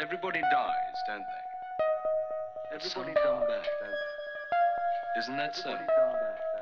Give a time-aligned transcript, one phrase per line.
[0.00, 2.76] Everybody dies, don't they?
[2.76, 5.20] Everybody come back, don't they?
[5.20, 5.78] Isn't that so?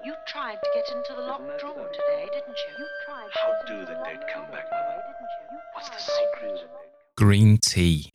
[0.05, 1.93] You tried to get into the locked Isn't drawer so?
[1.93, 2.75] today, didn't you?
[2.79, 3.29] You tried.
[3.35, 5.03] How do into the dead come back, Mother?
[5.07, 5.53] didn't you?
[5.53, 6.51] You What's the tried.
[6.59, 6.71] secret?
[7.17, 8.11] Green Tea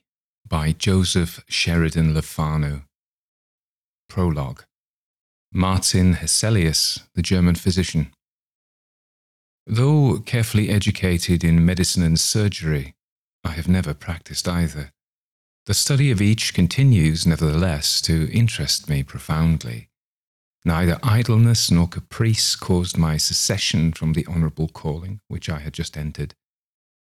[0.48, 2.82] by Joseph Sheridan Le Fanu.
[4.10, 4.64] Prologue
[5.54, 8.12] Martin Hesselius, the German physician.
[9.66, 12.94] Though carefully educated in medicine and surgery,
[13.44, 14.92] I have never practiced either.
[15.66, 19.90] The study of each continues, nevertheless, to interest me profoundly.
[20.64, 25.98] Neither idleness nor caprice caused my secession from the honourable calling which I had just
[25.98, 26.36] entered.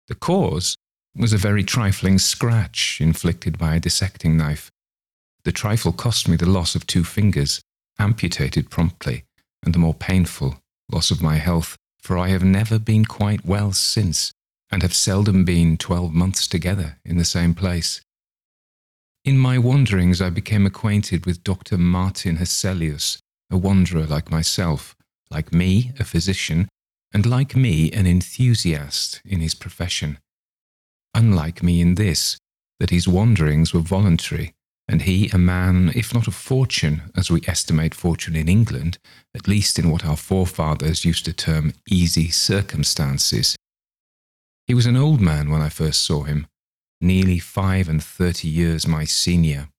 [0.08, 0.78] The cause
[1.14, 4.72] was a very trifling scratch inflicted by a dissecting knife.
[5.44, 7.62] The trifle cost me the loss of two fingers,
[8.00, 9.26] amputated promptly,
[9.64, 10.60] and the more painful
[10.90, 14.32] loss of my health, for I have never been quite well since,
[14.72, 18.02] and have seldom been twelve months together in the same place.
[19.28, 21.78] In my wanderings, I became acquainted with Dr.
[21.78, 23.18] Martin Hesselius,
[23.52, 24.96] a wanderer like myself,
[25.30, 26.70] like me, a physician,
[27.14, 30.18] and like me, an enthusiast in his profession
[31.14, 32.38] unlike me in this,
[32.80, 34.54] that his wanderings were voluntary,
[34.88, 38.98] and he a man, if not of fortune, as we estimate fortune in England,
[39.36, 43.58] at least in what our forefathers used to term easy circumstances.
[44.68, 46.48] He was an old man when I first saw him,
[47.02, 49.70] nearly five and thirty years my senior.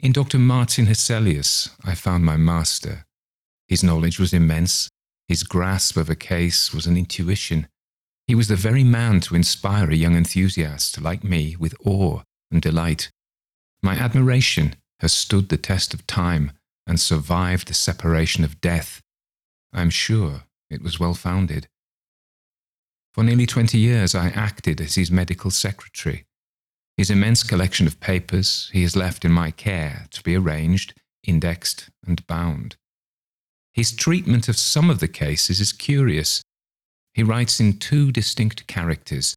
[0.00, 0.38] In Dr.
[0.38, 3.04] Martin Hesselius, I found my master.
[3.68, 4.88] His knowledge was immense,
[5.28, 7.68] his grasp of a case was an intuition,
[8.26, 12.62] he was the very man to inspire a young enthusiast like me with awe and
[12.62, 13.10] delight.
[13.82, 16.52] My admiration has stood the test of time
[16.86, 19.00] and survived the separation of death.
[19.72, 21.66] I am sure it was well founded.
[23.14, 26.24] For nearly 20 years, I acted as his medical secretary.
[26.96, 30.94] His immense collection of papers he has left in my care to be arranged,
[31.24, 32.76] indexed, and bound.
[33.72, 36.42] His treatment of some of the cases is curious
[37.14, 39.34] he writes in two distinct characters.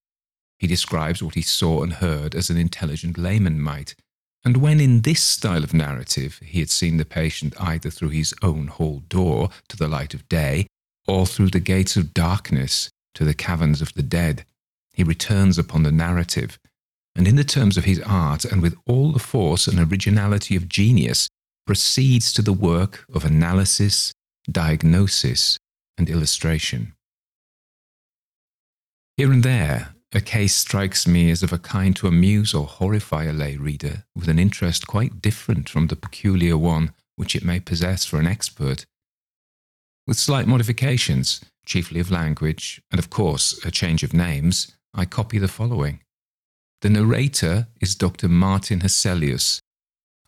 [0.57, 3.95] He describes what he saw and heard as an intelligent layman might,
[4.45, 8.33] and when in this style of narrative he had seen the patient either through his
[8.41, 10.67] own hall door to the light of day,
[11.07, 14.45] or through the gates of darkness to the caverns of the dead,
[14.93, 16.59] he returns upon the narrative,
[17.15, 20.69] and in the terms of his art and with all the force and originality of
[20.69, 21.27] genius,
[21.65, 24.13] proceeds to the work of analysis,
[24.49, 25.57] diagnosis,
[25.97, 26.93] and illustration.
[29.17, 33.25] Here and there, a case strikes me as of a kind to amuse or horrify
[33.25, 37.59] a lay reader with an interest quite different from the peculiar one which it may
[37.59, 38.85] possess for an expert.
[40.05, 45.39] With slight modifications, chiefly of language, and of course a change of names, I copy
[45.39, 46.01] the following.
[46.81, 48.27] The narrator is Dr.
[48.27, 49.59] Martin Hesselius.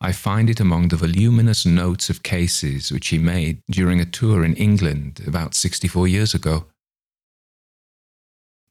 [0.00, 4.44] I find it among the voluminous notes of cases which he made during a tour
[4.44, 6.66] in England about 64 years ago.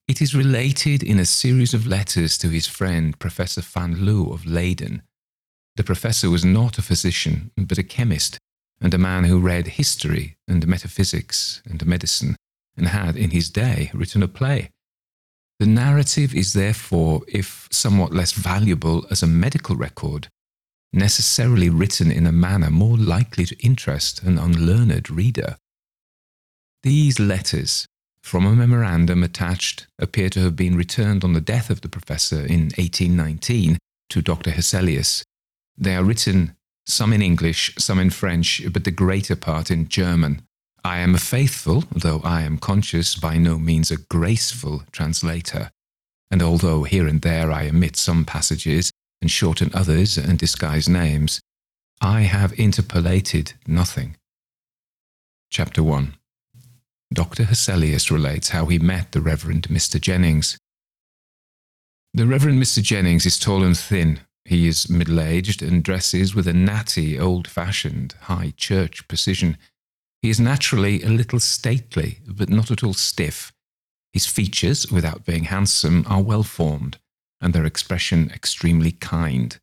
[0.07, 4.45] It is related in a series of letters to his friend Professor Van Loo of
[4.45, 5.01] Leyden.
[5.75, 8.37] The professor was not a physician, but a chemist,
[8.79, 12.36] and a man who read history and metaphysics and medicine,
[12.77, 14.69] and had in his day written a play.
[15.59, 20.27] The narrative is therefore, if somewhat less valuable as a medical record,
[20.93, 25.57] necessarily written in a manner more likely to interest an unlearned reader.
[26.83, 27.87] These letters,
[28.21, 32.41] from a memorandum attached appear to have been returned on the death of the professor
[32.41, 33.77] in 1819
[34.09, 34.51] to Dr.
[34.51, 35.23] Hesselius.
[35.77, 36.55] They are written
[36.85, 40.46] some in English, some in French, but the greater part in German.
[40.87, 45.69] I am a faithful, though I am conscious by no means a graceful translator,
[46.31, 48.89] and although here and there I omit some passages
[49.21, 51.41] and shorten others and disguise names,
[51.99, 54.15] I have interpolated nothing.
[55.49, 56.15] Chapter 1
[57.13, 57.43] Dr.
[57.43, 59.99] Hesselius relates how he met the Reverend Mr.
[59.99, 60.57] Jennings.
[62.13, 62.81] The Reverend Mr.
[62.81, 64.21] Jennings is tall and thin.
[64.45, 69.57] He is middle aged and dresses with a natty, old fashioned, high church precision.
[70.21, 73.51] He is naturally a little stately, but not at all stiff.
[74.13, 76.97] His features, without being handsome, are well formed,
[77.39, 79.57] and their expression extremely kind,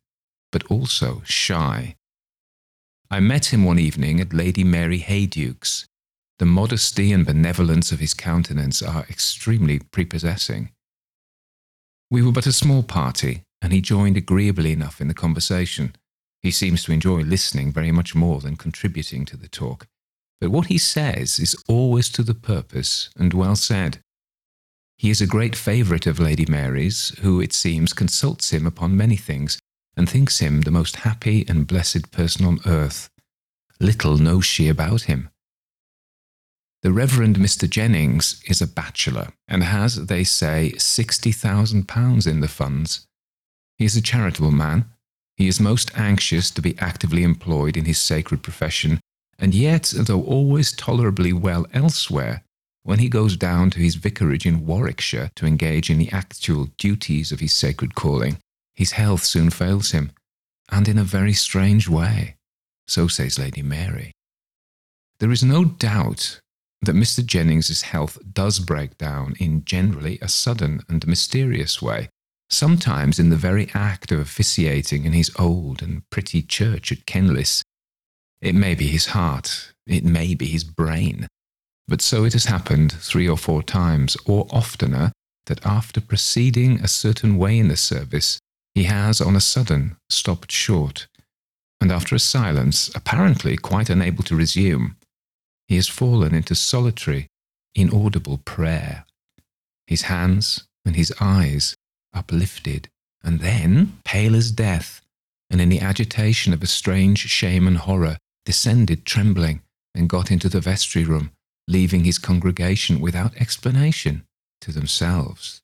[0.51, 1.95] but also shy.
[3.11, 5.85] I met him one evening at Lady Mary Heyducke's.
[6.39, 10.71] The modesty and benevolence of his countenance are extremely prepossessing.
[12.09, 15.95] We were but a small party, and he joined agreeably enough in the conversation.
[16.41, 19.87] He seems to enjoy listening very much more than contributing to the talk,
[20.45, 23.97] but what he says is always to the purpose and well said.
[24.95, 29.15] He is a great favourite of Lady Mary's, who, it seems, consults him upon many
[29.15, 29.57] things,
[29.97, 33.09] and thinks him the most happy and blessed person on earth.
[33.79, 35.31] Little knows she about him.
[36.83, 37.67] The Reverend Mr.
[37.67, 43.07] Jennings is a bachelor and has, they say, £60,000 in the funds.
[43.79, 44.85] He is a charitable man.
[45.37, 48.99] He is most anxious to be actively employed in his sacred profession,
[49.39, 52.43] and yet, though always tolerably well elsewhere,
[52.83, 57.31] when he goes down to his vicarage in Warwickshire to engage in the actual duties
[57.31, 58.37] of his sacred calling,
[58.75, 60.11] his health soon fails him,
[60.69, 62.35] and in a very strange way.
[62.87, 64.11] So says Lady Mary.
[65.19, 66.39] There is no doubt
[66.81, 67.25] that Mr.
[67.25, 72.09] Jennings's health does break down in generally a sudden and mysterious way,
[72.49, 77.63] sometimes in the very act of officiating in his old and pretty church at Kenlis.
[78.41, 81.27] It may be his heart, it may be his brain,
[81.87, 85.11] but so it has happened three or four times, or oftener,
[85.45, 88.39] that after proceeding a certain way in the service,
[88.73, 91.07] he has on a sudden stopped short,
[91.79, 94.97] and after a silence, apparently quite unable to resume,
[95.67, 97.27] he has fallen into solitary,
[97.73, 99.05] inaudible prayer,
[99.87, 101.75] his hands and his eyes
[102.13, 102.89] uplifted,
[103.23, 105.01] and then, pale as death,
[105.49, 109.61] and in the agitation of a strange shame and horror, descended trembling
[109.93, 111.31] and got into the vestry room
[111.67, 114.23] leaving his congregation without explanation
[114.61, 115.61] to themselves.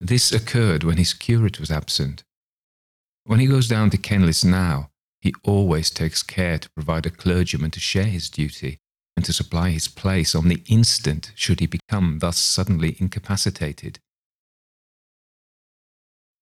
[0.00, 2.24] This occurred when his curate was absent.
[3.24, 4.90] When he goes down to Kenlis now,
[5.20, 8.78] he always takes care to provide a clergyman to share his duty
[9.16, 14.00] and to supply his place on the instant should he become thus suddenly incapacitated.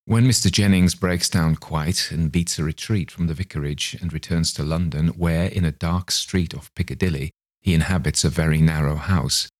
[0.08, 0.50] When Mr.
[0.50, 5.08] Jennings breaks down quite and beats a retreat from the vicarage and returns to London,
[5.08, 9.50] where, in a dark street off Piccadilly, he inhabits a very narrow house.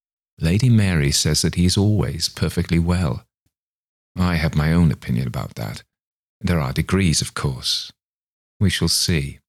[0.41, 3.25] Lady Mary says that he is always perfectly well.
[4.17, 5.83] I have my own opinion about that.
[6.41, 7.93] There are degrees, of course.
[8.59, 9.41] We shall see.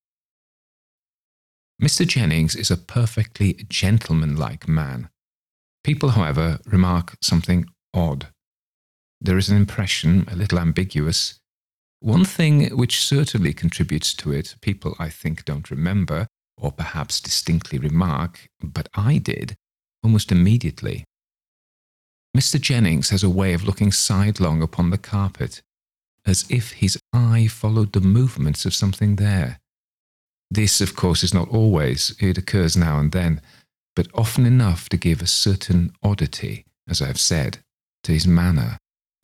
[1.81, 2.05] Mr.
[2.05, 5.07] Jennings is a perfectly gentlemanlike man.
[5.81, 8.27] People, however, remark something odd.
[9.21, 11.39] There is an impression, a little ambiguous.
[11.99, 16.27] One thing which certainly contributes to it, people I think don't remember,
[16.57, 19.55] or perhaps distinctly remark, but I did,
[20.03, 21.03] almost immediately.
[22.37, 22.59] Mr.
[22.61, 25.61] Jennings has a way of looking sidelong upon the carpet,
[26.25, 29.59] as if his eye followed the movements of something there.
[30.51, 33.41] This, of course, is not always, it occurs now and then,
[33.95, 37.59] but often enough to give a certain oddity, as I have said,
[38.03, 38.77] to his manner.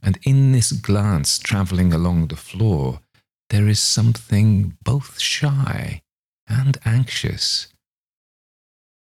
[0.05, 2.99] And in this glance travelling along the floor,
[3.49, 5.99] there is something both shy
[6.47, 7.69] and anxious.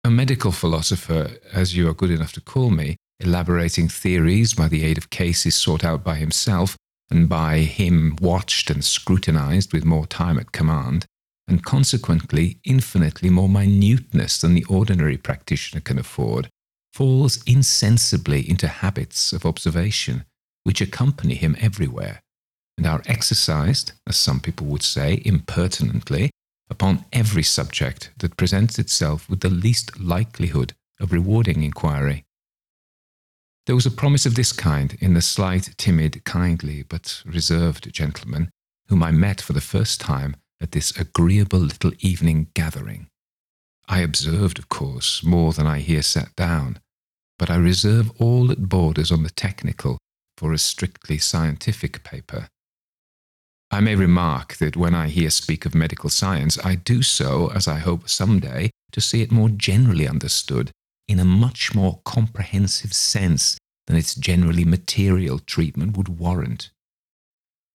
[0.05, 4.85] A medical philosopher, as you are good enough to call me, elaborating theories by the
[4.85, 6.77] aid of cases sought out by himself
[7.11, 11.07] and by him watched and scrutinized with more time at command,
[11.49, 16.51] and consequently infinitely more minuteness than the ordinary practitioner can afford,
[16.93, 20.25] falls insensibly into habits of observation
[20.71, 22.23] which accompany him everywhere,
[22.79, 26.31] and are exercised, as some people would say, impertinently,
[26.71, 32.23] upon every subject that presents itself with the least likelihood of rewarding inquiry.
[33.67, 38.49] There was a promise of this kind in the slight, timid, kindly, but reserved gentleman
[38.87, 43.09] whom I met for the first time at this agreeable little evening gathering.
[43.89, 46.79] I observed, of course, more than I here set down,
[47.41, 49.99] but I reserve all that borders on the technical
[50.41, 52.49] for a strictly scientific paper.
[53.71, 57.69] I may remark that when I here speak of medical science, I do so, as
[57.69, 60.71] I hope some day, to see it more generally understood,
[61.07, 66.71] in a much more comprehensive sense than its generally material treatment would warrant.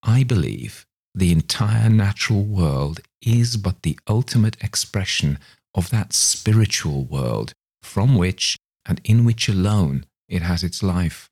[0.02, 5.38] I believe the entire natural world is but the ultimate expression
[5.72, 11.30] of that spiritual world from which and in which alone it has its life.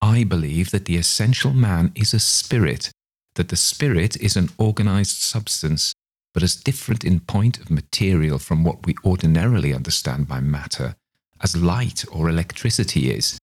[0.00, 2.90] I believe that the essential man is a spirit
[3.38, 5.94] that the spirit is an organized substance,
[6.34, 10.96] but as different in point of material from what we ordinarily understand by matter,
[11.40, 13.38] as light or electricity is,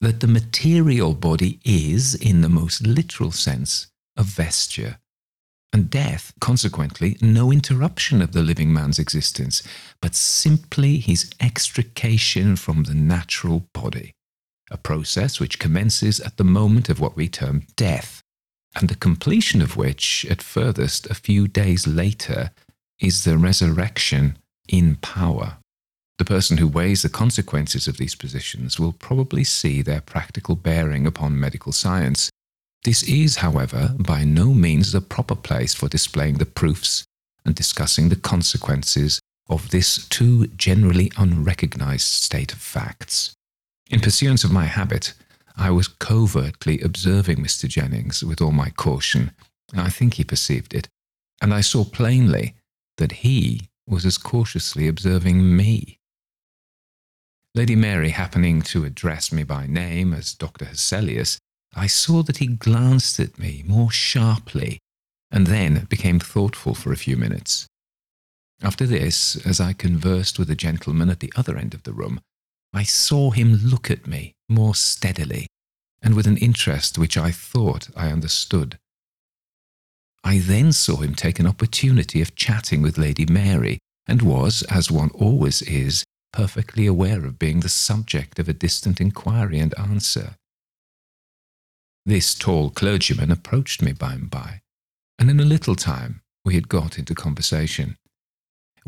[0.00, 4.98] that the material body is, in the most literal sense, a vesture,
[5.72, 9.64] and death, consequently, no interruption of the living man's existence,
[10.00, 14.12] but simply his extrication from the natural body,
[14.70, 18.22] a process which commences at the moment of what we term death,
[18.76, 22.50] and the completion of which, at furthest a few days later,
[23.00, 25.58] is the resurrection in power.
[26.18, 31.06] The person who weighs the consequences of these positions will probably see their practical bearing
[31.06, 32.28] upon medical science.
[32.84, 37.04] This is, however, by no means the proper place for displaying the proofs
[37.44, 43.32] and discussing the consequences of this too generally unrecognized state of facts.
[43.90, 45.14] In pursuance of my habit,
[45.56, 47.66] I was covertly observing Mr.
[47.66, 49.32] Jennings with all my caution.
[49.72, 50.88] And I think he perceived it,
[51.40, 52.54] and I saw plainly
[52.96, 55.98] that he was as cautiously observing me.
[57.54, 60.66] Lady Mary happening to address me by name as Dr.
[60.66, 61.38] Hesselius,
[61.74, 64.78] I saw that he glanced at me more sharply
[65.30, 67.66] and then became thoughtful for a few minutes.
[68.62, 72.20] After this, as I conversed with a gentleman at the other end of the room,
[72.72, 75.46] I saw him look at me more steadily
[76.02, 78.78] and with an interest which I thought I understood.
[80.22, 84.90] I then saw him take an opportunity of chatting with Lady Mary and was, as
[84.90, 90.36] one always is, perfectly aware of being the subject of a distant inquiry and answer.
[92.04, 94.60] This tall clergyman approached me by and by,
[95.18, 97.96] and in a little time we had got into conversation.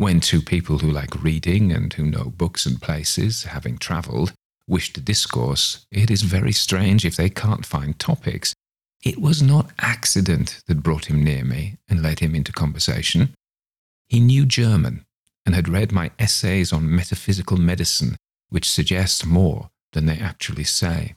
[0.01, 4.33] When two people who like reading and who know books and places, having travelled,
[4.67, 8.55] wish to discourse, it is very strange if they can't find topics.
[9.05, 13.35] It was not accident that brought him near me and led him into conversation.
[14.09, 15.05] He knew German
[15.45, 18.17] and had read my essays on metaphysical medicine,
[18.49, 21.15] which suggest more than they actually say.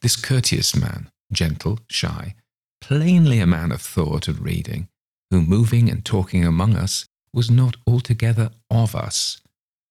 [0.00, 2.36] This courteous man, gentle, shy,
[2.80, 4.86] plainly a man of thought and reading,
[5.32, 9.40] who moving and talking among us was not altogether of us,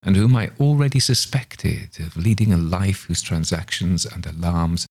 [0.03, 4.85] and whom I already suspected of leading a life whose transactions and alarms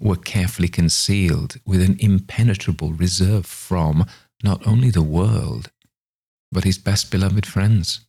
[0.00, 4.04] were carefully concealed with an impenetrable reserve from
[4.42, 5.70] not only the world,
[6.50, 8.00] but his best beloved friends,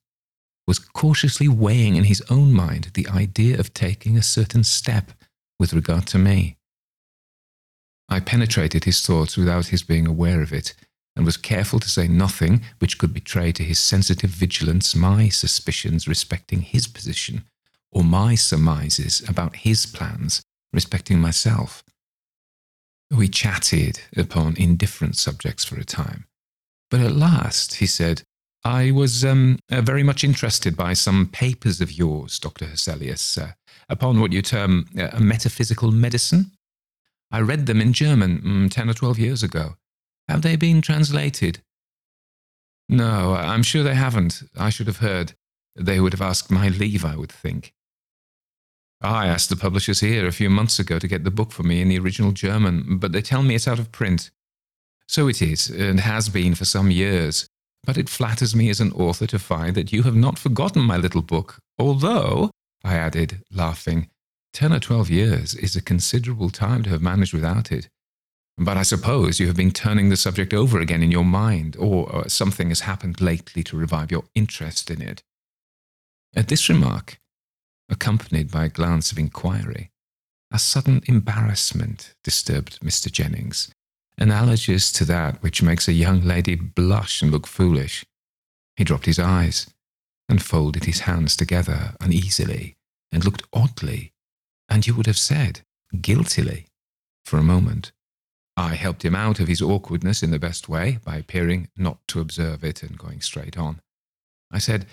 [0.68, 5.12] was cautiously weighing in his own mind the idea of taking a certain step
[5.60, 6.58] with regard to me.
[8.10, 10.74] I penetrated his thoughts without his being aware of it,
[11.16, 16.08] and was careful to say nothing which could betray to his sensitive vigilance my suspicions
[16.08, 17.46] respecting his position,
[17.92, 20.42] or my surmises about his plans
[20.74, 21.84] respecting myself.
[23.10, 26.26] We chatted upon indifferent subjects for a time,
[26.92, 28.24] but at last he said,
[28.66, 32.66] I was um, uh, very much interested by some papers of yours, Dr.
[32.66, 33.52] Hesselius, uh,
[33.88, 36.52] upon what you term uh, metaphysical medicine.
[37.32, 39.76] I read them in German mm, 10 or 12 years ago.
[40.28, 41.60] Have they been translated?
[42.88, 44.44] No, I'm sure they haven't.
[44.58, 45.34] I should have heard.
[45.76, 47.74] They would have asked my leave, I would think.
[49.02, 51.82] I asked the publishers here a few months ago to get the book for me
[51.82, 54.32] in the original German, but they tell me it's out of print.
[55.08, 57.48] So it is, and has been for some years.
[57.84, 60.98] But it flatters me as an author to find that you have not forgotten my
[60.98, 62.50] little book, although,
[62.84, 64.10] I added, laughing,
[64.54, 67.90] ten or twelve years is a considerable time to have managed without it.
[68.58, 72.10] But I suppose you have been turning the subject over again in your mind, or,
[72.10, 75.24] or something has happened lately to revive your interest in it.
[76.34, 77.20] At this remark,
[77.90, 79.92] accompanied by a glance of inquiry,
[80.52, 83.12] a sudden embarrassment disturbed Mr.
[83.12, 83.72] Jennings,
[84.18, 88.06] analogous to that which makes a young lady blush and look foolish.
[88.78, 89.68] He dropped his eyes
[90.30, 92.78] and folded his hands together uneasily
[93.12, 94.14] and looked oddly,
[94.70, 95.62] and you would have said
[96.02, 96.68] guiltily,
[97.26, 97.92] for a moment.
[98.58, 102.22] I helped him out of his awkwardness in the best way by appearing not to
[102.22, 103.82] observe it and going straight on.
[104.52, 104.86] I said,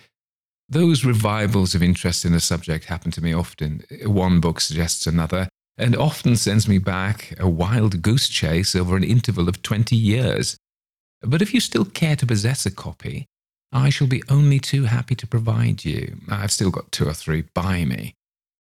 [0.69, 3.85] Those revivals of interest in a subject happen to me often.
[4.05, 9.05] One book suggests another, and often sends me back a wild goose chase over an
[9.05, 10.57] interval of twenty years.
[11.21, 13.27] But if you still care to possess a copy,
[13.71, 16.19] I shall be only too happy to provide you.
[16.29, 18.15] I've still got two or three by me.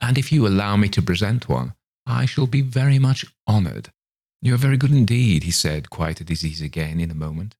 [0.02, 1.74] And if you allow me to present one,
[2.08, 3.90] I shall be very much honoured.
[4.46, 7.56] You are very good indeed, he said, quite at his ease again in a moment.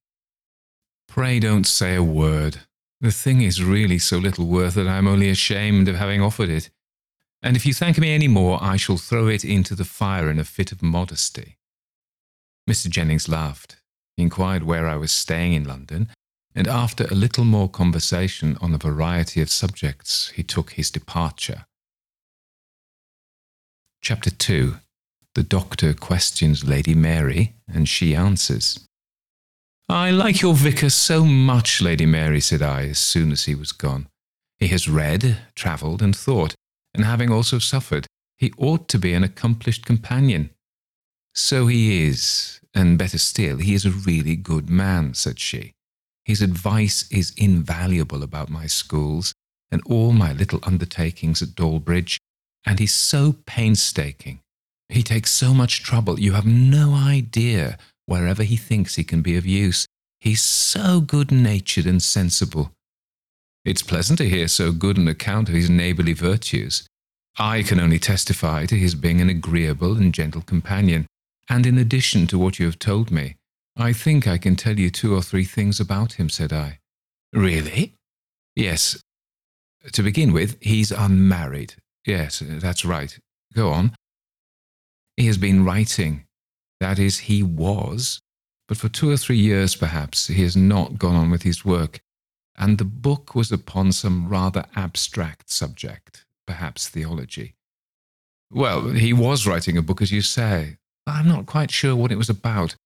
[1.08, 2.58] Pray don't say a word.
[3.00, 6.48] The thing is really so little worth that I am only ashamed of having offered
[6.48, 6.70] it.
[7.42, 10.38] And if you thank me any more, I shall throw it into the fire in
[10.38, 11.58] a fit of modesty.
[12.70, 12.88] Mr.
[12.88, 13.78] Jennings laughed.
[14.16, 16.08] He inquired where I was staying in London,
[16.54, 21.66] and after a little more conversation on a variety of subjects, he took his departure.
[24.00, 24.76] Chapter 2
[25.36, 28.80] the doctor questions Lady Mary, and she answers.
[29.86, 33.70] I like your vicar so much, Lady Mary, said I, as soon as he was
[33.70, 34.08] gone.
[34.58, 36.54] He has read, travelled, and thought,
[36.94, 38.06] and having also suffered,
[38.38, 40.48] he ought to be an accomplished companion.
[41.34, 45.72] So he is, and better still, he is a really good man, said she.
[46.24, 49.34] His advice is invaluable about my schools
[49.70, 52.16] and all my little undertakings at Dawlbridge,
[52.64, 54.40] and he's so painstaking.
[54.88, 59.36] He takes so much trouble, you have no idea wherever he thinks he can be
[59.36, 59.86] of use.
[60.20, 62.72] He's so good natured and sensible.
[63.64, 66.86] It's pleasant to hear so good an account of his neighbourly virtues.
[67.38, 71.06] I can only testify to his being an agreeable and gentle companion,
[71.50, 73.36] and in addition to what you have told me,
[73.76, 76.78] I think I can tell you two or three things about him, said I.
[77.32, 77.92] Really?
[78.54, 78.98] Yes.
[79.92, 81.74] To begin with, he's unmarried.
[82.06, 83.18] Yes, that's right.
[83.52, 83.94] Go on.
[85.16, 86.26] He has been writing.
[86.80, 88.20] That is, he was.
[88.68, 92.00] But for two or three years, perhaps, he has not gone on with his work.
[92.56, 97.54] And the book was upon some rather abstract subject, perhaps theology.
[98.50, 100.78] Well, he was writing a book, as you say.
[101.06, 102.76] I'm not quite sure what it was about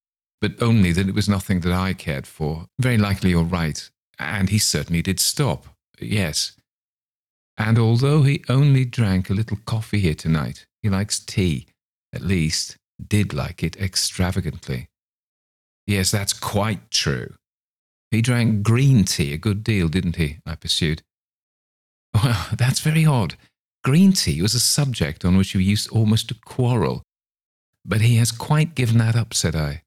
[0.40, 2.66] but only that it was nothing that I cared for.
[2.78, 3.88] Very likely you're right.
[4.18, 5.66] And he certainly did stop.
[6.00, 6.52] Yes.
[7.58, 11.66] And although he only drank a little coffee here tonight, he likes tea,
[12.12, 14.88] at least, did like it extravagantly.
[15.86, 17.34] Yes, that's quite true.
[18.10, 20.38] He drank green tea a good deal, didn't he?
[20.44, 21.02] I pursued.
[22.14, 23.36] Well, that's very odd.
[23.82, 27.02] Green tea was a subject on which we used almost to quarrel.
[27.84, 29.82] But he has quite given that up, said I.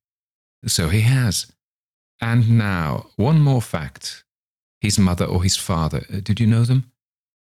[0.65, 1.51] So he has.
[2.20, 4.24] And now, one more fact.
[4.82, 6.92] His mother or his father, uh, did you know them?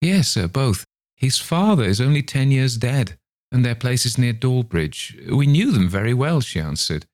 [0.01, 0.86] Yes, sir, both.
[1.15, 3.17] His father is only ten years dead,
[3.53, 5.15] and their place is near Dawlbridge.
[5.31, 7.05] We knew them very well, she answered.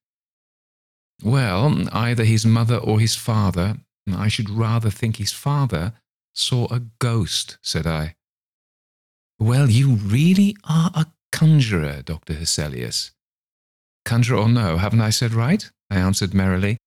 [1.22, 3.76] Well, either his mother or his father,
[4.10, 5.94] I should rather think his father,
[6.34, 8.16] saw a ghost, said I.
[9.38, 12.34] Well, you really are a conjurer, Dr.
[12.36, 13.12] Hesselius.
[14.06, 15.70] Conjurer or no, haven't I said right?
[15.92, 16.78] I answered merrily.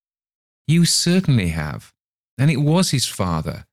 [0.67, 1.91] You certainly have.
[2.39, 3.65] And it was his father.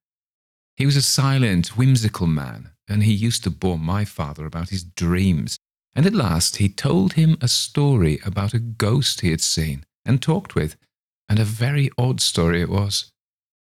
[0.77, 4.85] He was a silent, whimsical man, and he used to bore my father about his
[4.85, 5.57] dreams.
[5.95, 10.23] And at last he told him a story about a ghost he had seen and
[10.23, 10.77] talked with,
[11.29, 13.11] and a very odd story it was.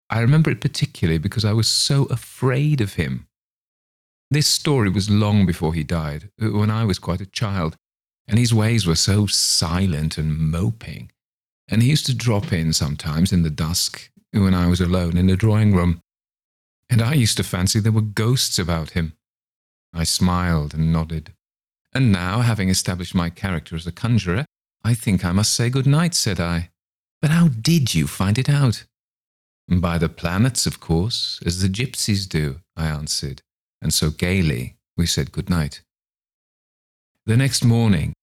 [0.08, 3.26] I remember it particularly because I was so afraid of him.
[4.30, 7.76] This story was long before he died, when I was quite a child,
[8.28, 11.10] and his ways were so silent and moping
[11.70, 15.28] and he used to drop in sometimes in the dusk when I was alone in
[15.28, 16.00] the drawing room,
[16.88, 19.14] and I used to fancy there were ghosts about him.
[19.94, 21.32] I smiled and nodded.
[21.92, 24.44] And now, having established my character as a conjurer,
[24.84, 26.70] I think I must say good night, said I.
[27.20, 28.84] But how did you find it out?
[29.68, 33.42] By the planets, of course, as the gypsies do, I answered,
[33.80, 35.82] and so gaily we said good night.
[37.26, 38.14] The next morning,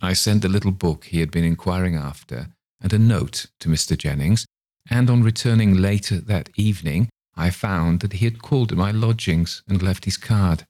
[0.00, 2.48] I sent the little book he had been inquiring after
[2.80, 3.96] and a note to Mr.
[3.96, 4.44] Jennings,
[4.90, 9.62] and on returning later that evening, I found that he had called at my lodgings
[9.68, 10.64] and left his card.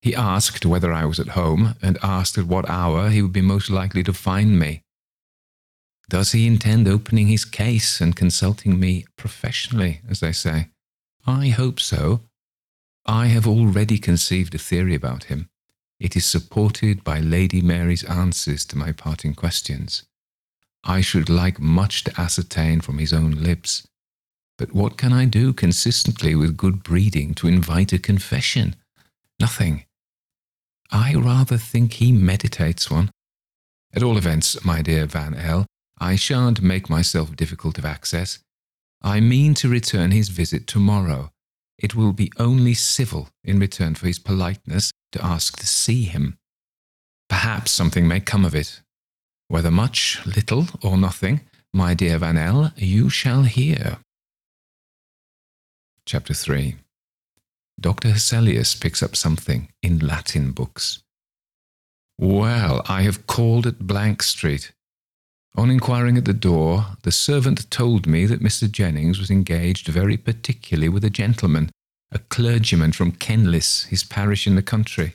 [0.00, 3.42] He asked whether I was at home, and asked at what hour he would be
[3.42, 4.82] most likely to find me.
[6.08, 10.68] Does he intend opening his case and consulting me professionally, as they say?
[11.26, 12.22] I hope so.
[13.04, 15.48] I have already conceived a theory about him.
[16.00, 20.04] It is supported by Lady Mary's answers to my parting questions.
[20.84, 23.86] I should like much to ascertain from his own lips.
[24.56, 28.76] But what can I do consistently with good breeding to invite a confession?
[29.40, 29.84] Nothing.
[30.90, 33.10] I rather think he meditates one.
[33.94, 35.66] At all events, my dear Van L.,
[35.98, 38.38] I shan't make myself difficult of access.
[39.02, 41.30] I mean to return his visit tomorrow.
[41.78, 46.36] It will be only civil in return for his politeness to ask to see him.
[47.28, 48.80] Perhaps something may come of it,
[49.48, 51.40] whether much, little, or nothing,
[51.72, 53.98] my dear Van L, you shall hear.
[56.06, 56.76] Chapter 3
[57.80, 58.08] Dr.
[58.08, 61.00] Hesselius picks up something in Latin books.
[62.18, 64.72] Well, I have called at Blank Street.
[65.56, 68.70] On inquiring at the door, the servant told me that Mr.
[68.70, 71.70] Jennings was engaged very particularly with a gentleman,
[72.10, 75.14] a clergyman from Kenlis, his parish in the country.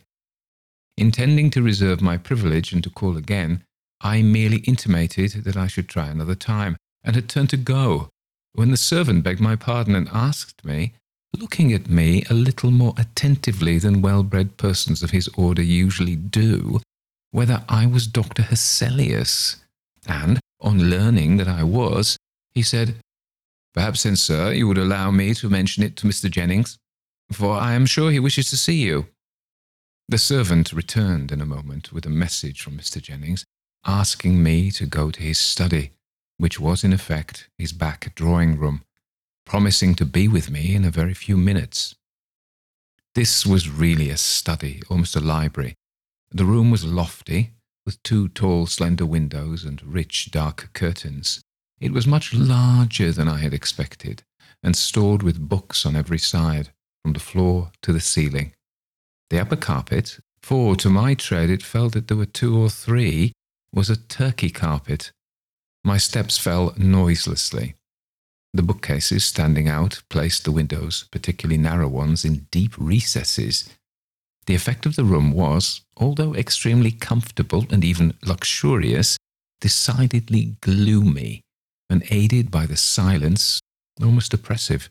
[0.98, 3.64] Intending to reserve my privilege and to call again,
[4.02, 8.10] I merely intimated that I should try another time, and had turned to go,
[8.54, 10.94] when the servant begged my pardon and asked me,
[11.38, 16.16] looking at me a little more attentively than well bred persons of his order usually
[16.16, 16.80] do,
[17.32, 18.44] whether I was Dr.
[18.44, 19.58] Hesselius.
[20.08, 22.18] And, on learning that I was,
[22.54, 22.96] he said,
[23.74, 26.30] Perhaps then, sir, you would allow me to mention it to Mr.
[26.30, 26.78] Jennings,
[27.32, 29.08] for I am sure he wishes to see you.
[30.08, 33.02] The servant returned in a moment with a message from Mr.
[33.02, 33.46] Jennings,
[33.86, 35.92] asking me to go to his study,
[36.38, 38.84] which was in effect his back drawing room,
[39.46, 41.96] promising to be with me in a very few minutes.
[43.16, 45.76] This was really a study, almost a library.
[46.32, 47.52] The room was lofty,
[47.86, 51.42] with two tall, slender windows and rich, dark curtains.
[51.80, 54.24] It was much larger than I had expected,
[54.64, 56.72] and stored with books on every side,
[57.04, 58.54] from the floor to the ceiling.
[59.30, 63.34] The upper carpet, for to my tread it felt that there were two or three,
[63.74, 65.12] was a Turkey carpet.
[65.84, 67.76] My steps fell noiselessly.
[68.56, 73.70] The bookcases standing out placed the windows, particularly narrow ones, in deep recesses.
[74.46, 79.18] The effect of the room was, although extremely comfortable and even luxurious,
[79.60, 81.42] decidedly gloomy,
[81.90, 83.60] and aided by the silence,
[84.02, 84.90] almost oppressive.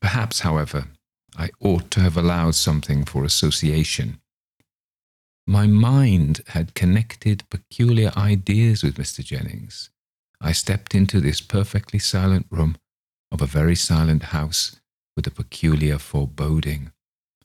[0.00, 0.88] Perhaps, however,
[1.36, 4.20] I ought to have allowed something for association.
[5.46, 9.22] My mind had connected peculiar ideas with Mr.
[9.22, 9.90] Jennings.
[10.44, 12.76] I stepped into this perfectly silent room
[13.32, 14.76] of a very silent house
[15.16, 16.92] with a peculiar foreboding,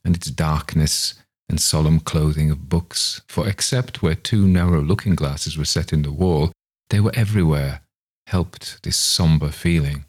[0.04, 1.14] and its darkness
[1.48, 6.02] and solemn clothing of books, for except where two narrow looking glasses were set in
[6.02, 6.52] the wall,
[6.90, 7.80] they were everywhere,
[8.26, 10.04] helped this sombre feeling.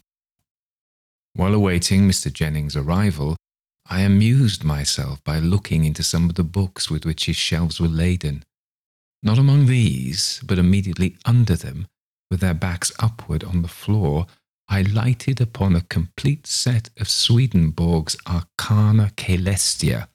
[1.32, 2.30] While awaiting Mr.
[2.30, 3.38] Jennings' arrival,
[3.86, 7.88] I amused myself by looking into some of the books with which his shelves were
[7.88, 8.44] laden.
[9.22, 11.86] Not among these, but immediately under them,
[12.32, 14.26] with their backs upward on the floor,
[14.66, 20.08] I lighted upon a complete set of Swedenborg's Arcana Caelestia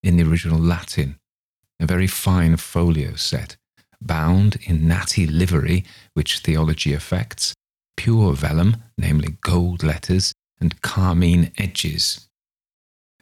[0.00, 1.18] in the original Latin,
[1.80, 3.56] a very fine folio set,
[4.00, 7.52] bound in natty livery, which theology affects,
[7.96, 12.28] pure vellum, namely gold letters, and carmine edges.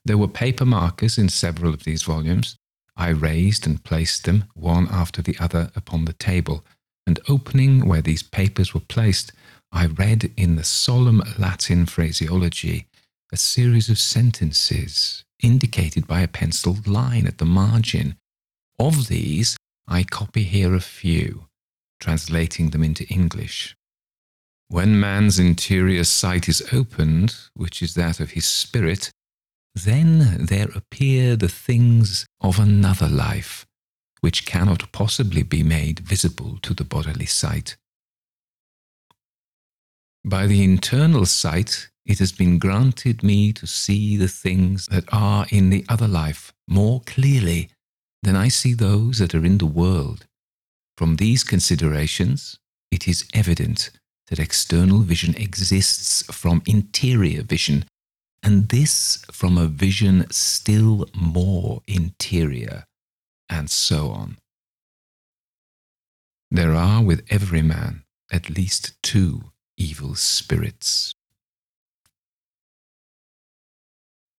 [0.04, 2.56] There were paper markers in several of these volumes.
[2.94, 6.62] I raised and placed them one after the other upon the table,
[7.06, 9.32] and opening where these papers were placed,
[9.72, 12.86] I read in the solemn Latin phraseology
[13.32, 18.16] a series of sentences indicated by a penciled line at the margin.
[18.78, 21.46] Of these, I copy here a few,
[22.00, 23.76] translating them into English.
[24.68, 29.10] When man's interior sight is opened, which is that of his spirit,
[29.74, 33.66] then there appear the things of another life,
[34.24, 37.76] which cannot possibly be made visible to the bodily sight.
[40.24, 45.44] By the internal sight, it has been granted me to see the things that are
[45.50, 47.68] in the other life more clearly
[48.22, 50.24] than I see those that are in the world.
[50.96, 52.58] From these considerations,
[52.90, 53.90] it is evident
[54.28, 57.84] that external vision exists from interior vision
[58.42, 62.84] and this from a vision still more interior,
[63.48, 64.38] and so on.
[66.50, 71.14] There are with every man at least two evil spirits.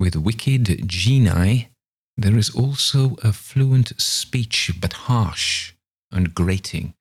[0.00, 1.70] With wicked genii,
[2.16, 5.72] there is also a fluent speech, but harsh
[6.12, 6.94] and grating.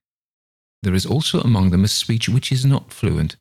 [0.81, 3.35] There is also among them a speech which is not fluent,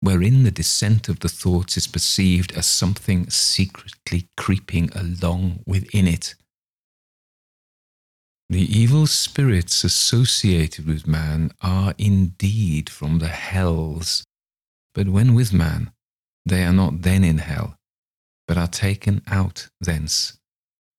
[0.00, 6.34] wherein the descent of the thoughts is perceived as something secretly creeping along within it.
[8.50, 14.24] The evil spirits associated with man are indeed from the hells,
[14.94, 15.92] but when with man,
[16.46, 17.76] they are not then in hell,
[18.46, 20.38] but are taken out thence.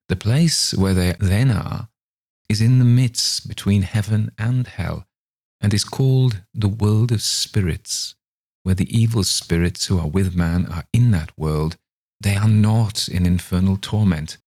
[0.10, 1.90] The place where they then are
[2.48, 5.08] is in the midst between heaven and hell,
[5.60, 8.16] and is called the world of spirits
[8.64, 11.76] where the evil spirits who are with man are in that world,
[12.22, 14.38] they are not in infernal torment,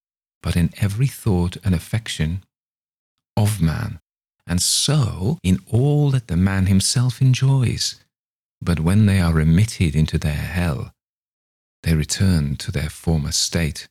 [0.42, 2.44] but in every thought and affection
[3.36, 4.00] of man,
[4.46, 7.96] and so in all that the man himself enjoys.
[8.60, 10.92] But when they are remitted into their hell,
[11.82, 13.88] they return to their former state.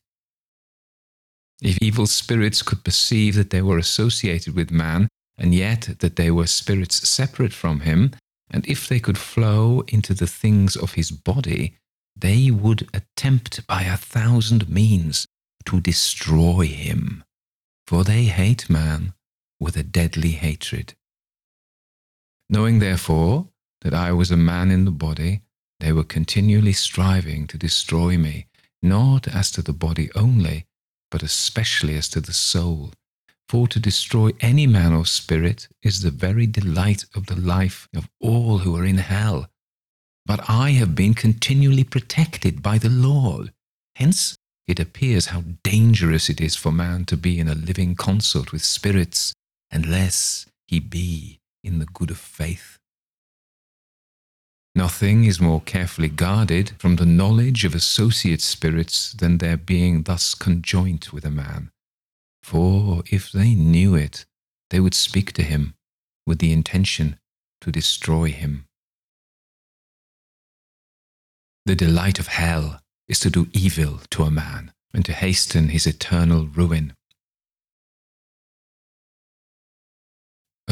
[1.60, 6.30] If evil spirits could perceive that they were associated with man, and yet that they
[6.30, 8.12] were spirits separate from him,
[8.50, 11.76] and if they could flow into the things of his body,
[12.16, 15.26] they would attempt by a thousand means
[15.64, 17.24] to destroy him,
[17.86, 19.14] for they hate man
[19.62, 20.94] with a deadly hatred.
[22.50, 23.48] Knowing, therefore,
[23.82, 25.42] that I was a man in the body,
[25.80, 28.46] they were continually striving to destroy me,
[28.82, 30.66] not as to the body only,
[31.10, 32.92] but especially as to the soul
[33.52, 38.08] for to destroy any man or spirit is the very delight of the life of
[38.18, 39.46] all who are in hell.
[40.24, 43.52] But I have been continually protected by the Lord.
[43.96, 48.52] Hence, it appears how dangerous it is for man to be in a living consort
[48.52, 49.34] with spirits,
[49.72, 52.78] unless he be in the good of faith.
[54.74, 60.34] Nothing is more carefully guarded from the knowledge of associate spirits than their being thus
[60.34, 61.70] conjoint with a man.
[62.42, 64.24] For if they knew it,
[64.70, 65.74] they would speak to him
[66.26, 67.18] with the intention
[67.60, 68.66] to destroy him.
[71.66, 75.86] The delight of hell is to do evil to a man and to hasten his
[75.86, 76.94] eternal ruin.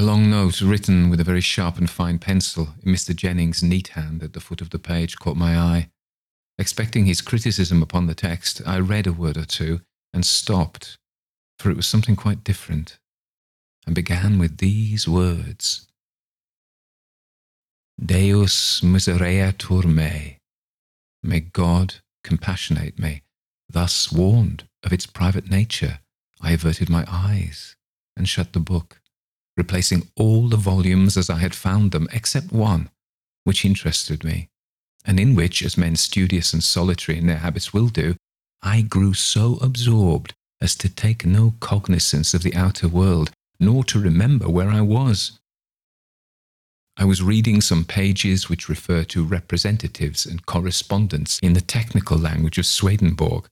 [0.00, 3.14] A long note written with a very sharp and fine pencil in Mr.
[3.14, 5.90] Jennings' neat hand at the foot of the page caught my eye.
[6.56, 9.82] Expecting his criticism upon the text, I read a word or two
[10.14, 10.96] and stopped,
[11.58, 12.98] for it was something quite different,
[13.84, 15.86] and began with these words
[18.02, 20.38] Deus misereatur me.
[21.22, 23.20] May God compassionate me.
[23.68, 26.00] Thus warned of its private nature,
[26.40, 27.76] I averted my eyes
[28.16, 29.00] and shut the book
[29.60, 32.88] replacing all the volumes as I had found them, except one,
[33.44, 34.48] which interested me,
[35.04, 38.16] and in which, as men studious and solitary in their habits will do,
[38.62, 44.00] I grew so absorbed as to take no cognizance of the outer world, nor to
[44.00, 45.38] remember where I was.
[46.96, 52.56] I was reading some pages which refer to representatives and correspondence in the technical language
[52.56, 53.44] of Swedenborg,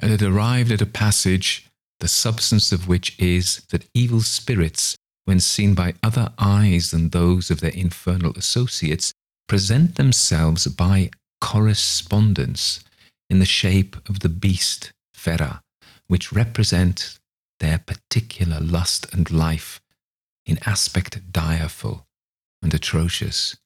[0.00, 1.68] and had arrived at a passage,
[2.00, 7.50] the substance of which is that evil spirits when seen by other eyes than those
[7.50, 9.12] of their infernal associates,
[9.48, 11.10] present themselves by
[11.40, 12.82] correspondence
[13.30, 15.60] in the shape of the beast, Fera,
[16.06, 17.18] which represent
[17.60, 19.80] their particular lust and life
[20.46, 22.06] in aspect direful
[22.62, 23.56] and atrocious.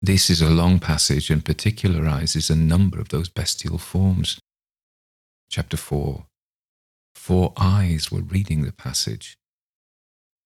[0.00, 4.38] This is a long passage and particularizes a number of those bestial forms.
[5.50, 6.24] Chapter 4
[7.14, 9.36] Four eyes were reading the passage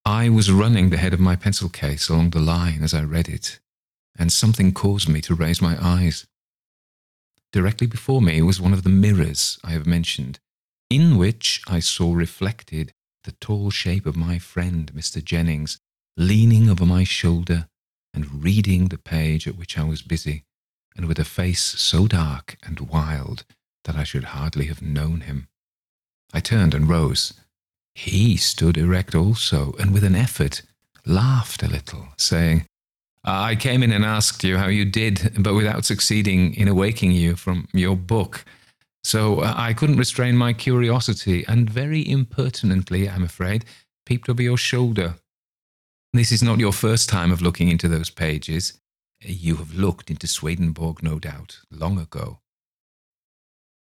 [0.04, 3.28] I was running the head of my pencil case along the line as I read
[3.28, 3.60] it,
[4.18, 6.26] and something caused me to raise my eyes.
[7.52, 10.40] Directly before me was one of the mirrors I have mentioned,
[10.90, 15.22] in which I saw reflected the tall shape of my friend, Mr.
[15.22, 15.78] Jennings,
[16.16, 17.68] leaning over my shoulder
[18.12, 20.44] and reading the page at which I was busy,
[20.96, 23.44] and with a face so dark and wild
[23.84, 25.46] that I should hardly have known him.
[26.32, 27.34] I turned and rose
[27.94, 30.62] he stood erect also, and with an effort
[31.04, 32.66] laughed a little, saying,
[33.24, 37.36] I came in and asked you how you did, but without succeeding in awaking you
[37.36, 38.44] from your book.
[39.04, 43.64] So uh, I couldn't restrain my curiosity, and very impertinently, I'm afraid,
[44.06, 45.14] peeped over your shoulder.
[46.12, 48.78] This is not your first time of looking into those pages.
[49.20, 52.41] You have looked into Swedenborg, no doubt, long ago.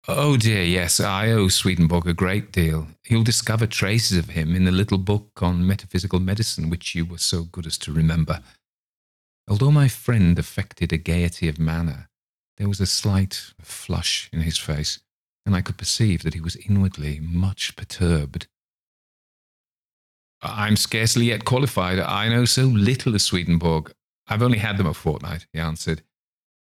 [0.07, 2.89] Oh dear, yes, I owe Swedenborg a great deal.
[3.09, 7.19] You'll discover traces of him in the little book on metaphysical medicine which you were
[7.19, 8.41] so good as to remember.
[9.49, 12.09] Although my friend affected a gaiety of manner,
[12.59, 15.01] there was a slight flush in his face,
[15.45, 18.47] and I could perceive that he was inwardly much perturbed.
[20.41, 21.99] I'm scarcely yet qualified.
[21.99, 23.93] I know so little of Swedenborg.
[24.27, 26.03] I've only had them a fortnight, he answered.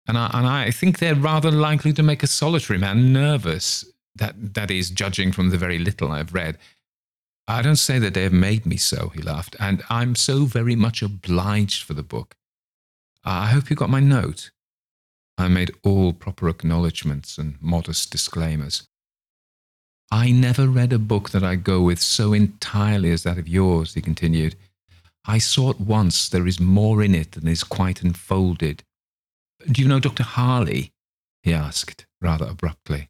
[0.06, 3.84] And I, and I think they're rather likely to make a solitary man nervous.
[4.14, 6.56] That, that is, judging from the very little I've read.
[7.48, 10.74] I don't say that they have made me so, he laughed, and I'm so very
[10.74, 12.34] much obliged for the book.
[13.24, 14.50] I hope you got my note.
[15.38, 18.88] I made all proper acknowledgments and modest disclaimers.
[20.10, 23.94] I never read a book that I go with so entirely as that of yours,
[23.94, 24.56] he continued.
[25.26, 28.82] I saw at once there is more in it than is quite unfolded.
[29.70, 30.22] Do you know Dr.
[30.22, 30.92] Harley?
[31.42, 33.08] he asked, rather abruptly.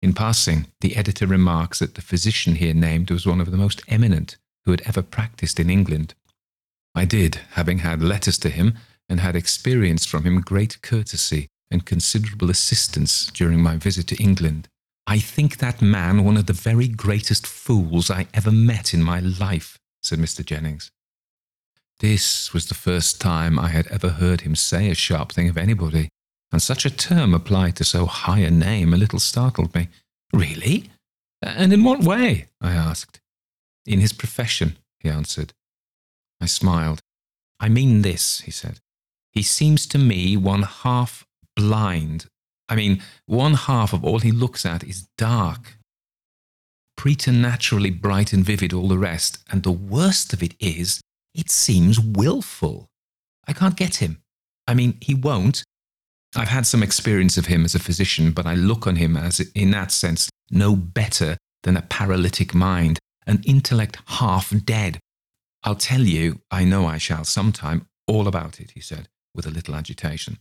[0.00, 3.82] In passing, the editor remarks that the physician here named was one of the most
[3.88, 6.14] eminent who had ever practiced in England.
[6.94, 11.84] I did, having had letters to him and had experienced from him great courtesy and
[11.84, 14.68] considerable assistance during my visit to England.
[15.06, 19.20] I think that man one of the very greatest fools I ever met in my
[19.20, 20.44] life, said Mr.
[20.44, 20.90] Jennings.
[22.00, 25.56] This was the first time I had ever heard him say a sharp thing of
[25.58, 26.08] anybody,
[26.52, 29.88] and such a term applied to so high a name a little startled me.
[30.32, 30.90] Really?
[31.42, 32.46] And in what way?
[32.60, 33.20] I asked.
[33.84, 35.52] In his profession, he answered.
[36.40, 37.00] I smiled.
[37.58, 38.78] I mean this, he said.
[39.32, 42.26] He seems to me one half blind.
[42.68, 45.78] I mean, one half of all he looks at is dark.
[46.96, 49.38] Preternaturally bright and vivid, all the rest.
[49.50, 51.00] And the worst of it is
[51.34, 52.88] it seems willful.
[53.46, 54.22] I can't get him.
[54.66, 55.64] I mean, he won't.
[56.36, 59.40] I've had some experience of him as a physician, but I look on him as,
[59.54, 64.98] in that sense, no better than a paralytic mind, an intellect half dead.
[65.64, 69.50] I'll tell you, I know I shall sometime, all about it, he said, with a
[69.50, 70.38] little agitation.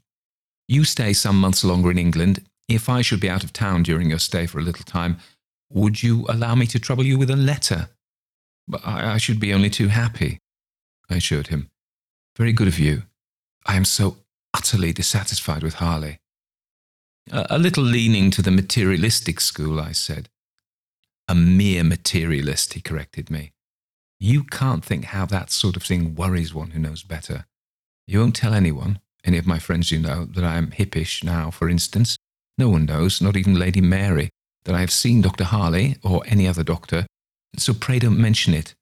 [0.67, 2.45] You stay some months longer in England.
[2.67, 5.17] If I should be out of town during your stay for a little time,
[5.71, 7.89] would you allow me to trouble you with a letter?
[8.84, 10.39] I, I should be only too happy.
[11.10, 11.70] I assured him.
[12.38, 13.04] Very good of you.
[13.65, 14.17] I am so
[14.54, 16.20] utterly dissatisfied with Harley.
[17.32, 20.30] A, little leaning to the materialistic school, I said.
[21.28, 23.52] A mere materialist, he corrected me.
[24.20, 27.46] You can't think how that sort of thing worries one who knows better.
[28.08, 31.52] You won't tell anyone, any of my friends you know, that I am hippish now,
[31.52, 32.17] for instance.
[32.58, 34.30] No one knows, not even Lady Mary,
[34.63, 35.43] that I have seen Dr.
[35.43, 37.06] Harley or any other doctor,
[37.58, 38.74] so pray don't mention it.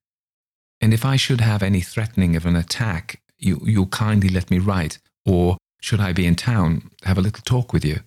[0.82, 4.60] And if I should have any threatening of an attack, you, you'll kindly let me
[4.60, 8.00] write, or, should I be in town, have a little talk with you.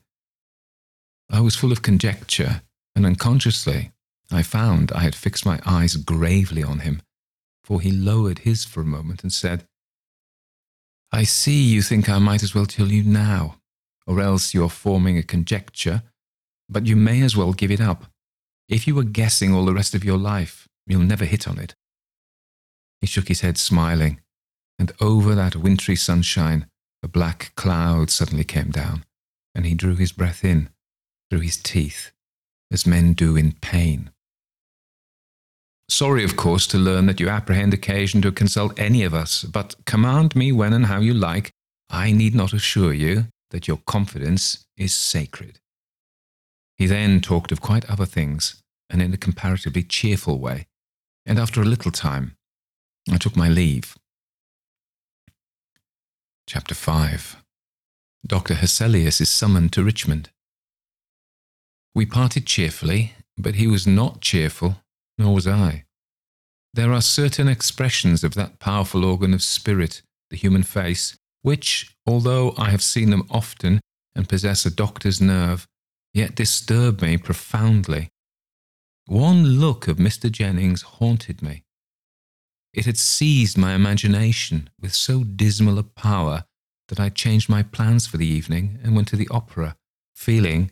[1.30, 2.62] I was full of conjecture,
[2.94, 3.92] and unconsciously
[4.30, 7.02] I found I had fixed my eyes gravely on him,
[7.64, 9.64] for he lowered his for a moment and said,
[11.10, 13.56] I see you think I might as well tell you now,
[14.06, 16.02] or else you're forming a conjecture,
[16.68, 18.04] but you may as well give it up.
[18.68, 21.74] If you were guessing all the rest of your life, you'll never hit on it.
[23.00, 24.20] He shook his head, smiling,
[24.78, 26.66] and over that wintry sunshine,
[27.02, 29.04] a black cloud suddenly came down,
[29.54, 30.70] and he drew his breath in
[31.30, 32.10] through his teeth,
[32.72, 34.10] as men do in pain.
[35.90, 39.74] Sorry, of course, to learn that you apprehend occasion to consult any of us, but
[39.86, 41.50] command me when and how you like.
[41.90, 45.58] I need not assure you that your confidence is sacred.
[46.76, 50.66] He then talked of quite other things, and in a comparatively cheerful way,
[51.24, 52.36] and after a little time,
[53.10, 53.96] I took my leave.
[56.46, 57.36] Chapter 5
[58.26, 58.54] Dr.
[58.54, 60.30] Hesselius is summoned to Richmond.
[61.94, 64.76] We parted cheerfully, but he was not cheerful
[65.18, 65.84] nor was I.
[66.74, 72.54] There are certain expressions of that powerful organ of spirit, the human face, which, although
[72.56, 73.80] I have seen them often
[74.14, 75.66] and possess a doctor's nerve,
[76.14, 78.08] yet disturb me profoundly.
[79.06, 80.30] One look of Mr.
[80.30, 81.62] Jennings haunted me.
[82.72, 86.44] It had seized my imagination with so dismal a power
[86.88, 89.76] that I changed my plans for the evening and went to the opera,
[90.14, 90.70] feeling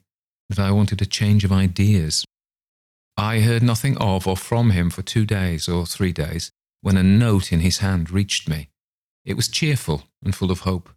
[0.49, 2.25] that I wanted a change of ideas.
[3.17, 6.51] I heard nothing of or from him for two days or three days
[6.83, 8.69] when a note in his hand reached me.
[9.25, 10.91] It was cheerful and full of hope.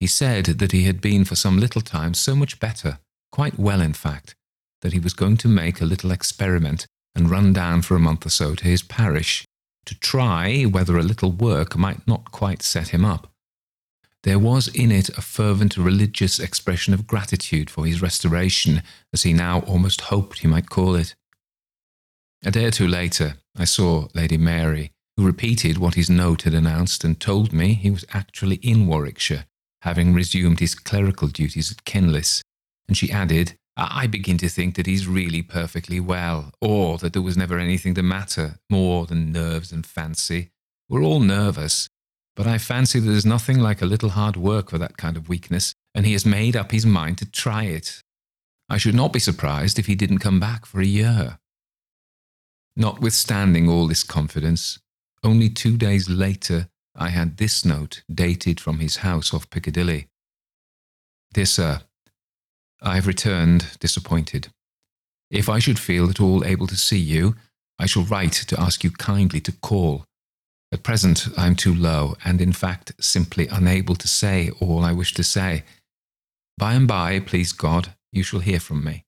[0.00, 2.98] He said that he had been for some little time so much better,
[3.30, 4.34] quite well in fact,
[4.80, 8.26] that he was going to make a little experiment and run down for a month
[8.26, 9.44] or so to his parish
[9.86, 13.28] to try whether a little work might not quite set him up.
[14.24, 19.34] There was in it a fervent religious expression of gratitude for his restoration, as he
[19.34, 21.14] now almost hoped he might call it.
[22.42, 26.54] A day or two later, I saw Lady Mary, who repeated what his note had
[26.54, 29.44] announced and told me he was actually in Warwickshire,
[29.82, 32.42] having resumed his clerical duties at Kenlis.
[32.88, 37.22] And she added, I begin to think that he's really perfectly well, or that there
[37.22, 40.50] was never anything the matter more than nerves and fancy.
[40.88, 41.88] We're all nervous,
[42.36, 45.28] but I fancy that there's nothing like a little hard work for that kind of
[45.28, 48.00] weakness, and he has made up his mind to try it.
[48.68, 51.38] I should not be surprised if he didn't come back for a year.
[52.76, 54.78] Notwithstanding all this confidence,
[55.22, 60.06] only two days later I had this note dated from his house off Piccadilly.
[61.32, 61.82] Dear Sir,
[62.84, 64.48] I have returned disappointed.
[65.30, 67.34] If I should feel at all able to see you,
[67.78, 70.04] I shall write to ask you kindly to call.
[70.70, 74.92] At present, I am too low, and in fact, simply unable to say all I
[74.92, 75.64] wish to say.
[76.58, 79.04] By and by, please God, you shall hear from me.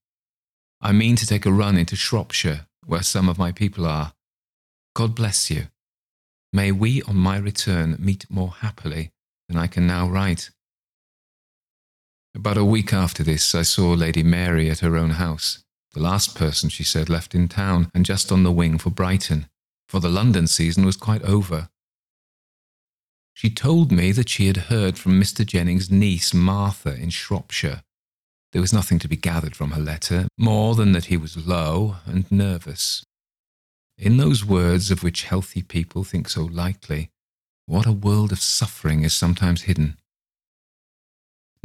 [0.81, 4.15] I mean to take a run into Shropshire where some of my people are.
[4.95, 5.67] God bless you.
[6.53, 9.11] May we on my return meet more happily
[9.49, 10.51] than I can now write.
[12.37, 16.37] About a week after this, I saw Lady Mary at her own house, the last
[16.37, 19.47] person, she said, left in town, and just on the wing for Brighton,
[19.89, 21.71] for the London season was quite over.
[23.33, 25.47] She told me that she had heard from Mr.
[25.47, 27.81] Jennings' niece, Martha, in Shropshire,
[28.53, 31.97] there was nothing to be gathered from her letter, more than that he was low
[32.05, 33.03] and nervous.
[33.97, 37.09] In those words of which healthy people think so lightly,
[37.65, 39.97] what a world of suffering is sometimes hidden.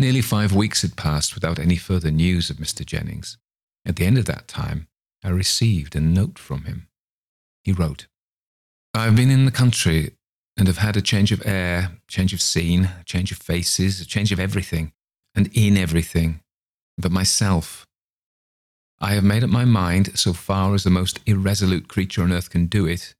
[0.01, 2.83] Nearly five weeks had passed without any further news of Mr.
[2.83, 3.37] Jennings.
[3.85, 4.87] At the end of that time,
[5.23, 6.87] I received a note from him.
[7.63, 8.07] He wrote,
[8.95, 10.13] I have been in the country
[10.57, 14.31] and have had a change of air, change of scene, change of faces, a change
[14.31, 14.91] of everything,
[15.35, 16.41] and in everything,
[16.97, 17.85] but myself.
[18.99, 22.49] I have made up my mind, so far as the most irresolute creature on earth
[22.49, 23.13] can do it,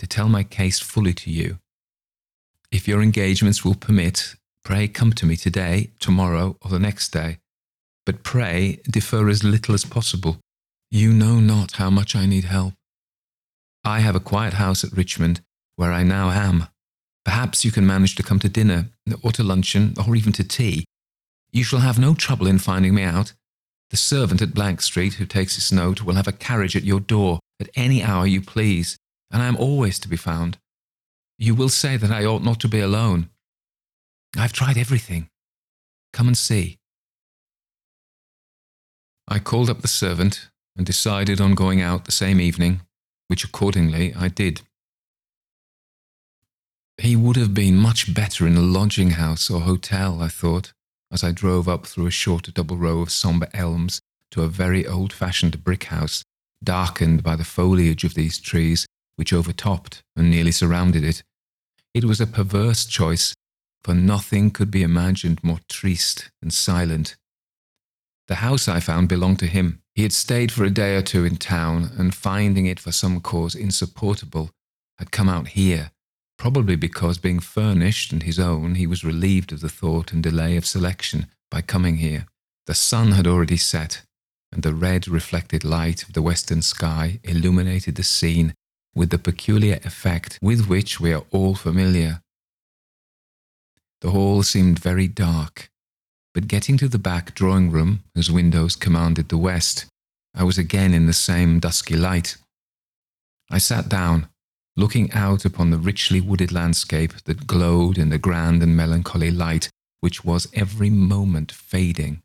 [0.00, 1.60] to tell my case fully to you.
[2.70, 4.36] If your engagements will permit,
[4.66, 7.38] Pray come to me today, tomorrow, or the next day.
[8.04, 10.40] But pray defer as little as possible.
[10.90, 12.74] You know not how much I need help.
[13.84, 15.40] I have a quiet house at Richmond
[15.76, 16.66] where I now am.
[17.24, 18.90] Perhaps you can manage to come to dinner,
[19.22, 20.84] or to luncheon, or even to tea.
[21.52, 23.34] You shall have no trouble in finding me out.
[23.90, 26.98] The servant at Blank Street who takes this note will have a carriage at your
[26.98, 28.96] door at any hour you please,
[29.30, 30.58] and I am always to be found.
[31.38, 33.30] You will say that I ought not to be alone.
[34.38, 35.28] I've tried everything.
[36.12, 36.78] Come and see.
[39.28, 42.82] I called up the servant and decided on going out the same evening,
[43.28, 44.62] which accordingly I did.
[46.98, 50.72] He would have been much better in a lodging house or hotel, I thought,
[51.12, 54.86] as I drove up through a short double row of sombre elms to a very
[54.86, 56.24] old fashioned brick house,
[56.62, 61.22] darkened by the foliage of these trees which overtopped and nearly surrounded it.
[61.94, 63.34] It was a perverse choice,
[63.82, 67.16] for nothing could be imagined more triste and silent.
[68.28, 69.80] The house I found belonged to him.
[69.94, 73.20] He had stayed for a day or two in town, and finding it for some
[73.20, 74.50] cause insupportable,
[74.98, 75.90] had come out here,
[76.38, 80.56] probably because, being furnished and his own, he was relieved of the thought and delay
[80.56, 82.26] of selection by coming here.
[82.66, 84.02] The sun had already set,
[84.52, 88.54] and the red reflected light of the western sky illuminated the scene
[88.94, 92.22] with the peculiar effect with which we are all familiar.
[94.06, 95.68] The hall seemed very dark,
[96.32, 99.86] but getting to the back drawing room, whose windows commanded the west,
[100.32, 102.36] I was again in the same dusky light.
[103.50, 104.28] I sat down,
[104.76, 109.70] looking out upon the richly wooded landscape that glowed in the grand and melancholy light
[109.98, 112.22] which was every moment fading.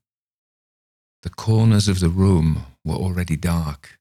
[1.23, 3.97] The corners of the room were already dark.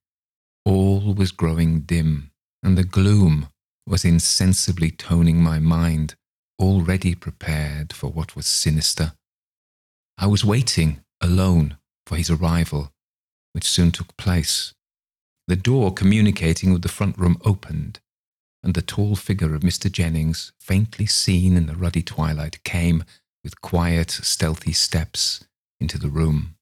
[0.66, 2.30] All was growing dim
[2.62, 3.48] and the gloom
[3.86, 6.14] was insensibly toning my mind,
[6.60, 9.12] already prepared for what was sinister.
[10.18, 12.92] I was waiting alone for his arrival,
[13.52, 14.74] which soon took place.
[15.48, 18.00] The door communicating with the front room opened,
[18.62, 19.90] and the tall figure of Mr.
[19.90, 23.04] Jennings, faintly seen in the ruddy twilight, came
[23.42, 25.44] with quiet, stealthy steps
[25.80, 26.56] into the room.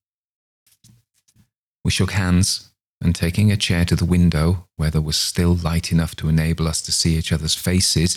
[1.85, 2.71] We shook hands,
[3.01, 6.69] and taking a chair to the window, where there was still light enough to enable
[6.69, 8.17] us to see each other's faces,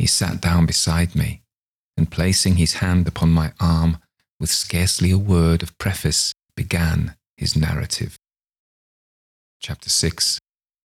[0.00, 1.42] he sat down beside me,
[1.94, 3.98] and placing his hand upon my arm,
[4.38, 8.16] with scarcely a word of preface, began his narrative.
[9.60, 10.38] Chapter 6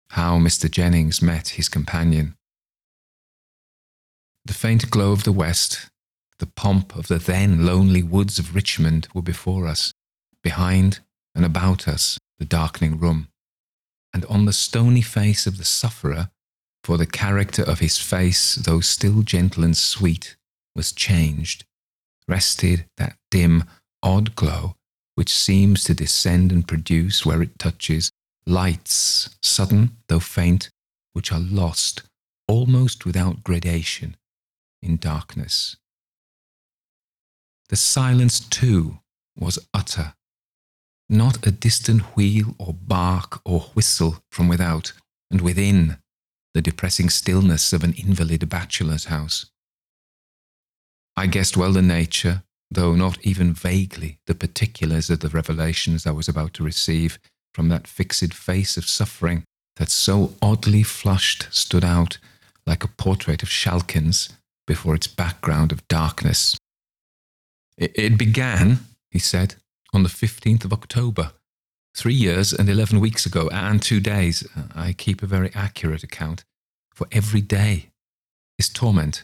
[0.10, 0.70] How Mr.
[0.70, 2.36] Jennings Met His Companion.
[4.46, 5.90] The faint glow of the west,
[6.38, 9.92] the pomp of the then lonely woods of Richmond were before us.
[10.44, 11.00] Behind
[11.34, 13.30] and about us, the darkening room,
[14.14, 16.30] and on the stony face of the sufferer,
[16.84, 20.36] for the character of his face, though still gentle and sweet,
[20.76, 21.66] was changed,
[22.28, 23.64] rested that dim,
[24.04, 24.76] odd glow
[25.16, 28.12] which seems to descend and produce, where it touches,
[28.48, 30.70] lights, sudden though faint,
[31.14, 32.04] which are lost
[32.48, 34.16] almost without gradation
[34.82, 35.76] in darkness.
[37.70, 39.00] The silence, too,
[39.38, 40.14] was utter
[41.12, 44.94] not a distant wheel or bark or whistle from without,
[45.30, 45.98] and within,
[46.54, 49.48] the depressing stillness of an invalid bachelor's house.
[51.16, 56.12] I guessed well the nature, though not even vaguely the particulars of the revelations I
[56.12, 57.20] was about to receive
[57.54, 59.44] from that fixed face of suffering
[59.76, 62.18] that so oddly flushed stood out
[62.66, 64.30] like a portrait of Schalken's
[64.68, 66.58] before its background of darkness.
[67.78, 68.80] It began,
[69.10, 69.56] he said,
[69.94, 71.32] on the 15th of October,
[71.96, 74.48] three years and 11 weeks ago, and two days.
[74.76, 76.44] I keep a very accurate account,
[76.94, 77.90] for every day
[78.58, 79.24] is torment.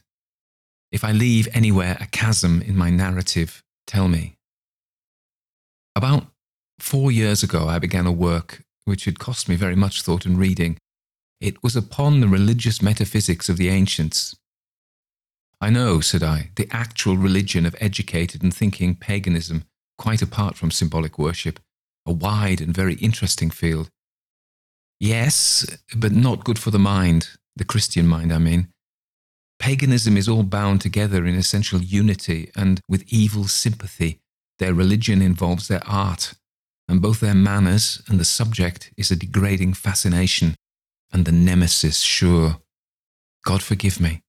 [0.91, 4.36] If I leave anywhere a chasm in my narrative, tell me.
[5.95, 6.28] About
[6.80, 10.39] four years ago, I began a work which had cost me very much thought and
[10.39, 10.78] reading.
[11.41, 14.36] It was upon the religious metaphysics of the ancients.
[15.59, 19.65] I know, said I, the actual religion of educated and thinking paganism
[19.97, 21.59] quite apart from symbolic worship,
[22.08, 23.89] a wide and very interesting field.
[24.99, 28.70] Yes, but not good for the mind, the Christian mind, I mean.
[29.60, 34.20] Paganism is all bound together in essential unity and with evil sympathy.
[34.60, 36.34] Their religion involves their art,
[36.88, 40.55] and both their manners and the subject is a degrading fascination,
[41.12, 42.58] and the nemesis sure.
[43.45, 44.22] God forgive me.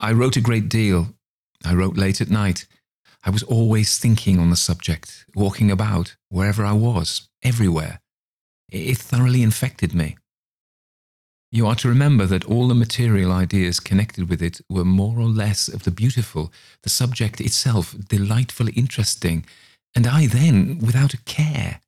[0.00, 1.14] I wrote a great deal.
[1.64, 2.66] I wrote late at night.
[3.26, 8.00] I was always thinking on the subject, walking about, wherever I was, everywhere.
[8.70, 10.16] It thoroughly infected me.
[11.50, 15.26] You are to remember that all the material ideas connected with it were more or
[15.26, 16.52] less of the beautiful,
[16.84, 19.44] the subject itself delightfully interesting,
[19.96, 21.80] and I then without a care.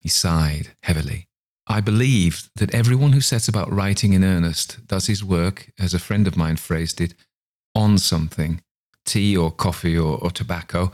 [0.00, 1.26] He sighed heavily.
[1.66, 5.98] I believe that everyone who sets about writing in earnest does his work, as a
[5.98, 7.14] friend of mine phrased it,
[7.74, 8.60] on something
[9.06, 10.92] tea or coffee or, or tobacco.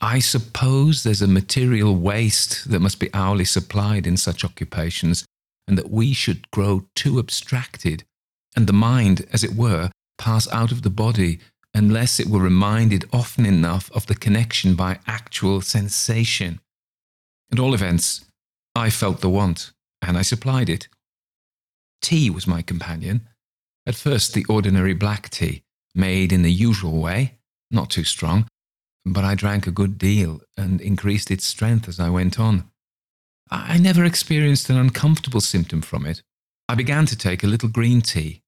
[0.00, 5.24] I suppose there's a material waste that must be hourly supplied in such occupations,
[5.68, 8.04] and that we should grow too abstracted,
[8.56, 11.38] and the mind, as it were, pass out of the body
[11.74, 16.60] unless it were reminded often enough of the connection by actual sensation.
[17.50, 18.24] At all events,
[18.76, 20.88] I felt the want, and I supplied it.
[22.00, 23.28] Tea was my companion.
[23.86, 25.63] At first, the ordinary black tea,
[25.94, 27.38] made in the usual way,
[27.70, 28.46] not too strong,
[29.04, 32.70] but I drank a good deal and increased its strength as I went on.
[33.50, 36.22] I never experienced an uncomfortable symptom from it.
[36.68, 38.42] I began to take a little green tea.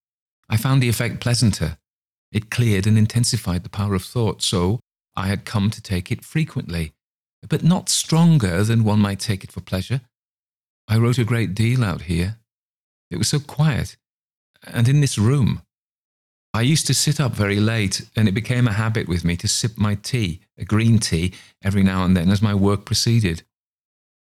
[0.48, 1.76] I found the effect pleasanter.
[2.32, 4.80] It cleared and intensified the power of thought, so
[5.14, 6.92] I had come to take it frequently,
[7.48, 10.00] but not stronger than one might take it for pleasure.
[10.88, 12.38] I wrote a great deal out here.
[13.10, 13.96] It was so quiet,
[14.62, 15.62] and in this room.
[16.56, 19.46] I used to sit up very late, and it became a habit with me to
[19.46, 23.42] sip my tea, a green tea, every now and then as my work proceeded.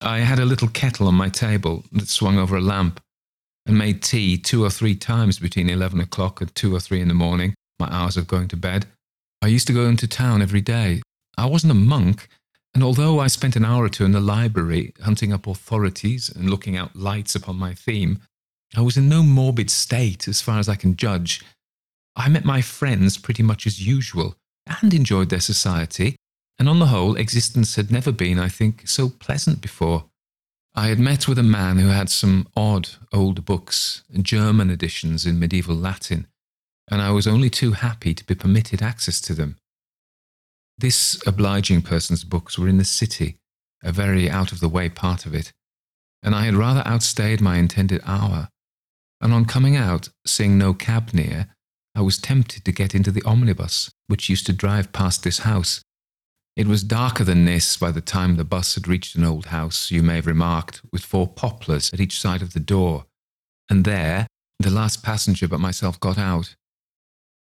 [0.02, 3.00] I had a little kettle on my table that swung over a lamp,
[3.64, 7.08] and made tea two or three times between eleven o'clock and two or three in
[7.08, 8.84] the morning, my hours of going to bed.
[9.40, 11.00] I used to go into town every day.
[11.38, 12.28] I wasn't a monk,
[12.74, 16.50] and although I spent an hour or two in the library hunting up authorities and
[16.50, 18.18] looking out lights upon my theme,
[18.76, 21.42] I was in no morbid state as far as I can judge.
[22.16, 24.36] I met my friends pretty much as usual
[24.80, 26.16] and enjoyed their society,
[26.58, 30.06] and on the whole, existence had never been, I think, so pleasant before.
[30.74, 35.38] I had met with a man who had some odd old books, German editions in
[35.38, 36.26] medieval Latin,
[36.90, 39.56] and I was only too happy to be permitted access to them.
[40.78, 43.36] This obliging person's books were in the city,
[43.82, 45.52] a very out of the way part of it,
[46.22, 48.48] and I had rather outstayed my intended hour.
[49.20, 51.55] And on coming out, seeing no cab near,
[51.96, 55.82] I was tempted to get into the omnibus which used to drive past this house.
[56.54, 59.90] It was darker than this by the time the bus had reached an old house,
[59.90, 63.06] you may have remarked, with four poplars at each side of the door.
[63.68, 64.28] And there,
[64.60, 66.54] the last passenger but myself got out.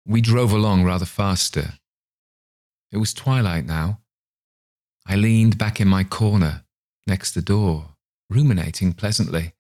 [0.05, 1.75] We drove along rather faster,
[2.93, 4.01] it was twilight now.
[5.07, 6.65] I leaned back in my corner,
[7.07, 7.97] next the door,
[8.29, 9.55] ruminating pleasantly.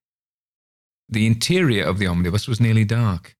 [1.08, 3.34] The interior of the omnibus was nearly dark.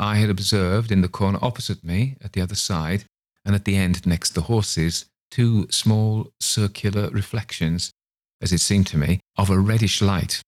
[0.00, 3.04] I had observed in the corner opposite me, at the other side,
[3.44, 7.90] and at the end next the horses, two small circular reflections,
[8.40, 10.40] as it seemed to me, of a reddish light.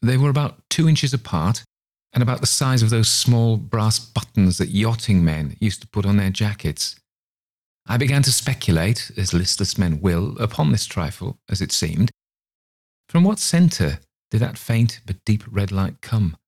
[0.00, 1.64] They were about two inches apart
[2.14, 6.06] and about the size of those small brass buttons that yachting men used to put
[6.06, 6.96] on their jackets.
[7.86, 12.10] I began to speculate, as listless men will, upon this trifle, as it seemed.
[13.10, 14.00] From what centre
[14.30, 16.38] did that faint but deep red light come?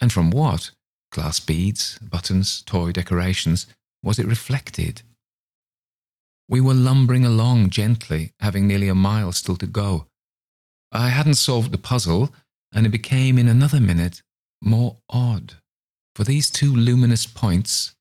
[0.00, 0.70] And from what,
[1.10, 3.66] glass beads, buttons, toy decorations,
[4.02, 5.02] was it reflected?
[6.48, 10.06] We were lumbering along gently, having nearly a mile still to go.
[10.92, 12.32] I hadn't solved the puzzle,
[12.72, 14.22] and it became in another minute
[14.62, 15.54] more odd,
[16.14, 17.94] for these two luminous points,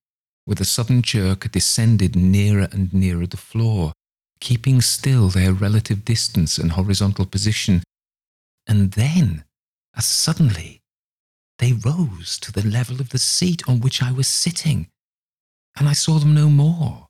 [0.47, 3.93] with a sudden jerk, descended nearer and nearer the floor,
[4.39, 7.83] keeping still their relative distance and horizontal position.
[8.67, 9.43] And then,
[9.95, 10.81] as suddenly,
[11.59, 14.87] they rose to the level of the seat on which I was sitting,
[15.77, 17.07] and I saw them no more.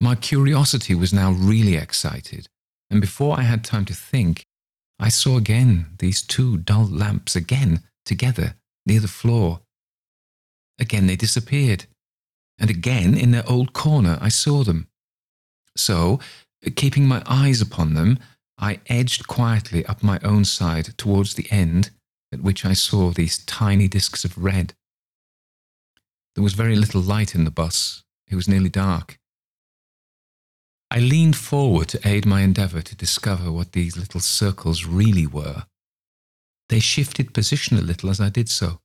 [0.00, 2.48] My curiosity was now really excited,
[2.90, 4.44] and before I had time to think,
[4.98, 9.60] I saw again these two dull lamps again together near the floor,
[10.78, 11.86] Again they disappeared.
[12.58, 14.88] And again, in their old corner, I saw them.
[15.76, 16.20] So,
[16.74, 18.18] keeping my eyes upon them,
[18.58, 21.90] I edged quietly up my own side towards the end
[22.32, 24.74] at which I saw these tiny discs of red.
[26.34, 28.04] There was very little light in the bus.
[28.28, 29.18] It was nearly dark.
[30.90, 35.64] I leaned forward to aid my endeavour to discover what these little circles really were.
[36.68, 38.80] They shifted position a little as I did so.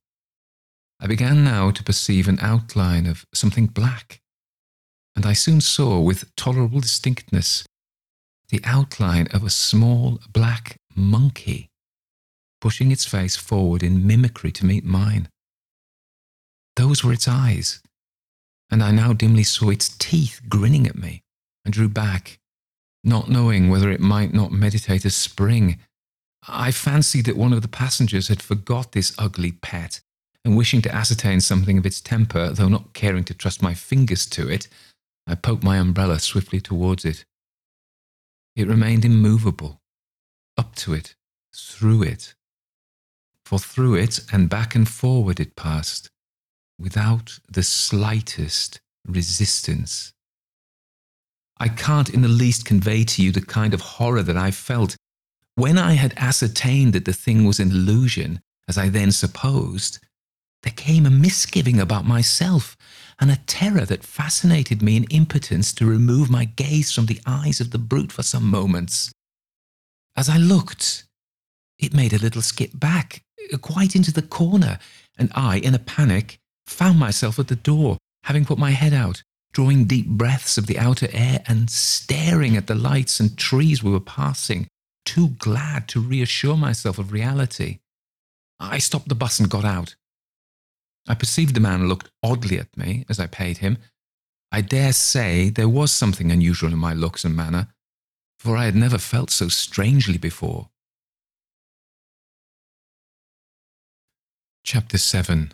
[1.00, 4.20] I began now to perceive an outline of something black,
[5.16, 7.64] and I soon saw with tolerable distinctness
[8.48, 11.71] the outline of a small black monkey
[12.62, 15.28] pushing its face forward in mimicry to meet mine.
[16.76, 17.82] Those were its eyes,
[18.70, 21.20] and I now dimly saw its teeth grinning at me,
[21.64, 22.38] and drew back,
[23.04, 25.78] not knowing whether it might not meditate a spring
[26.48, 30.00] I fancied that one of the passengers had forgot this ugly pet,
[30.44, 34.26] and wishing to ascertain something of its temper, though not caring to trust my fingers
[34.26, 34.66] to it,
[35.26, 37.24] I poked my umbrella swiftly towards it.
[38.56, 39.80] It remained immovable,
[40.58, 41.14] up to it,
[41.54, 42.34] through it.
[43.44, 46.08] For through it and back and forward it passed,
[46.78, 50.12] without the slightest resistance.
[51.58, 54.96] I can't in the least convey to you the kind of horror that I felt
[55.54, 59.98] when I had ascertained that the thing was an illusion, as I then supposed.
[60.62, 62.76] There came a misgiving about myself
[63.20, 67.60] and a terror that fascinated me in impotence to remove my gaze from the eyes
[67.60, 69.12] of the brute for some moments.
[70.16, 71.04] As I looked,
[71.82, 73.22] it made a little skip back,
[73.52, 74.78] uh, quite into the corner,
[75.18, 79.22] and I, in a panic, found myself at the door, having put my head out,
[79.52, 83.90] drawing deep breaths of the outer air and staring at the lights and trees we
[83.90, 84.68] were passing,
[85.04, 87.80] too glad to reassure myself of reality.
[88.60, 89.96] I stopped the bus and got out.
[91.08, 93.78] I perceived the man looked oddly at me as I paid him.
[94.52, 97.68] I dare say there was something unusual in my looks and manner,
[98.38, 100.68] for I had never felt so strangely before.
[104.64, 105.50] Chapter 7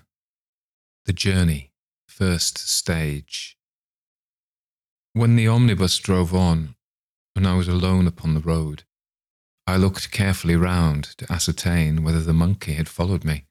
[1.06, 1.72] The Journey,
[2.06, 3.56] First Stage.
[5.14, 6.74] When the omnibus drove on,
[7.34, 8.82] and I was alone upon the road,
[9.66, 13.46] I looked carefully round to ascertain whether the monkey had followed me.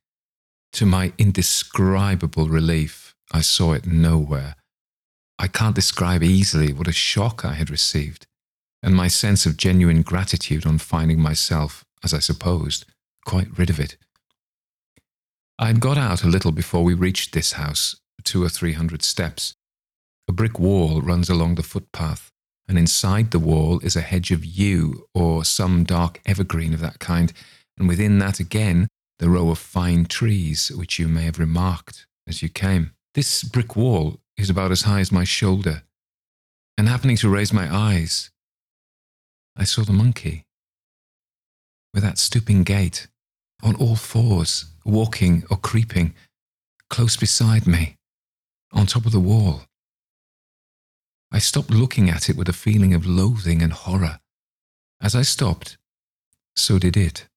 [0.74, 4.58] To my indescribable relief, I saw it nowhere.
[5.40, 8.28] I can't describe easily what a shock I had received,
[8.84, 12.86] and my sense of genuine gratitude on finding myself, as I supposed,
[13.26, 13.98] quite rid of it.
[15.60, 19.02] I had got out a little before we reached this house, two or three hundred
[19.02, 19.56] steps.
[20.28, 22.32] A brick wall runs along the footpath,
[22.68, 27.00] and inside the wall is a hedge of yew or some dark evergreen of that
[27.00, 27.34] kind,
[27.76, 28.88] and within that again
[29.18, 32.92] the row of fine trees which you may have remarked as you came.
[33.16, 35.82] This brick wall is about as high as my shoulder,
[36.78, 38.30] and happening to raise my eyes,
[39.56, 40.44] I saw the monkey
[41.96, 43.08] with that stooping gait,
[43.64, 46.14] on all fours, walking or creeping,
[46.90, 47.98] close beside me,
[48.72, 49.64] on top of the wall.
[51.32, 54.20] I stopped looking at it with a feeling of loathing and horror.
[55.02, 55.78] As I stopped,
[56.56, 57.28] so did it.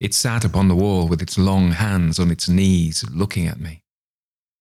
[0.00, 3.82] It sat upon the wall with its long hands on its knees, looking at me.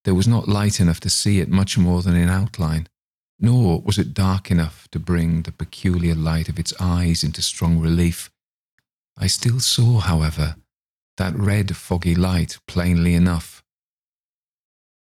[0.03, 2.87] There was not light enough to see it much more than in outline,
[3.39, 7.79] nor was it dark enough to bring the peculiar light of its eyes into strong
[7.79, 8.29] relief.
[9.17, 10.57] I still saw, however,
[11.17, 13.63] that red foggy light plainly enough.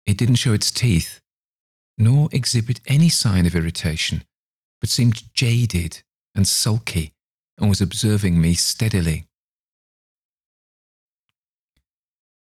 [0.05, 1.22] It didn't show its teeth,
[1.97, 4.24] nor exhibit any sign of irritation,
[4.82, 6.01] but seemed jaded
[6.36, 7.14] and sulky
[7.57, 9.28] and was observing me steadily.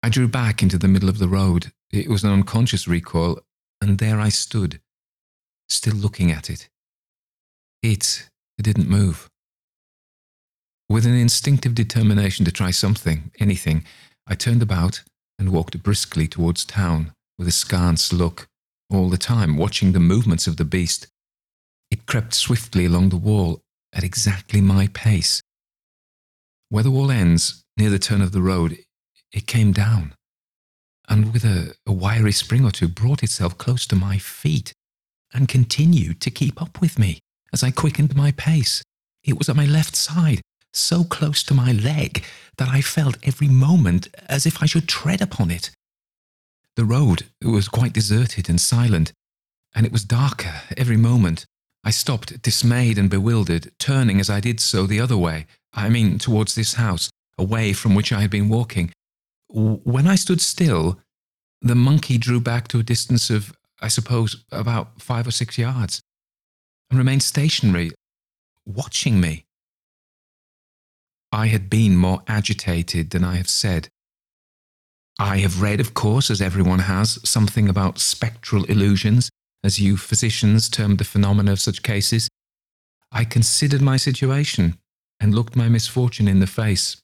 [0.02, 1.72] I drew back into the middle of the road.
[1.92, 3.40] It was an unconscious recoil,
[3.82, 4.80] and there I stood,
[5.68, 6.70] still looking at it.
[7.82, 8.30] It,
[8.62, 9.29] didn't move.
[10.90, 13.86] With an instinctive determination to try something, anything,
[14.26, 15.04] I turned about
[15.38, 18.48] and walked briskly towards town with a scant look,
[18.90, 21.06] all the time watching the movements of the beast.
[21.92, 23.62] It crept swiftly along the wall
[23.94, 25.44] at exactly my pace.
[26.70, 28.80] Where the wall ends, near the turn of the road,
[29.32, 30.16] it came down,
[31.08, 34.74] and with a, a wiry spring or two brought itself close to my feet,
[35.34, 37.20] and continued to keep up with me
[37.54, 38.82] as I quickened my pace.
[39.24, 40.42] It was at my left side,
[40.74, 42.24] so close to my leg
[42.58, 45.72] that I felt every moment as if I should tread upon it.
[46.76, 49.12] The road was quite deserted and silent,
[49.76, 51.46] and it was darker every moment.
[51.84, 56.18] I stopped, dismayed and bewildered, turning as I did so the other way, I mean
[56.20, 58.92] towards this house, away from which I had been walking,
[59.50, 61.00] when I stood still,
[61.62, 63.52] the monkey drew back to a distance of,
[63.82, 66.02] I suppose, about five or six yards,
[66.90, 67.92] and remained stationary,
[68.66, 69.46] watching me.
[71.32, 73.90] I had been more agitated than I have said.
[75.20, 79.30] I have read, of course, as everyone has, something about spectral illusions,
[79.64, 82.30] as you physicians term the phenomena of such cases.
[83.12, 84.78] I considered my situation
[85.20, 86.98] and looked my misfortune in the face.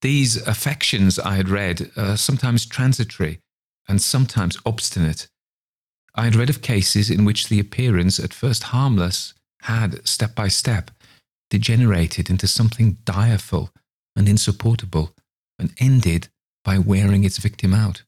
[0.00, 3.38] These affections, I had read, are sometimes transitory
[3.88, 5.28] and sometimes obstinate.
[6.14, 10.48] I had read of cases in which the appearance, at first harmless, had, step by
[10.48, 10.90] step,
[11.54, 13.70] degenerated into something direful
[14.16, 15.14] and insupportable,
[15.56, 16.26] and ended
[16.64, 18.02] by wearing its victim out.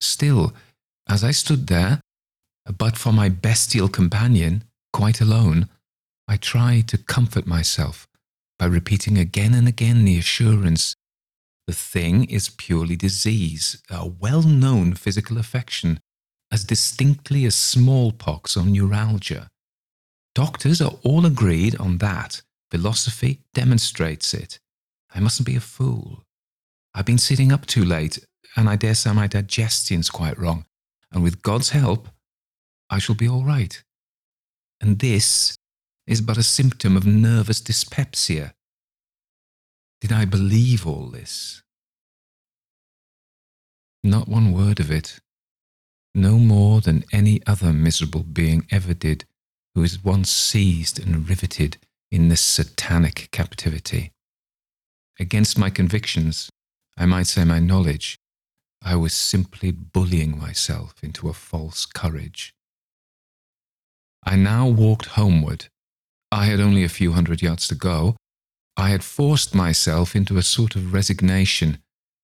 [0.00, 0.54] Still,
[1.06, 2.00] as I stood there,
[2.78, 5.68] but for my bestial companion, quite alone,
[6.26, 8.08] I tried to comfort myself
[8.58, 10.96] by repeating again and again the assurance
[11.66, 16.00] the thing is purely disease, a well known physical affection,
[16.50, 19.50] as distinctly as smallpox or neuralgia.
[20.34, 22.42] Doctors are all agreed on that.
[22.70, 24.60] Philosophy demonstrates it.
[25.12, 26.22] I mustn't be a fool.
[26.94, 28.24] I've been sitting up too late,
[28.56, 30.66] and I dare say my digestion's quite wrong.
[31.12, 32.08] And with God's help,
[32.88, 33.82] I shall be all right.
[34.80, 35.56] And this
[36.06, 38.54] is but a symptom of nervous dyspepsia.
[40.00, 41.62] Did I believe all this?
[44.02, 45.18] Not one word of it.
[46.14, 49.24] No more than any other miserable being ever did
[49.74, 51.78] who is once seized and riveted
[52.10, 54.12] in this satanic captivity.
[55.18, 56.50] Against my convictions,
[56.96, 58.18] I might say my knowledge,
[58.82, 62.54] I was simply bullying myself into a false courage.
[64.24, 65.66] I now walked homeward.
[66.32, 68.16] I had only a few hundred yards to go.
[68.76, 71.78] I had forced myself into a sort of resignation,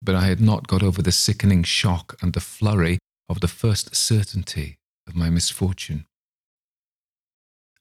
[0.03, 3.97] but I had not got over the sickening shock and the flurry of the first
[3.97, 4.77] certainty
[5.07, 6.07] of my misfortune.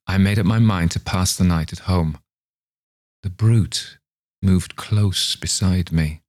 [0.06, 2.18] I made up my mind to pass the night at home.
[3.22, 3.98] The brute
[4.42, 6.22] moved close beside me,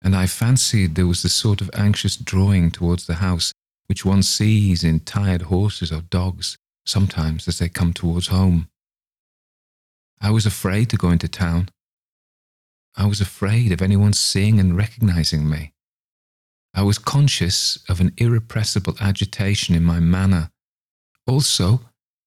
[0.00, 3.52] and I fancied there was the sort of anxious drawing towards the house
[3.86, 8.68] which one sees in tired horses or dogs sometimes as they come towards home.
[10.20, 11.68] I was afraid to go into town.
[12.96, 15.72] I was afraid of anyone seeing and recognizing me.
[16.74, 20.50] I was conscious of an irrepressible agitation in my manner.
[21.26, 21.80] Also,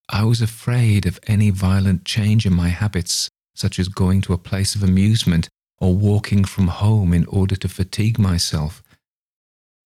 [0.10, 4.38] I was afraid of any violent change in my habits, such as going to a
[4.38, 5.49] place of amusement
[5.80, 8.84] or walking from home in order to fatigue myself.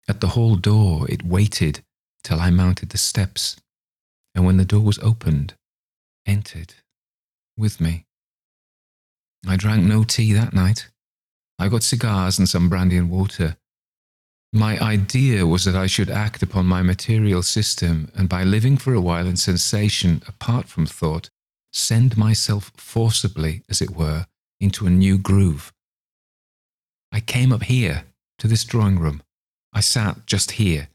[0.08, 1.82] At the hall door, it waited
[2.24, 3.58] till I mounted the steps
[4.36, 5.56] and when the door was opened,
[6.26, 6.76] entered
[7.58, 8.06] with me.
[9.48, 10.90] I drank no tea that night.
[11.58, 13.56] I got cigars and some brandy and water.
[14.56, 18.94] My idea was that I should act upon my material system and by living for
[18.96, 21.30] a while in sensation apart from thought,
[21.74, 24.26] send myself forcibly, as it were,
[24.60, 25.72] into a new groove.
[27.12, 28.06] I came up here
[28.40, 29.22] to this drawing room.
[29.74, 30.88] I sat just here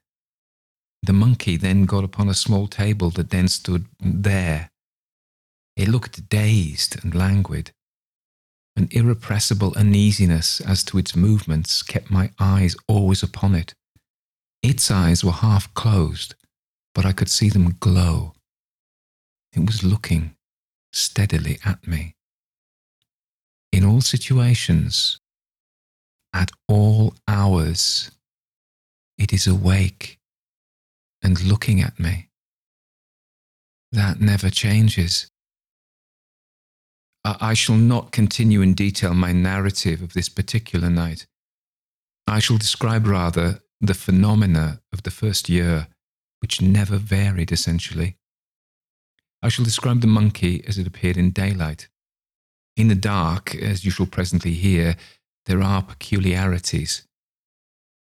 [1.03, 4.71] the monkey then got upon a small table that then stood there.
[5.77, 7.73] It looked dazed and languid.
[8.77, 13.75] An irrepressible uneasiness as to its movements kept my eyes always upon it.
[14.63, 16.35] Its eyes were half closed,
[16.95, 18.35] but I could see them glow.
[19.53, 20.37] It was looking
[20.93, 22.15] steadily at me.
[23.73, 25.19] In all situations,
[26.33, 28.11] at all hours,
[29.19, 30.19] it is awake
[31.23, 32.29] and looking at me.
[33.93, 35.30] That never changes.
[37.25, 41.27] I shall not continue in detail my narrative of this particular night.
[42.27, 45.89] I shall describe rather the phenomena of the first year,
[46.41, 48.17] which never varied essentially.
[49.43, 51.89] I shall describe the monkey as it appeared in daylight.
[52.77, 54.97] In the dark, as you shall presently hear,
[55.47, 57.07] there are peculiarities.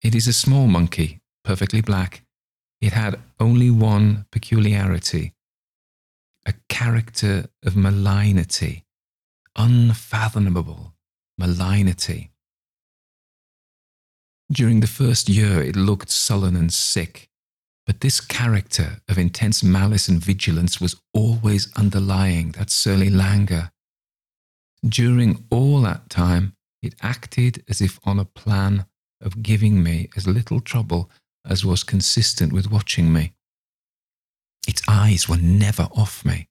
[0.02, 2.24] It is a small monkey, perfectly black,
[2.82, 5.34] it had only one peculiarity
[6.46, 8.84] a character of malignity,
[9.56, 10.94] unfathomable
[11.38, 12.32] malignity.
[14.52, 17.30] During the first year, it looked sullen and sick,
[17.86, 23.72] but this character of intense malice and vigilance was always underlying that surly languor.
[24.88, 28.86] During all that time, it acted as if on a plan
[29.22, 31.10] of giving me as little trouble
[31.46, 33.34] as was consistent with watching me.
[34.68, 36.48] Its eyes were never off me.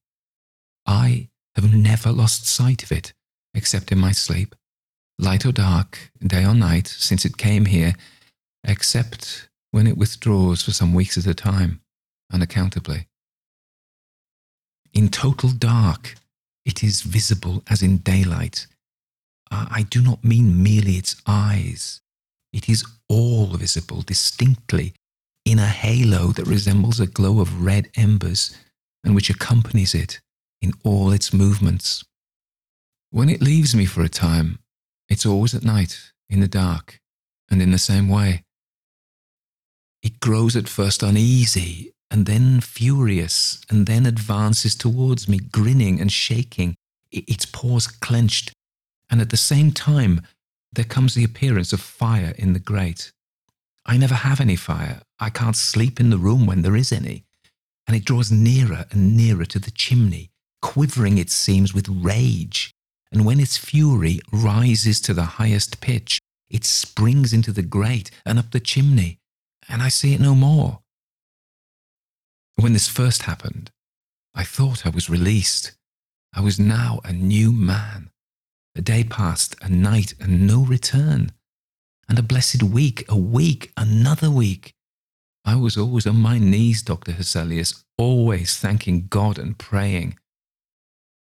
[0.87, 3.13] I have never lost sight of it,
[3.55, 4.55] except in my sleep,
[5.19, 7.95] light or dark, day or night, since it came here,
[8.65, 11.81] except when it withdraws for some weeks at a time,
[12.33, 13.07] unaccountably.
[14.93, 16.15] In total dark,
[16.65, 18.67] it is visible as in daylight.
[19.51, 22.01] I do not mean merely its eyes,
[22.53, 24.95] it is all visible distinctly
[25.45, 28.57] in a halo that resembles a glow of red embers
[29.05, 30.21] and which accompanies it
[30.63, 32.05] in all its movements.
[33.11, 34.61] When it leaves me for a time,
[35.09, 37.01] it's always at night, in the dark,
[37.51, 38.45] and in the same way.
[40.03, 46.11] It grows at first uneasy, and then furious, and then advances towards me, grinning and
[46.11, 46.77] shaking,
[47.11, 48.53] its paws clenched,
[49.11, 50.23] and at the same time
[50.73, 53.13] there comes the appearance of fire in the grate.
[53.85, 55.03] I never have any fire.
[55.19, 57.25] I can't sleep in the room when there is any.
[57.87, 60.31] And it draws nearer and nearer to the chimney,
[60.63, 62.73] quivering, it seems, with rage,
[63.13, 68.39] and when its fury rises to the highest pitch, it springs into the grate and
[68.39, 69.19] up the chimney,
[69.69, 70.81] and I see it no more.
[72.57, 73.71] When this first happened,
[74.35, 75.73] I thought I was released.
[76.35, 78.11] I was now a new man.
[78.75, 81.33] A day passed, a night, and no return.
[82.09, 84.73] And a blessed week, a week, another week.
[85.45, 87.13] I was always on my knees, Dr.
[87.13, 90.19] Hesselius, always thanking God and praying.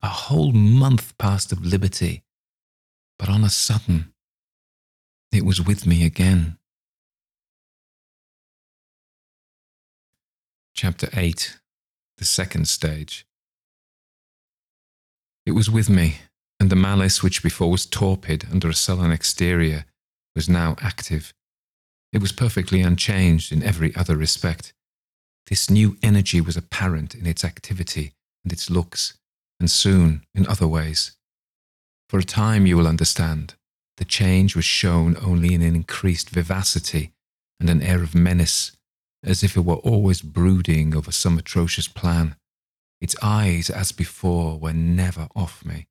[0.04, 2.24] A whole month passed of liberty,
[3.20, 4.14] but on a sudden,
[5.32, 6.58] it was with me again.
[10.74, 11.60] Chapter 8
[12.18, 13.28] The Second Stage
[15.46, 16.18] It was with me,
[16.60, 19.86] and the malice which before was torpid under a sullen exterior
[20.36, 21.34] was now active.
[22.12, 24.74] It was perfectly unchanged in every other respect.
[25.48, 29.20] This new energy was apparent in its activity and its looks,
[29.62, 31.16] and soon in other ways.
[32.10, 33.56] For a time, you will understand,
[33.98, 37.14] the change was shown only in an increased vivacity
[37.60, 38.76] and an air of menace,
[39.24, 42.36] as if it were always brooding over some atrocious plan.
[43.00, 45.88] Its eyes, as before, were never off me.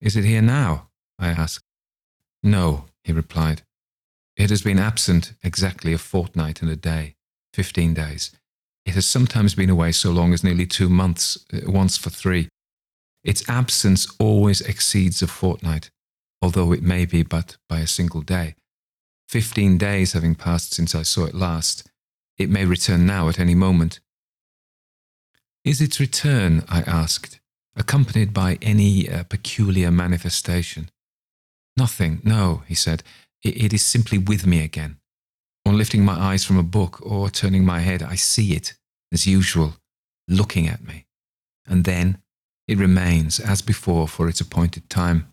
[0.00, 0.88] Is it here now?
[1.18, 1.64] I asked.
[2.42, 3.62] No, he replied.
[4.36, 7.16] It has been absent exactly a fortnight and a day,
[7.52, 8.32] fifteen days.
[8.86, 12.48] It has sometimes been away so long as nearly two months, uh, once for three.
[13.22, 15.90] Its absence always exceeds a fortnight,
[16.40, 18.54] although it may be but by a single day.
[19.28, 21.88] Fifteen days having passed since I saw it last,
[22.38, 24.00] it may return now at any moment.
[25.62, 27.38] Is its return, I asked,
[27.76, 30.90] accompanied by any uh, peculiar manifestation?
[31.76, 33.02] Nothing, no, he said.
[33.44, 34.96] It, it is simply with me again.
[35.66, 38.74] On lifting my eyes from a book or turning my head, I see it,
[39.12, 39.76] as usual,
[40.28, 41.06] looking at me.
[41.66, 42.18] And then
[42.66, 45.32] it remains, as before, for its appointed time.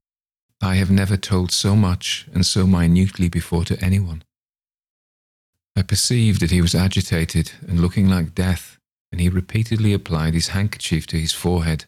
[0.62, 4.24] I have never told so much and so minutely before to anyone.
[5.76, 8.80] I perceived that he was agitated and looking like death,
[9.12, 11.86] and he repeatedly applied his handkerchief to his forehead.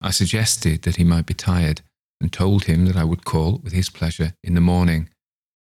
[0.00, 1.82] I suggested that he might be tired,
[2.20, 5.10] and told him that I would call, with his pleasure, in the morning.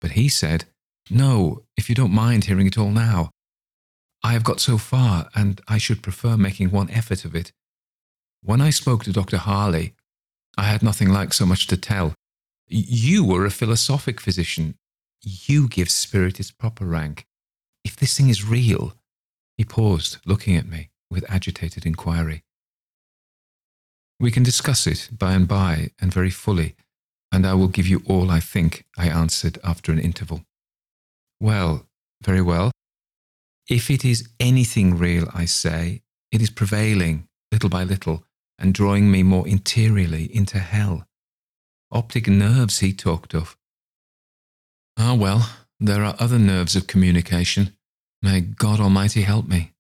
[0.02, 0.66] But he said,
[1.10, 3.30] No, if you don't mind hearing it all now.
[4.24, 7.52] I have got so far, and I should prefer making one effort of it.
[8.42, 9.38] When I spoke to Dr.
[9.38, 9.94] Harley,
[10.58, 12.14] I had nothing like so much to tell.
[12.68, 14.76] You were a philosophic physician.
[15.22, 17.26] You give spirit its proper rank.
[17.84, 18.94] If this thing is real,
[19.58, 22.44] he paused, looking at me with agitated inquiry.
[24.20, 26.76] We can discuss it by and by and very fully,
[27.32, 30.46] and I will give you all I think, I answered after an interval.
[31.40, 31.86] Well,
[32.24, 32.72] very well.
[33.70, 38.24] If it is anything real, I say, it is prevailing, little by little,
[38.60, 41.08] and drawing me more interiorly into hell.
[41.92, 43.58] Optic nerves he talked of.
[44.98, 47.76] Ah, well, there are other nerves of communication.
[48.22, 49.74] May God Almighty help me.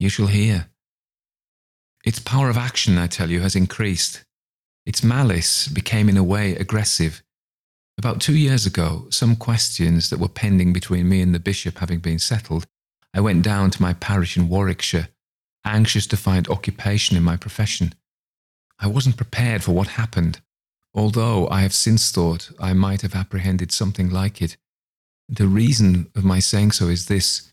[0.00, 0.68] You shall hear.
[2.04, 4.24] Its power of action, I tell you, has increased.
[4.86, 7.22] Its malice became, in a way, aggressive.
[7.98, 11.98] About two years ago, some questions that were pending between me and the bishop having
[11.98, 12.64] been settled,
[13.12, 15.08] I went down to my parish in Warwickshire,
[15.64, 17.92] anxious to find occupation in my profession.
[18.78, 20.40] I wasn't prepared for what happened,
[20.94, 24.56] although I have since thought I might have apprehended something like it.
[25.28, 27.52] The reason of my saying so is this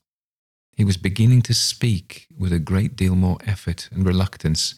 [0.73, 4.75] he was beginning to speak with a great deal more effort and reluctance,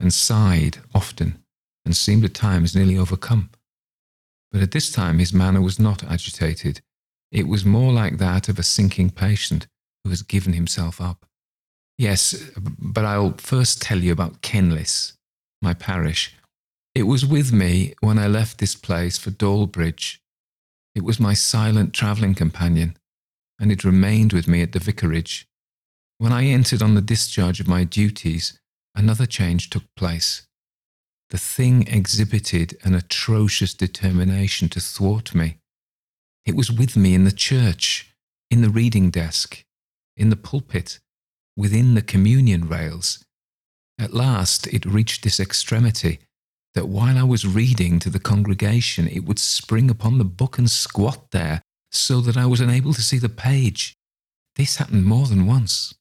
[0.00, 1.44] and sighed often,
[1.84, 3.50] and seemed at times nearly overcome.
[4.52, 6.80] But at this time his manner was not agitated.
[7.32, 9.66] It was more like that of a sinking patient
[10.04, 11.24] who has given himself up.
[11.98, 15.14] Yes, but I'll first tell you about Kenlis,
[15.62, 16.34] my parish.
[16.94, 20.20] It was with me when I left this place for Dawlbridge.
[20.94, 22.98] It was my silent travelling companion,
[23.58, 25.46] and it remained with me at the vicarage.
[26.18, 28.58] When I entered on the discharge of my duties,
[28.94, 30.46] another change took place.
[31.32, 35.56] The thing exhibited an atrocious determination to thwart me.
[36.44, 38.12] It was with me in the church,
[38.50, 39.64] in the reading desk,
[40.14, 41.00] in the pulpit,
[41.56, 43.24] within the communion rails.
[43.98, 46.18] At last it reached this extremity
[46.74, 50.70] that while I was reading to the congregation, it would spring upon the book and
[50.70, 53.94] squat there so that I was unable to see the page.
[54.56, 55.94] This happened more than once.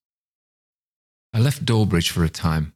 [1.34, 2.74] I left Dawlbridge for a time.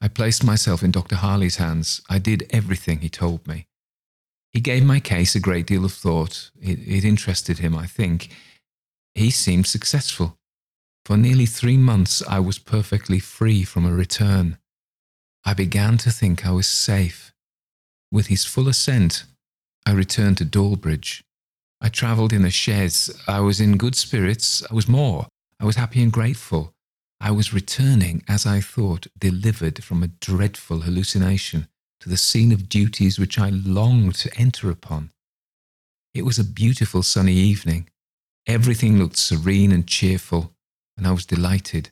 [0.00, 1.16] I placed myself in Dr.
[1.16, 2.00] Harley's hands.
[2.08, 3.66] I did everything he told me.
[4.52, 6.50] He gave my case a great deal of thought.
[6.60, 8.30] It, it interested him, I think.
[9.14, 10.36] He seemed successful.
[11.04, 14.58] For nearly three months, I was perfectly free from a return.
[15.44, 17.32] I began to think I was safe.
[18.10, 19.24] with his full assent,
[19.86, 21.22] I returned to Dawlbridge.
[21.80, 23.10] I travelled in a chaise.
[23.26, 24.62] I was in good spirits.
[24.70, 25.26] I was more.
[25.60, 26.72] I was happy and grateful.
[27.20, 31.68] I was returning, as I thought, delivered from a dreadful hallucination
[32.00, 35.10] to the scene of duties which I longed to enter upon.
[36.14, 37.88] It was a beautiful sunny evening.
[38.46, 40.54] Everything looked serene and cheerful,
[40.96, 41.90] and I was delighted.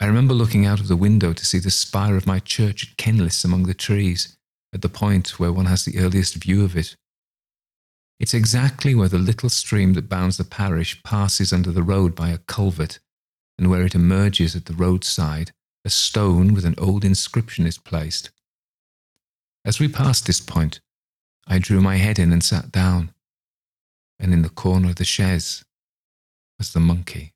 [0.00, 2.96] I remember looking out of the window to see the spire of my church at
[2.96, 4.36] Kenlis among the trees,
[4.72, 6.96] at the point where one has the earliest view of it.
[8.18, 12.30] It's exactly where the little stream that bounds the parish passes under the road by
[12.30, 12.98] a culvert,
[13.58, 15.52] and where it emerges at the roadside,
[15.84, 18.30] a stone with an old inscription is placed.
[19.64, 20.80] As we passed this point,
[21.46, 23.12] I drew my head in and sat down,
[24.18, 25.64] and in the corner of the chaise
[26.58, 27.32] was the monkey.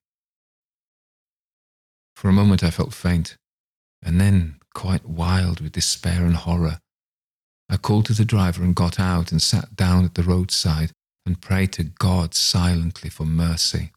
[2.17, 3.37] For a moment I felt faint,
[4.03, 6.81] and then, quite wild with despair and horror,
[7.69, 10.93] I called to the driver and got out and sat down at the roadside
[11.27, 13.93] and prayed to God silently for mercy.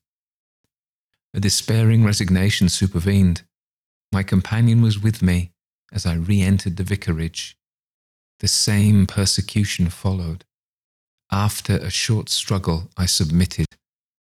[1.33, 3.43] A despairing resignation supervened.
[4.11, 5.51] My companion was with me
[5.93, 7.57] as I re entered the vicarage.
[8.39, 10.45] The same persecution followed.
[11.31, 13.67] After a short struggle, I submitted,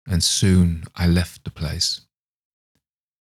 [0.07, 2.01] and soon I left the place.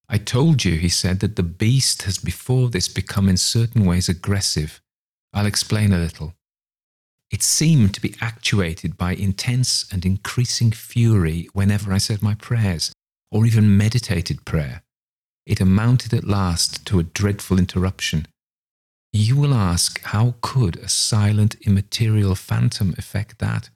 [0.07, 4.07] I told you, he said, that the beast has before this become in certain ways
[4.07, 4.81] aggressive
[5.33, 6.33] I'll explain a little.
[7.29, 12.91] It seemed to be actuated by intense and increasing fury whenever I said my prayers,
[13.31, 14.83] or even meditated prayer.
[15.45, 18.27] It amounted at last to a dreadful interruption.
[19.13, 23.69] You will ask, how could a silent, immaterial phantom effect that?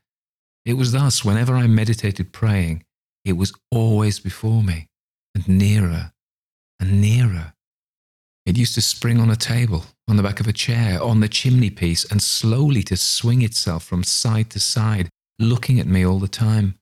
[0.65, 2.83] It was thus, whenever I meditated praying,
[3.25, 4.87] it was always before me,
[5.33, 6.11] and nearer
[6.79, 7.53] and nearer.
[8.45, 11.29] It used to spring on a table, on the back of a chair, on the
[11.29, 16.19] chimney piece, and slowly to swing itself from side to side, looking at me all
[16.19, 16.75] the time.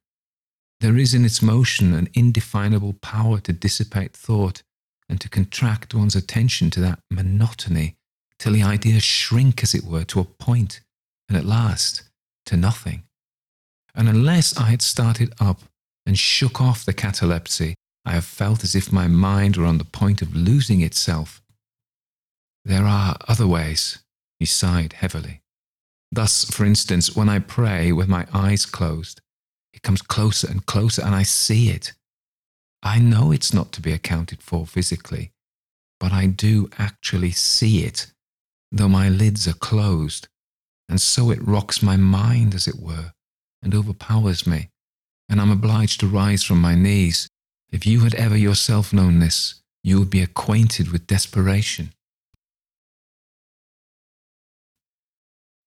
[0.80, 4.64] There is in its motion an indefinable power to dissipate thought
[5.10, 7.96] and to contract one's attention to that monotony
[8.38, 10.82] till the ideas shrink, as it were, to a point,
[11.28, 12.04] and at last
[12.46, 13.04] to nothing.
[13.94, 15.62] And unless I had started up
[16.06, 17.76] and shook off the catalepsy,
[18.06, 21.42] I have felt as if my mind were on the point of losing itself
[22.66, 24.00] there are other ways.
[24.40, 25.42] He sighed heavily.
[26.12, 29.22] Thus, for instance, when I pray with my eyes closed,
[29.74, 31.94] it comes closer and closer, and I see it.
[32.82, 35.32] I know it's not to be accounted for physically,
[36.00, 38.08] but I do actually see it,
[38.72, 40.28] though my lids are closed,
[40.88, 43.14] and so it rocks my mind, as it were,
[43.62, 44.70] and overpowers me,
[45.28, 47.30] and I'm obliged to rise from my knees.
[47.70, 51.94] If you had ever yourself known this, you would be acquainted with desperation.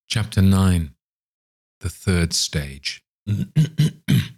[0.09, 0.95] Chapter 9
[1.81, 3.02] The Third Stage.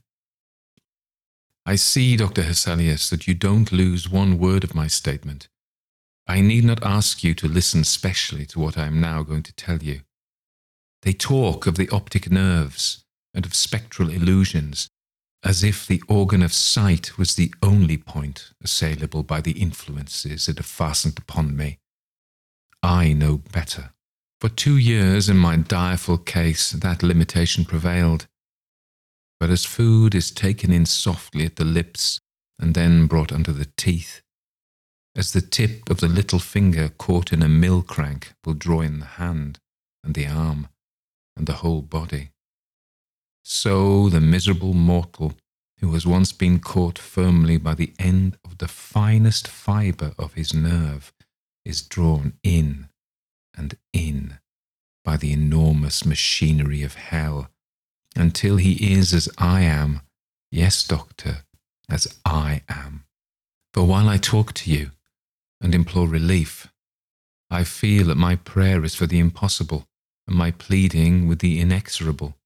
[1.66, 2.43] I see, Dr.
[2.43, 5.49] Hesselius, that you don't lose one word of my statement.
[6.26, 9.55] I need not ask you to listen specially to what I am now going to
[9.55, 10.01] tell you.
[11.03, 13.05] They talk of the optic nerves
[13.35, 14.89] and of spectral illusions,
[15.43, 20.57] as if the organ of sight was the only point assailable by the influences that
[20.57, 21.78] have fastened upon me.
[22.82, 23.91] I know better.
[24.41, 28.26] For two years in my direful case, that limitation prevailed.
[29.41, 32.20] But as food is taken in softly at the lips
[32.59, 34.22] and then brought under the teeth,
[35.16, 39.01] as the tip of the little finger caught in a mill crank will draw in
[39.01, 39.59] the hand
[40.03, 40.68] and the arm
[41.37, 42.30] and the whole body,
[43.45, 45.35] so the miserable mortal
[45.80, 50.55] who has once been caught firmly by the end of the finest fibre of his
[50.55, 51.12] nerve
[51.64, 52.89] is drawn in
[53.57, 54.39] and in
[55.05, 57.51] by the enormous machinery of hell
[58.14, 60.00] until he is as I am,
[60.50, 61.44] yes, doctor,
[61.88, 63.04] as I am.
[63.72, 64.90] For while I talk to you
[65.60, 66.68] and implore relief,
[67.50, 69.86] I feel that my prayer is for the impossible
[70.26, 72.36] and my pleading with the inexorable.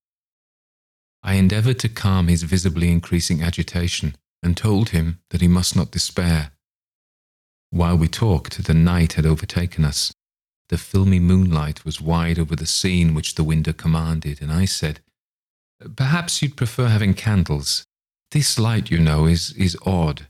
[1.23, 5.91] I endeavoured to calm his visibly increasing agitation and told him that he must not
[5.91, 6.53] despair.
[7.71, 10.13] While we talked, the night had overtaken us,
[10.69, 15.01] the filmy moonlight was wide over the scene which the window commanded, and I said,
[15.97, 17.85] Perhaps you'd prefer having candles.
[18.31, 20.29] This light, you know, is, is odd.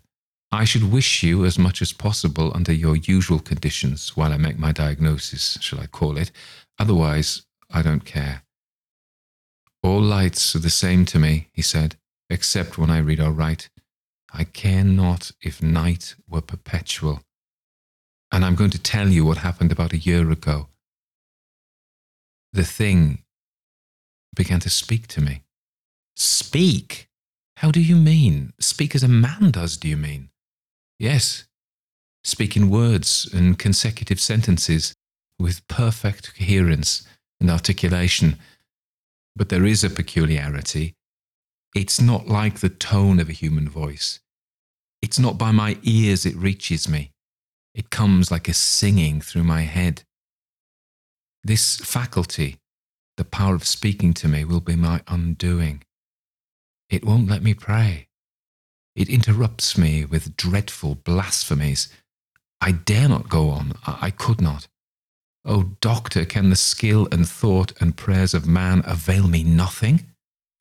[0.53, 4.59] I should wish you as much as possible under your usual conditions while I make
[4.59, 6.31] my diagnosis, shall I call it.
[6.79, 8.43] Otherwise, I don't care.
[9.83, 11.97] All lights are the same to me, he said,
[12.31, 13.69] except when I read or write.
[14.33, 17.23] I care not if night were perpetual.
[18.33, 20.69] And I'm going to tell you what happened about a year ago.
[22.53, 23.23] the thing
[24.39, 25.43] began to speak to me.
[26.17, 27.09] Speak?
[27.57, 28.53] How do you mean?
[28.61, 30.31] Speak as a man does, do you mean?
[30.99, 31.45] Yes.
[32.23, 34.95] Speak in words and consecutive sentences
[35.41, 37.07] with perfect coherence
[37.41, 38.39] and articulation.
[39.35, 40.95] But there is a peculiarity.
[41.75, 44.21] It's not like the tone of a human voice.
[45.03, 47.11] It's not by my ears it reaches me.
[47.75, 50.05] It comes like a singing through my head.
[51.43, 52.59] This faculty,
[53.19, 55.83] the power of speaking to me, will be my undoing.
[56.89, 58.09] It won't let me pray.
[58.97, 61.89] It interrupts me with dreadful blasphemies.
[62.61, 63.75] I dare not go on.
[63.87, 64.67] I, could not.
[65.45, 70.07] Oh, doctor, can the skill and thought and prayers of man avail me nothing?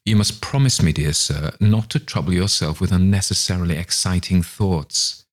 [0.05, 5.25] You must promise me, dear sir, not to trouble yourself with unnecessarily exciting thoughts.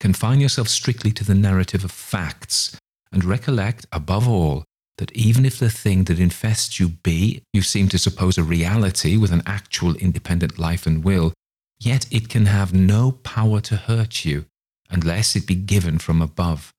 [0.00, 2.76] Confine yourself strictly to the narrative of facts,
[3.10, 4.64] and recollect, above all,
[4.98, 9.16] that even if the thing that infests you be, you seem to suppose a reality
[9.16, 11.32] with an actual independent life and will,
[11.80, 14.44] yet it can have no power to hurt you
[14.90, 16.72] unless it be given from above.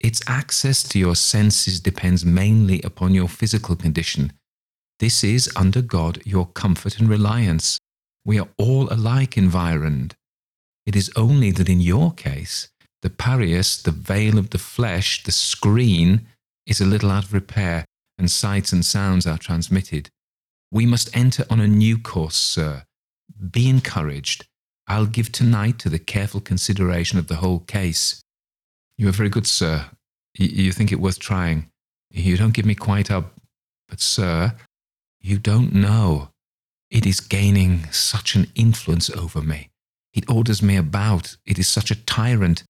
[0.00, 4.32] Its access to your senses depends mainly upon your physical condition.
[4.98, 7.78] This is, under God, your comfort and reliance.
[8.24, 10.14] We are all alike environed.
[10.84, 12.68] It is only that in your case,
[13.02, 16.26] the paries, the veil of the flesh, the screen,
[16.66, 17.84] is a little out of repair,
[18.18, 20.08] and sights and sounds are transmitted.
[20.70, 22.84] We must enter on a new course, sir.
[23.50, 24.46] Be encouraged.
[24.88, 28.20] I'll give tonight to the careful consideration of the whole case.
[28.98, 29.86] You are very good, sir.
[30.38, 31.70] Y- you think it worth trying.
[32.10, 33.34] You don't give me quite up.
[33.88, 34.54] But, sir,
[35.20, 36.30] you don't know.
[36.90, 39.70] It is gaining such an influence over me.
[40.14, 41.36] It orders me about.
[41.44, 42.64] It is such a tyrant.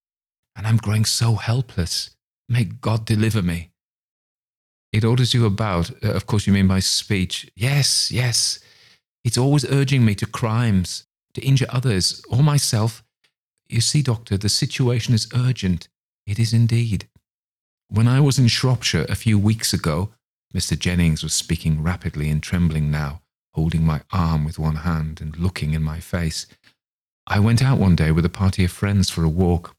[0.57, 2.11] And I'm growing so helpless.
[2.49, 3.71] May God deliver me.
[4.97, 5.91] It orders you about.
[6.03, 7.51] Uh, of course, you mean by speech.
[7.55, 8.59] Yes, yes.
[9.25, 13.05] It's always urging me to crimes, to injure others or myself.
[13.69, 15.89] You see, Doctor, the situation is urgent.
[16.27, 17.09] It is indeed.
[17.89, 20.15] When I was in Shropshire a few weeks ago,
[20.55, 20.79] Mr.
[20.79, 23.21] Jennings was speaking rapidly and trembling now,
[23.53, 26.47] holding my arm with one hand and looking in my face.
[27.27, 29.77] I went out one day with a party of friends for a walk.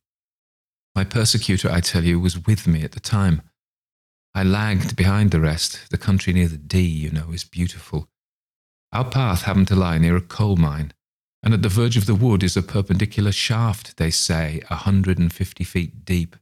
[0.94, 3.42] My persecutor, I tell you, was with me at the time.
[4.38, 5.90] I lagged behind the rest.
[5.90, 8.08] The country near the Dee, you know, is beautiful.
[8.94, 10.94] Our path happened to lie near a coal mine,
[11.42, 15.18] and at the verge of the wood is a perpendicular shaft, they say, a hundred
[15.18, 16.36] and fifty feet deep.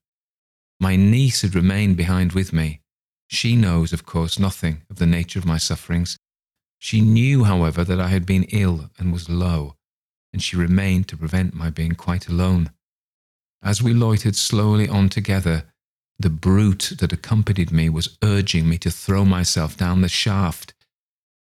[0.78, 2.82] My niece had remained behind with me.
[3.28, 6.18] She knows, of course, nothing of the nature of my sufferings.
[6.78, 9.78] She knew, however, that I had been ill and was low,
[10.34, 12.72] and she remained to prevent my being quite alone.
[13.64, 15.72] As we loitered slowly on together,
[16.18, 20.74] the brute that accompanied me was urging me to throw myself down the shaft.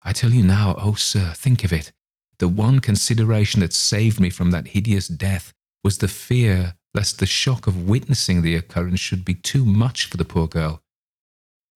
[0.02, 1.92] I tell you now, oh, sir, think of it.
[2.38, 5.52] The one consideration that saved me from that hideous death
[5.84, 10.16] was the fear lest the shock of witnessing the occurrence should be too much for
[10.16, 10.82] the poor girl.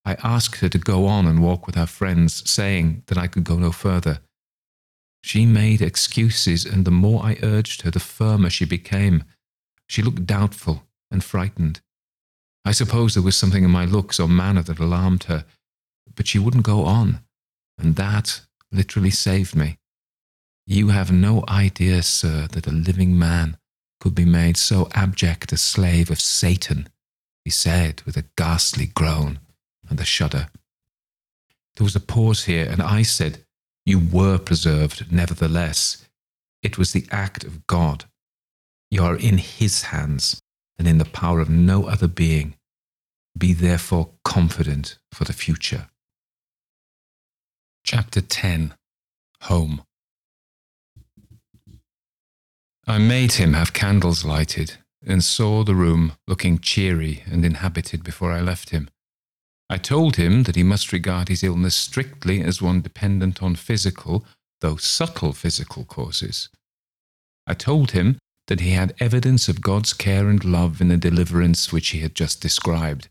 [0.04, 3.44] I asked her to go on and walk with her friends, saying that I could
[3.44, 4.20] go no further.
[5.22, 9.24] She made excuses, and the more I urged her, the firmer she became.
[9.88, 11.80] She looked doubtful and frightened.
[12.66, 15.44] I suppose there was something in my looks or manner that alarmed her,
[16.16, 17.20] but she wouldn't go on,
[17.78, 18.40] and that
[18.72, 19.78] literally saved me.
[20.66, 23.56] You have no idea, sir, that a living man
[24.00, 26.88] could be made so abject a slave of Satan,
[27.44, 29.38] he said with a ghastly groan
[29.88, 30.48] and a shudder.
[31.76, 33.44] There was a pause here, and I said,
[33.84, 36.08] You were preserved, nevertheless.
[36.64, 38.06] It was the act of God.
[38.90, 40.42] You are in His hands
[40.78, 42.54] and in the power of no other being.
[43.36, 45.88] Be therefore confident for the future.
[47.84, 48.74] Chapter 10
[49.42, 49.82] Home
[52.86, 58.32] I made him have candles lighted and saw the room looking cheery and inhabited before
[58.32, 58.88] I left him.
[59.68, 64.24] I told him that he must regard his illness strictly as one dependent on physical,
[64.60, 66.48] though subtle physical causes.
[67.46, 71.72] I told him that he had evidence of God's care and love in the deliverance
[71.72, 73.08] which he had just described,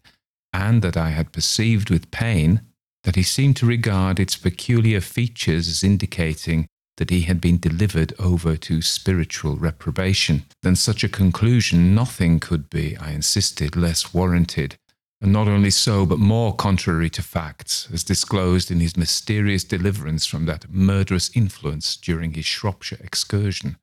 [0.55, 2.61] and that I had perceived with pain
[3.03, 6.65] that he seemed to regard its peculiar features as indicating
[6.97, 10.45] that he had been delivered over to spiritual reprobation.
[10.63, 14.77] Than such a conclusion, nothing could be, I insisted, less warranted,
[15.21, 20.25] and not only so, but more contrary to facts, as disclosed in his mysterious deliverance
[20.25, 23.75] from that murderous influence during his Shropshire excursion.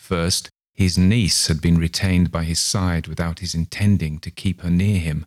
[0.00, 0.50] First,
[0.80, 4.98] his niece had been retained by his side without his intending to keep her near
[4.98, 5.26] him,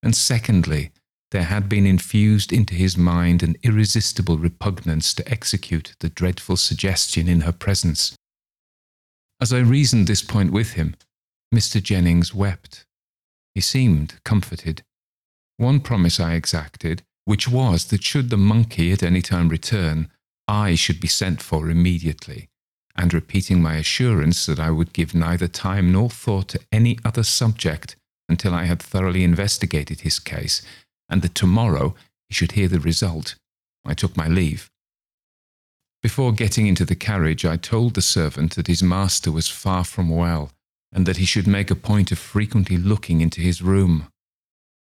[0.00, 0.92] and secondly,
[1.32, 7.26] there had been infused into his mind an irresistible repugnance to execute the dreadful suggestion
[7.26, 8.14] in her presence.
[9.40, 10.94] As I reasoned this point with him,
[11.52, 11.82] Mr.
[11.82, 12.86] Jennings wept.
[13.56, 14.82] He seemed comforted.
[15.56, 20.12] One promise I exacted, which was that should the monkey at any time return,
[20.46, 22.50] I should be sent for immediately,
[22.96, 27.22] and repeating my assurance that I would give neither time nor thought to any other
[27.22, 27.96] subject
[28.28, 30.62] until I had thoroughly investigated his case,
[31.08, 31.94] and that tomorrow
[32.28, 33.34] he should hear the result,
[33.84, 34.70] I took my leave.
[36.02, 40.08] Before getting into the carriage, I told the servant that his master was far from
[40.08, 40.50] well,
[40.92, 44.08] and that he should make a point of frequently looking into his room.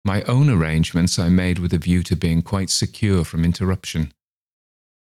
[0.04, 4.12] My own arrangements I made with a view to being quite secure from interruption.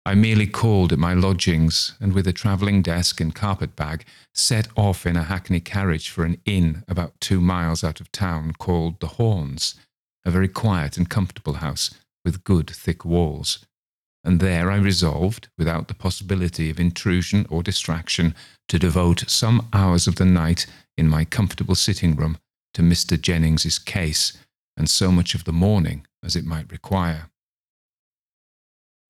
[0.06, 4.04] I merely called at my lodgings and, with a travelling desk and carpet bag,
[4.34, 8.52] set off in a hackney carriage for an inn about two miles out of town
[8.58, 9.74] called The Horns,
[10.24, 11.90] a very quiet and comfortable house
[12.24, 13.64] with good thick walls.
[14.24, 18.34] And there I resolved, without the possibility of intrusion or distraction,
[18.68, 20.66] to devote some hours of the night
[20.96, 22.38] in my comfortable sitting room
[22.74, 23.20] to Mr.
[23.20, 24.36] Jennings's case
[24.76, 27.29] and so much of the morning as it might require.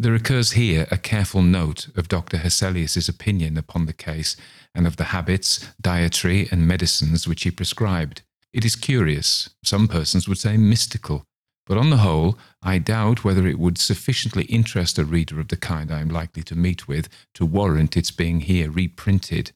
[0.00, 2.38] There occurs here a careful note of Dr.
[2.38, 4.34] Hesselius's opinion upon the case
[4.74, 8.22] and of the habits, dietary, and medicines which he prescribed.
[8.50, 11.26] It is curious, some persons would say mystical,
[11.66, 15.58] but on the whole, I doubt whether it would sufficiently interest a reader of the
[15.58, 19.52] kind I am likely to meet with to warrant its being here reprinted.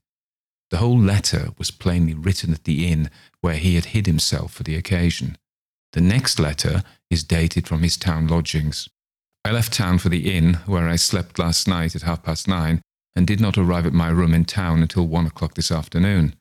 [0.68, 3.08] The whole letter was plainly written at the inn
[3.40, 5.38] where he had hid himself for the occasion.
[5.94, 8.90] The next letter is dated from his town lodgings.
[9.46, 12.80] I left town for the inn where I slept last night at half past nine
[13.14, 16.34] and did not arrive at my room in town until one o'clock this afternoon.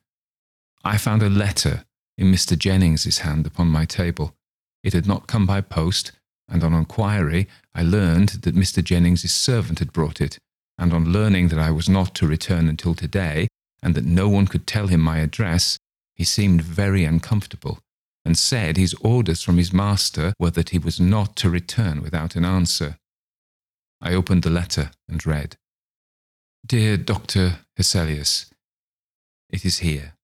[0.84, 1.84] I found a letter
[2.16, 2.58] in Mr.
[2.58, 4.34] Jennings's hand upon my table.
[4.82, 6.12] It had not come by post,
[6.48, 8.82] and on inquiry I learned that Mr.
[8.82, 10.38] Jennings's servant had brought it,
[10.78, 13.48] and on learning that I was not to return until today,
[13.82, 15.76] and that no one could tell him my address,
[16.14, 17.80] he seemed very uncomfortable
[18.24, 22.36] and said his orders from his master were that he was not to return without
[22.36, 22.96] an answer.
[24.00, 25.56] I opened the letter and read
[26.66, 27.58] Dear Dr.
[27.76, 28.46] Hesselius,
[29.50, 30.14] it is here.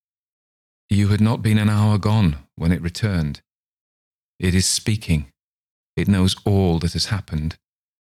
[0.89, 3.43] You had not been an hour gone when it returned.
[4.39, 5.27] It is speaking.
[5.97, 7.57] It knows all that has happened.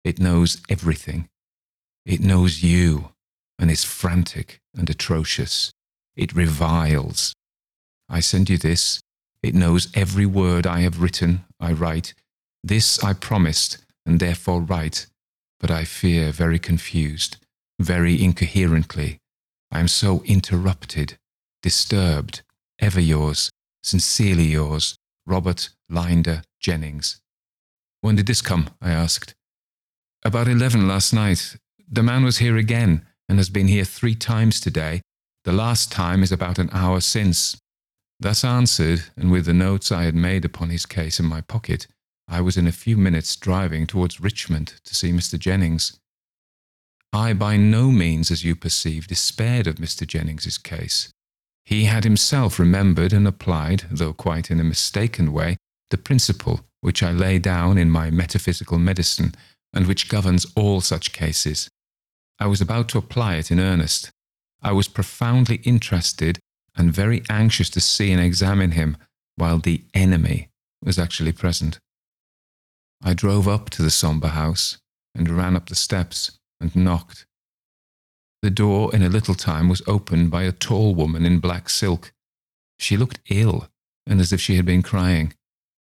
[0.02, 1.28] It knows everything.
[2.04, 3.12] It knows you
[3.58, 5.72] and is frantic and atrocious.
[6.16, 7.32] It reviles.
[8.08, 9.00] I send you this
[9.44, 12.14] it knows every word I have written, I write.
[12.62, 13.76] This I promised,
[14.06, 15.06] and therefore write.
[15.60, 17.36] But I fear very confused,
[17.78, 19.18] very incoherently.
[19.70, 21.18] I am so interrupted,
[21.62, 22.40] disturbed.
[22.78, 23.50] Ever yours,
[23.82, 24.96] sincerely yours,
[25.26, 27.20] Robert Lynder Jennings.
[28.00, 28.70] When did this come?
[28.80, 29.34] I asked.
[30.24, 31.56] About eleven last night.
[31.86, 35.02] The man was here again, and has been here three times today.
[35.44, 37.56] The last time is about an hour since.
[38.24, 41.86] Thus answered, and with the notes I had made upon his case in my pocket,
[42.26, 45.38] I was in a few minutes driving towards Richmond to see Mr.
[45.38, 46.00] Jennings.
[47.12, 50.06] I by no means, as you perceive, despaired of Mr.
[50.06, 51.10] Jennings's case.
[51.66, 55.58] He had himself remembered and applied, though quite in a mistaken way,
[55.90, 59.34] the principle which I lay down in my metaphysical medicine
[59.74, 61.68] and which governs all such cases.
[62.38, 64.08] I was about to apply it in earnest.
[64.62, 66.38] I was profoundly interested
[66.76, 68.96] and very anxious to see and examine him
[69.36, 70.48] while the enemy
[70.82, 71.78] was actually present.
[73.02, 74.78] I drove up to the sombre house
[75.14, 77.26] and ran up the steps and knocked.
[78.42, 82.12] The door in a little time was opened by a tall woman in black silk.
[82.78, 83.68] She looked ill
[84.06, 85.32] and as if she had been crying.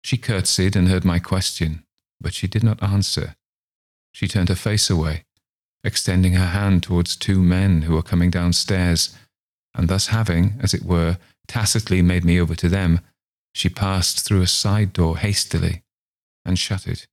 [0.02, 1.85] She curtsied and heard my question,
[2.20, 3.36] but she did not answer.
[4.12, 5.24] She turned her face away,
[5.85, 9.16] extending her hand towards two men who were coming downstairs
[9.75, 13.01] and thus having, as it were, tacitly made me over to them,
[13.53, 15.83] she passed through a side door hastily
[16.45, 17.07] and shut it.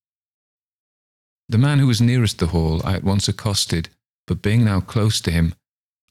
[1.49, 3.89] The man who was nearest the hall I at once accosted,
[4.25, 5.55] but being now close to him,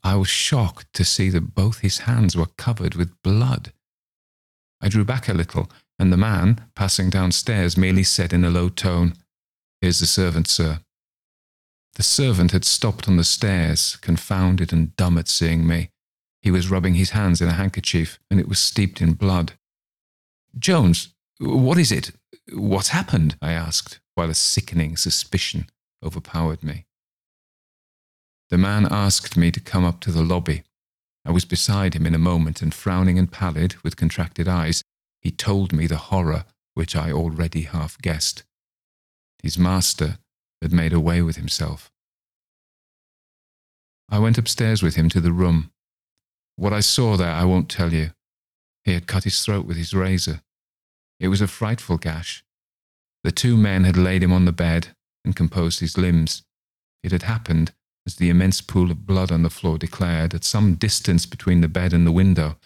[0.02, 3.72] I was shocked to see that both his hands were covered with blood.
[4.80, 8.68] I drew back a little, and the man, passing downstairs, merely said in a low
[8.68, 9.14] tone,
[9.80, 10.80] Here's the servant, sir.
[11.94, 15.90] The servant had stopped on the stairs, confounded and dumb at seeing me.
[16.46, 19.54] He was rubbing his hands in a handkerchief, and it was steeped in blood.
[20.56, 22.12] Jones, what is it?
[22.52, 23.36] What's happened?
[23.42, 25.68] I asked, while a sickening suspicion
[26.04, 26.86] overpowered me.
[28.48, 30.62] The man asked me to come up to the lobby.
[31.24, 34.84] I was beside him in a moment, and frowning and pallid, with contracted eyes,
[35.20, 36.44] he told me the horror
[36.74, 38.44] which I already half guessed.
[39.42, 40.18] His master
[40.62, 41.90] had made away with himself.
[44.08, 45.72] I went upstairs with him to the room.
[46.56, 48.10] What I saw there I won't tell you.
[48.84, 50.42] He had cut his throat with his razor.
[51.20, 52.44] It was a frightful gash.
[53.24, 54.88] The two men had laid him on the bed
[55.24, 56.44] and composed his limbs.
[57.02, 57.72] It had happened,
[58.06, 61.68] as the immense pool of blood on the floor declared, at some distance between the
[61.68, 62.56] bed and the window.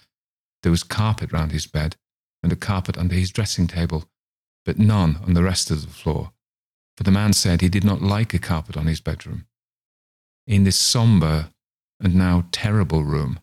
[0.62, 1.96] There was carpet round his bed,
[2.42, 4.04] and a carpet under his dressing table,
[4.64, 6.32] but none on the rest of the floor,
[6.96, 9.46] for the man said he did not like a carpet on his bedroom.
[10.46, 11.52] In this sombre
[11.98, 13.40] and now terrible room,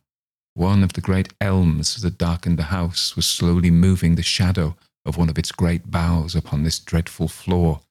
[0.57, 4.75] one of the great elms that darkened the house was slowly moving the shadow
[5.05, 7.81] of one of its great boughs upon this dreadful floor.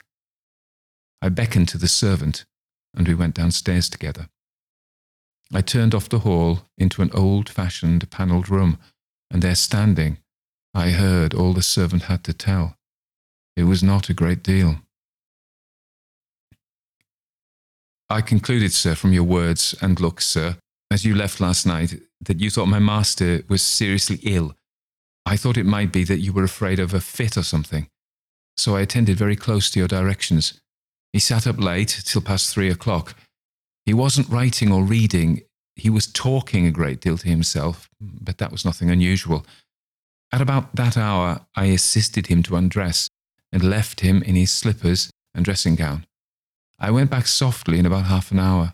[1.23, 2.45] I beckoned to the servant,
[2.93, 4.29] and we went downstairs together.
[5.55, 8.79] I turned off the hall into an old fashioned panelled room,
[9.31, 10.19] and there standing,
[10.75, 12.77] I heard all the servant had to tell.
[13.57, 14.81] It was not a great deal.
[18.11, 20.57] I concluded, sir, from your words and looks, sir,
[20.97, 24.57] as you left last night, that you thought my master was seriously ill.
[25.27, 27.89] I thought it might be that you were afraid of a fit or something.
[28.57, 30.59] So I attended very close to your directions.
[31.13, 33.15] He sat up late till past three o'clock.
[33.85, 35.43] He wasn't writing or reading.
[35.75, 39.45] He was talking a great deal to himself, but that was nothing unusual.
[40.33, 43.11] At about that hour, I assisted him to undress
[43.53, 46.07] and left him in his slippers and dressing gown.
[46.79, 48.73] I went back softly in about half an hour.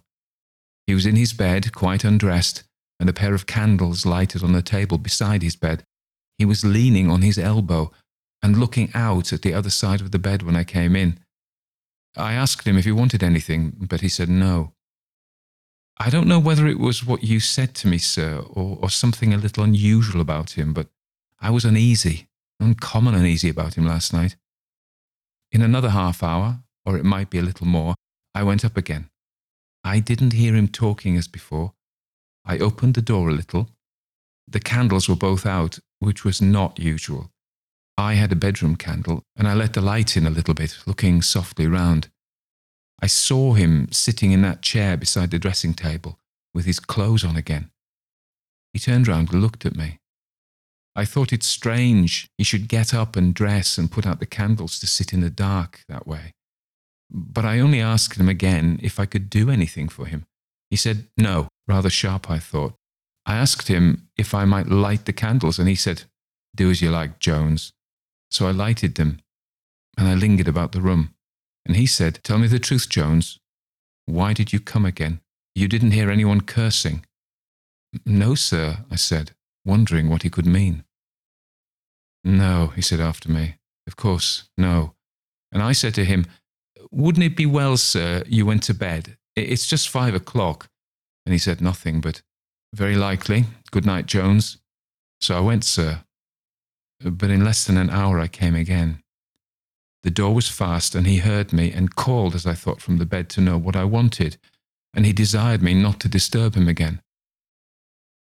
[0.93, 2.64] He was in his bed, quite undressed,
[3.01, 5.86] and a pair of candles lighted on the table beside his bed.
[6.36, 7.93] He was leaning on his elbow
[8.43, 11.19] and looking out at the other side of the bed when I came in.
[12.14, 14.74] I asked him if he wanted anything, but he said no.
[15.97, 19.32] I don't know whether it was what you said to me, sir, or, or something
[19.32, 20.89] a little unusual about him, but
[21.40, 22.28] I was uneasy,
[22.60, 24.36] uncommon uneasy about him last night.
[25.52, 27.94] In another half hour, or it might be a little more,
[28.35, 29.09] I went up again.
[29.84, 31.74] I didn't hear him talking as before.
[32.44, 33.70] I opened the door a little.
[34.46, 37.30] The candles were both out, which was not usual.
[37.98, 41.22] I had a bedroom candle, and I let the light in a little bit, looking
[41.22, 42.09] softly round.
[43.00, 46.18] I saw him sitting in that chair beside the dressing table,
[46.54, 47.70] with his clothes on again.
[48.72, 49.98] He turned round and looked at me.
[50.94, 54.78] I thought it strange he should get up and dress and put out the candles
[54.80, 56.34] to sit in the dark that way.
[57.12, 60.24] But I only asked him again if I could do anything for him.
[60.70, 62.74] He said no, rather sharp, I thought.
[63.26, 66.05] I asked him if I might light the candles, and he said,
[66.56, 67.72] Do as you like, Jones.
[68.30, 69.20] So I lighted them,
[69.98, 71.14] and I lingered about the room.
[71.66, 73.39] And he said, Tell me the truth, Jones.
[74.06, 75.20] Why did you come again?
[75.55, 77.05] You didn't hear anyone cursing.
[78.06, 79.32] No, sir, I said,
[79.64, 80.84] wondering what he could mean.
[82.24, 83.56] No, he said after me.
[83.86, 84.94] Of course, no.
[85.52, 86.24] And I said to him,
[86.90, 89.16] Wouldn't it be well, sir, you went to bed?
[89.36, 90.68] It's just five o'clock.
[91.24, 92.22] And he said nothing, but
[92.74, 93.44] very likely.
[93.70, 94.59] Good night, Jones.
[95.20, 96.04] So I went, sir.
[97.00, 99.02] But in less than an hour I came again.
[100.02, 103.06] The door was fast, and he heard me and called, as I thought, from the
[103.06, 104.36] bed to know what I wanted,
[104.94, 107.00] and he desired me not to disturb him again.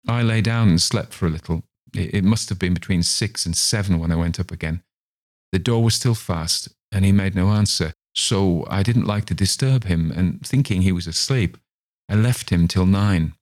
[0.08, 1.62] I lay down and slept for a little.
[1.94, 4.82] It must have been between six and seven when I went up again.
[5.52, 9.34] The door was still fast, and he made no answer, so I didn't like to
[9.34, 11.56] disturb him, and thinking he was asleep,
[12.08, 13.34] I left him till nine.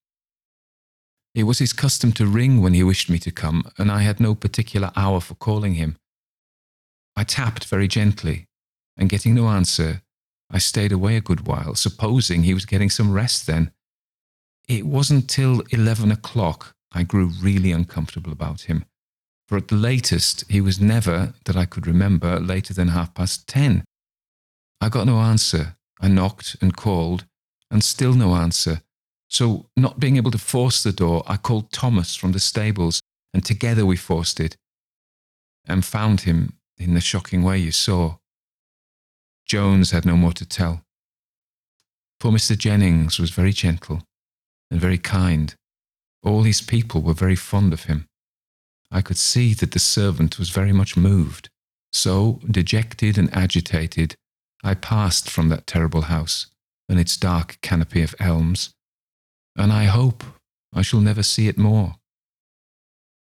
[1.34, 4.20] It was his custom to ring when he wished me to come, and I had
[4.20, 5.96] no particular hour for calling him.
[7.14, 8.46] I tapped very gently,
[8.96, 10.02] and getting no answer,
[10.50, 13.72] I stayed away a good while, supposing he was getting some rest then.
[14.68, 18.84] It wasn't till eleven o'clock I grew really uncomfortable about him,
[19.46, 23.46] for at the latest he was never, that I could remember, later than half past
[23.46, 23.84] ten.
[24.80, 25.76] I got no answer.
[26.00, 27.24] I knocked and called,
[27.70, 28.82] and still no answer.
[29.28, 33.00] So, not being able to force the door, I called Thomas from the stables,
[33.34, 34.56] and together we forced it
[35.66, 38.16] and found him in the shocking way you saw.
[39.46, 40.82] Jones had no more to tell.
[42.20, 42.56] Poor Mr.
[42.56, 44.02] Jennings was very gentle
[44.70, 45.54] and very kind.
[46.22, 48.06] All his people were very fond of him.
[48.90, 51.48] I could see that the servant was very much moved.
[51.92, 54.16] So, dejected and agitated,
[54.66, 56.48] I passed from that terrible house
[56.88, 58.74] and its dark canopy of elms,
[59.54, 60.24] and I hope
[60.74, 61.94] I shall never see it more.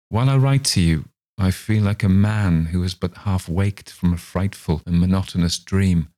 [0.08, 1.04] While I write to you,
[1.36, 5.58] I feel like a man who has but half waked from a frightful and monotonous
[5.58, 6.08] dream.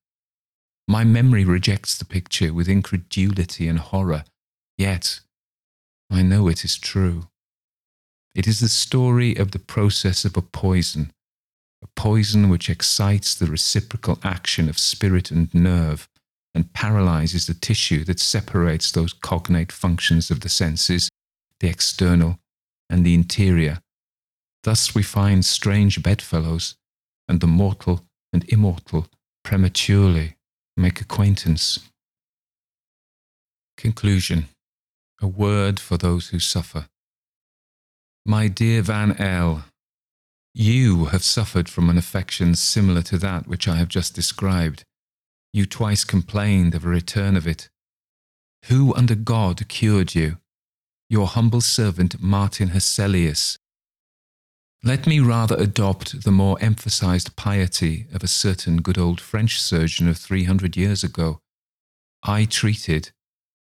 [0.86, 4.22] My memory rejects the picture with incredulity and horror,
[4.78, 5.22] yet
[6.08, 7.26] I know it is true.
[8.36, 11.10] It is the story of the process of a poison,
[11.82, 16.08] a poison which excites the reciprocal action of spirit and nerve
[16.54, 21.10] and paralyzes the tissue that separates those cognate functions of the senses,
[21.60, 22.38] the external
[22.88, 23.80] and the interior.
[24.62, 26.76] Thus we find strange bedfellows,
[27.28, 29.06] and the mortal and immortal
[29.44, 30.36] prematurely
[30.76, 31.78] make acquaintance.
[33.76, 34.48] Conclusion
[35.20, 36.86] A word for those who suffer.
[38.24, 39.64] My dear Van L.,
[40.58, 44.84] you have suffered from an affection similar to that which I have just described.
[45.52, 47.68] You twice complained of a return of it.
[48.68, 50.38] Who under God cured you?
[51.10, 53.58] Your humble servant Martin Hesselius.
[54.82, 60.08] Let me rather adopt the more emphasized piety of a certain good old French surgeon
[60.08, 61.38] of 300 years ago.
[62.22, 63.10] I treated,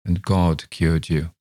[0.06, 1.32] and God cured you.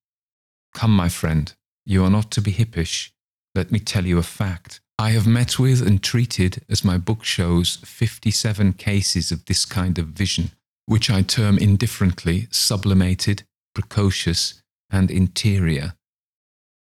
[0.73, 1.53] Come, my friend,
[1.85, 3.11] you are not to be hippish.
[3.55, 4.81] Let me tell you a fact.
[4.99, 9.99] I have met with and treated, as my book shows, 57 cases of this kind
[9.99, 10.53] of vision,
[10.87, 13.43] which I term indifferently sublimated,
[13.75, 15.95] precocious, and interior.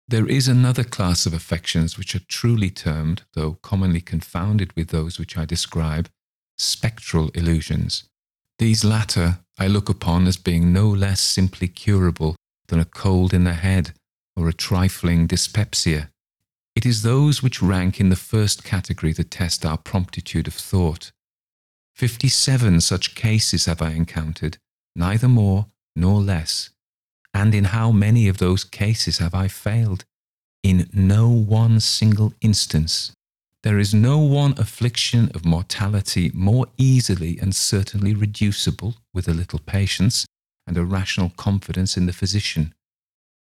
[0.08, 5.18] There is another class of affections which are truly termed, though commonly confounded with those
[5.18, 6.10] which I describe,
[6.58, 8.04] spectral illusions.
[8.60, 12.36] These latter I look upon as being no less simply curable
[12.68, 13.94] than a cold in the head
[14.36, 16.10] or a trifling dyspepsia.
[16.76, 21.12] It is those which rank in the first category that test our promptitude of thought.
[21.96, 24.58] Fifty seven such cases have I encountered,
[24.96, 26.72] neither more nor less.
[27.34, 30.06] And in how many of those cases have I failed?
[30.64, 33.12] In no one single instance.
[33.62, 39.60] There is no one affliction of mortality more easily and certainly reducible with a little
[39.60, 40.26] patience
[40.68, 42.74] and a rational confidence in the physician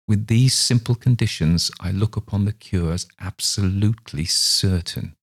[0.07, 5.15] with these simple conditions, I look upon the cure as absolutely certain.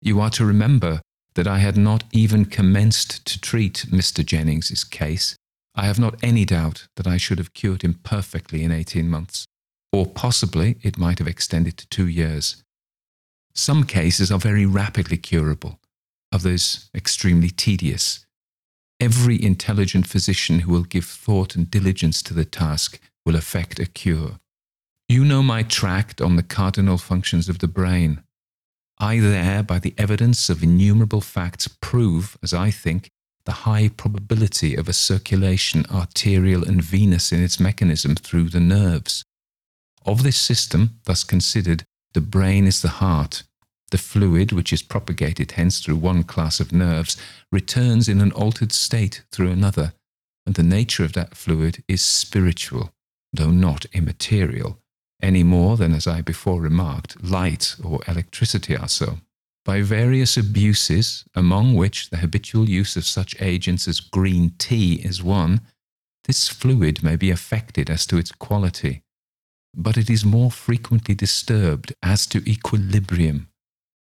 [0.00, 1.00] You are to remember
[1.34, 4.24] that I had not even commenced to treat Mr.
[4.24, 5.36] Jennings's case.
[5.74, 9.46] I have not any doubt that I should have cured him perfectly in 18 months,
[9.90, 12.62] or possibly it might have extended to two years.
[13.54, 15.78] Some cases are very rapidly curable,
[16.30, 18.26] others extremely tedious.
[19.00, 23.86] Every intelligent physician who will give thought and diligence to the task will effect a
[23.86, 24.40] cure.
[25.08, 28.22] You know my tract on the cardinal functions of the brain.
[28.98, 33.10] I there, by the evidence of innumerable facts, prove, as I think,
[33.44, 39.24] the high probability of a circulation arterial and venous in its mechanism through the nerves.
[40.06, 41.84] Of this system, thus considered,
[42.14, 43.42] the brain is the heart.
[43.90, 47.16] The fluid, which is propagated hence through one class of nerves,
[47.50, 49.92] returns in an altered state through another,
[50.46, 52.92] and the nature of that fluid is spiritual
[53.32, 54.78] though not immaterial,
[55.22, 59.18] any more than, as I before remarked, light or electricity are so.
[59.64, 65.22] By various abuses, among which the habitual use of such agents as green tea is
[65.22, 65.60] one,
[66.24, 69.02] this fluid may be affected as to its quality,
[69.74, 73.48] but it is more frequently disturbed as to equilibrium.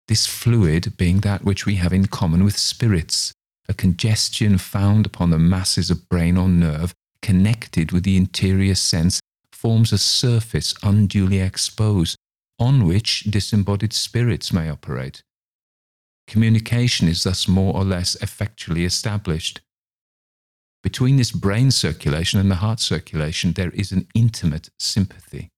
[0.07, 3.33] This fluid being that which we have in common with spirits,
[3.69, 9.19] a congestion found upon the masses of brain or nerve connected with the interior sense
[9.51, 12.17] forms a surface unduly exposed
[12.59, 15.21] on which disembodied spirits may operate.
[16.27, 19.61] Communication is thus more or less effectually established.
[20.83, 25.49] Between this brain circulation and the heart circulation, there is an intimate sympathy.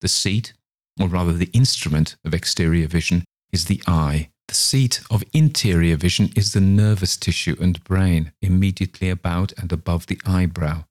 [0.00, 0.54] The seat,
[1.00, 4.30] or rather the instrument of exterior vision, is the eye.
[4.48, 10.06] The seat of interior vision is the nervous tissue and brain immediately about and above
[10.06, 10.84] the eyebrow.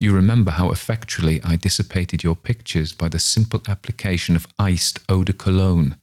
[0.00, 5.24] You remember how effectually I dissipated your pictures by the simple application of iced eau
[5.24, 5.96] de cologne.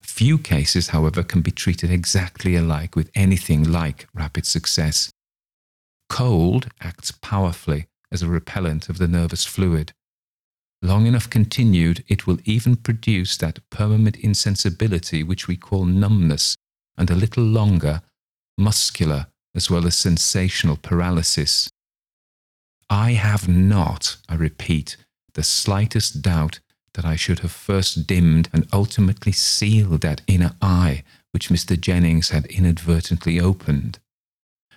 [0.00, 5.10] Few cases, however, can be treated exactly alike with anything like rapid success.
[6.08, 9.92] Cold acts powerfully as a repellent of the nervous fluid.
[10.82, 16.54] Long enough continued, it will even produce that permanent insensibility which we call numbness,
[16.96, 18.02] and a little longer,
[18.58, 21.70] muscular as well as sensational paralysis.
[22.90, 24.96] I have not, I repeat,
[25.34, 26.60] the slightest doubt
[26.94, 31.78] that I should have first dimmed and ultimately sealed that inner eye which Mr.
[31.78, 33.98] Jennings had inadvertently opened.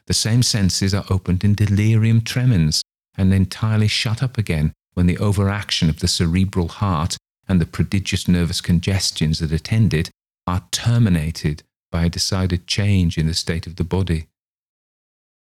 [0.08, 2.82] The same senses are opened in delirium tremens
[3.18, 7.16] and entirely shut up again when the overaction of the cerebral heart
[7.48, 10.10] and the prodigious nervous congestions that attend it
[10.46, 14.28] are terminated by a decided change in the state of the body.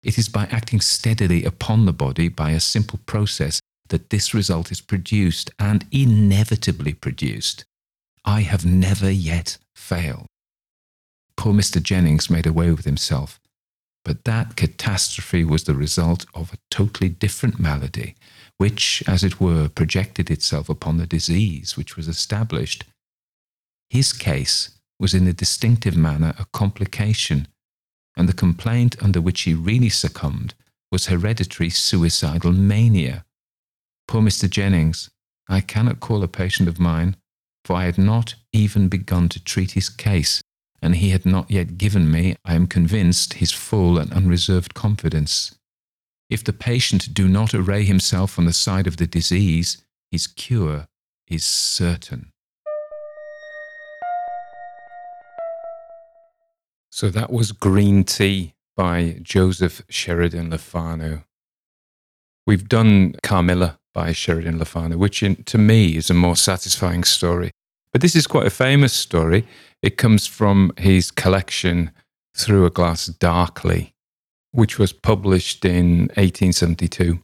[0.03, 4.69] It is by acting steadily upon the body by a simple process that this result
[4.69, 7.63] is produced and inevitably produced.
[8.25, 10.25] I have never yet failed.
[11.37, 11.81] Poor Mr.
[11.81, 13.39] Jennings made away with himself.
[14.03, 18.15] But that catastrophe was the result of a totally different malady,
[18.57, 22.83] which, as it were, projected itself upon the disease which was established.
[23.89, 27.47] His case was in a distinctive manner a complication,
[28.15, 30.55] and the complaint under which he really succumbed
[30.91, 33.25] was hereditary suicidal mania.
[34.07, 34.49] Poor Mr.
[34.49, 35.09] Jennings,
[35.47, 37.15] I cannot call a patient of mine,
[37.63, 40.41] for I had not even begun to treat his case,
[40.81, 45.55] and he had not yet given me, I am convinced, his full and unreserved confidence.
[46.29, 50.87] If the patient do not array himself on the side of the disease, his cure
[51.27, 52.33] is certain.
[56.91, 61.21] So that was Green Tea by Joseph Sheridan Le Fanu.
[62.45, 67.03] We've done Carmilla by Sheridan Le Fanu, which in, to me is a more satisfying
[67.03, 67.51] story.
[67.93, 69.47] But this is quite a famous story.
[69.81, 71.91] It comes from his collection
[72.35, 73.93] Through a Glass Darkly,
[74.57, 77.19] which was published in 1872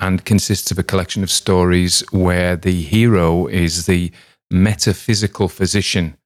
[0.00, 4.10] and consists of a collection of stories where the hero is the
[4.50, 6.16] metaphysical physician,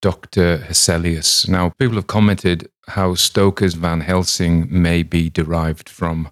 [0.00, 0.58] Dr.
[0.58, 1.48] Hesselius.
[1.48, 6.28] Now, people have commented how Stoker's Van Helsing may be derived from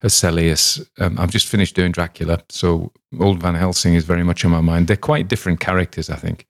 [0.00, 0.88] Hesselius.
[1.00, 4.60] Um, I've just finished doing Dracula, so old Van Helsing is very much on my
[4.60, 4.86] mind.
[4.86, 6.46] They're quite different characters, I think.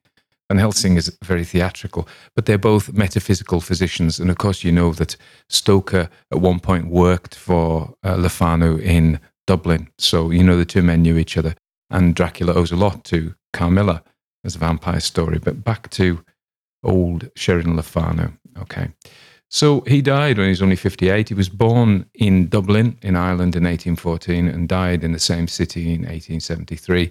[0.48, 4.18] Van Helsing is very theatrical, but they're both metaphysical physicians.
[4.18, 5.16] And of course, you know that
[5.48, 9.88] Stoker at one point worked for uh, Le Fanu in Dublin.
[9.98, 11.54] So, you know, the two men knew each other.
[11.90, 14.02] And Dracula owes a lot to Carmilla
[14.44, 15.38] as a vampire story.
[15.38, 16.24] But back to
[16.82, 18.32] old Sheridan Le Fanu.
[18.58, 18.88] Okay.
[19.50, 21.28] So he died when he was only 58.
[21.28, 25.94] He was born in Dublin, in Ireland, in 1814 and died in the same city
[25.94, 27.10] in 1873.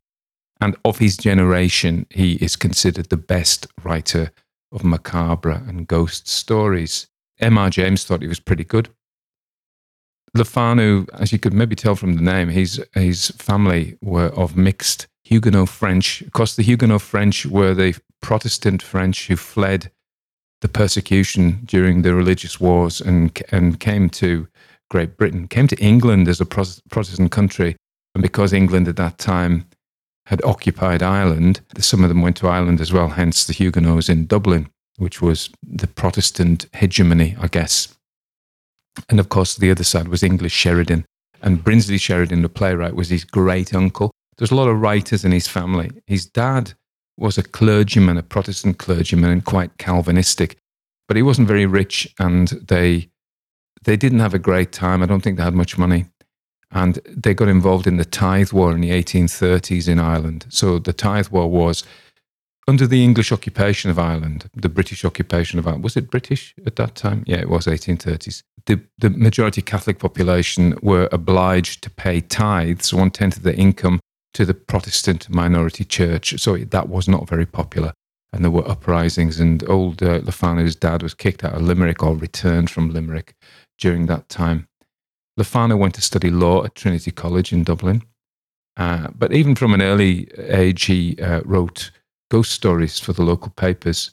[0.59, 4.31] And of his generation, he is considered the best writer
[4.71, 7.07] of macabre and ghost stories.
[7.39, 7.69] M.R.
[7.69, 8.89] James thought he was pretty good.
[10.34, 14.57] Le Fanu, as you could maybe tell from the name, his, his family were of
[14.57, 16.21] mixed Huguenot French.
[16.21, 19.91] Of course, the Huguenot French were the Protestant French who fled
[20.61, 24.47] the persecution during the religious wars and and came to
[24.89, 27.75] Great Britain, came to England as a Protestant country,
[28.15, 29.65] and because England at that time
[30.28, 33.08] had occupied Ireland, some of them went to Ireland as well.
[33.08, 37.95] Hence the Huguenots in Dublin, which was the Protestant hegemony, I guess.
[39.08, 41.06] And of course, the other side was English Sheridan,
[41.41, 44.12] and Brinsley Sheridan, the playwright, was his great uncle.
[44.38, 45.91] There's a lot of writers in his family.
[46.08, 46.74] His dad
[47.16, 50.58] was a clergyman, a Protestant clergyman, and quite Calvinistic.
[51.08, 53.10] But he wasn't very rich, and they
[53.84, 55.02] they didn't have a great time.
[55.02, 56.08] I don't think they had much money,
[56.72, 60.45] and they got involved in the Tithe War in the 1830s in Ireland.
[60.49, 61.84] So the Tithe War was
[62.68, 65.85] under the English occupation of Ireland, the British occupation of Ireland.
[65.85, 67.23] Was it British at that time?
[67.26, 68.41] Yeah, it was 1830s.
[68.65, 74.02] The, the majority Catholic population were obliged to pay tithes, one tenth of their income,
[74.34, 76.38] to the Protestant minority church.
[76.39, 77.94] So that was not very popular.
[78.34, 82.15] And there were uprisings, and old uh, Le dad was kicked out of Limerick or
[82.18, 83.34] returned from Limerick
[83.80, 84.68] during that time.
[85.38, 88.01] Le Fanu went to study law at Trinity College in Dublin.
[88.76, 91.91] Uh, but even from an early age, he uh, wrote
[92.30, 94.11] ghost stories for the local papers.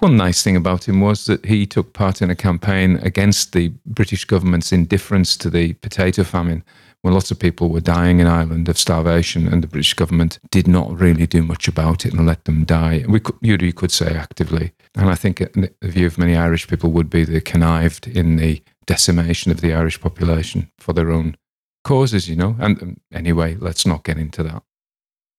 [0.00, 3.72] One nice thing about him was that he took part in a campaign against the
[3.86, 6.62] British government's indifference to the potato famine
[7.00, 10.66] when lots of people were dying in Ireland of starvation, and the British government did
[10.66, 13.04] not really do much about it and let them die.
[13.08, 14.72] We could, you could say actively.
[14.96, 18.60] And I think the view of many Irish people would be they connived in the
[18.88, 21.36] decimation of the Irish population for their own
[21.84, 22.56] causes, you know.
[22.58, 24.62] And um, anyway, let's not get into that.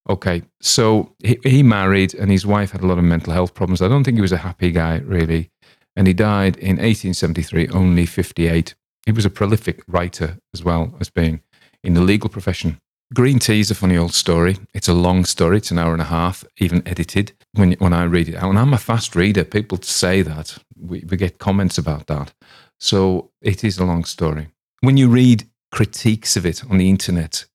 [0.08, 3.82] Okay, so he, he married, and his wife had a lot of mental health problems.
[3.82, 5.50] I don't think he was a happy guy, really.
[5.96, 8.76] And he died in 1873, only 58.
[9.06, 11.42] He was a prolific writer as well as being
[11.84, 12.80] in the legal profession.
[13.14, 14.58] Green Tea is a funny old story.
[14.74, 15.58] It's a long story.
[15.58, 17.32] It's an hour and a half, even edited.
[17.54, 19.44] When when I read it out, and I'm a fast reader.
[19.44, 22.34] People say that we, we get comments about that.
[22.80, 24.50] So it is a long story.
[24.82, 27.46] When you read critiques of it on the internet,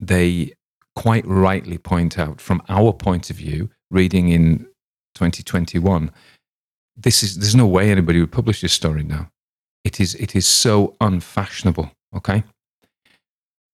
[0.00, 0.52] they
[0.96, 4.66] quite rightly point out, from our point of view, reading in
[5.14, 6.10] 2021,
[6.96, 9.30] this is there's no way anybody would publish this story now.
[9.84, 11.90] It is it is so unfashionable.
[12.14, 12.44] Okay,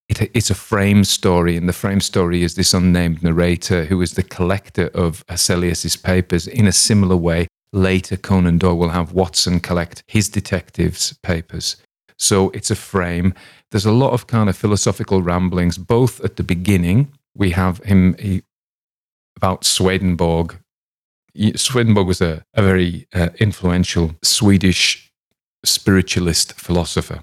[0.09, 4.13] it, it's a frame story, and the frame story is this unnamed narrator who is
[4.13, 6.47] the collector of Hesselius's papers.
[6.47, 11.77] In a similar way, later Conan Doyle will have Watson collect his detectives' papers.
[12.19, 13.35] So it's a frame.
[13.71, 17.13] There's a lot of kind of philosophical ramblings, both at the beginning.
[17.35, 18.43] We have him he,
[19.37, 20.59] about Swedenborg,
[21.55, 25.13] Swedenborg was a, a very uh, influential Swedish
[25.65, 27.23] spiritualist philosopher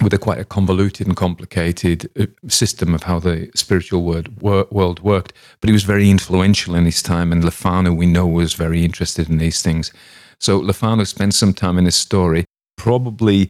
[0.00, 5.00] with a quite a convoluted and complicated uh, system of how the spiritual world, world
[5.00, 5.32] worked.
[5.60, 8.84] But he was very influential in his time, and Le Fanu, we know, was very
[8.84, 9.92] interested in these things.
[10.38, 12.44] So Le Fanu spent some time in his story,
[12.76, 13.48] probably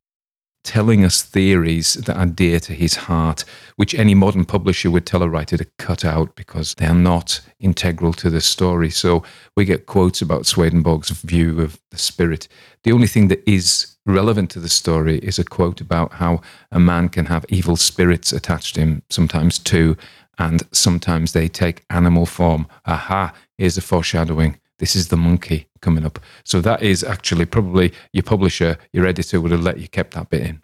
[0.64, 3.44] telling us theories that are dear to his heart,
[3.76, 7.40] which any modern publisher would tell a writer to cut out because they are not
[7.58, 8.90] integral to the story.
[8.90, 9.24] So
[9.56, 12.46] we get quotes about Swedenborg's view of the spirit.
[12.84, 16.80] The only thing that is relevant to the story is a quote about how a
[16.80, 19.96] man can have evil spirits attached to him, sometimes two,
[20.38, 22.66] and sometimes they take animal form.
[22.86, 24.58] Aha, here's a foreshadowing.
[24.78, 26.18] This is the monkey coming up.
[26.44, 30.30] So that is actually probably your publisher, your editor would have let you kept that
[30.30, 30.62] bit in.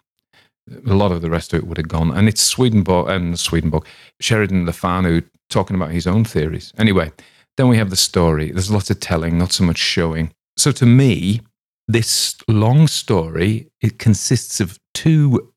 [0.87, 2.11] A lot of the rest of it would have gone.
[2.11, 3.85] And it's Swedenborg and Swedenborg,
[4.19, 6.73] Sheridan Le Fanu talking about his own theories.
[6.77, 7.11] Anyway,
[7.57, 8.51] then we have the story.
[8.51, 10.31] There's lots of telling, not so much showing.
[10.57, 11.41] So to me,
[11.89, 15.51] this long story, it consists of two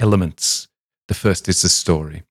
[0.00, 0.66] elements.
[1.06, 2.24] The first is the story,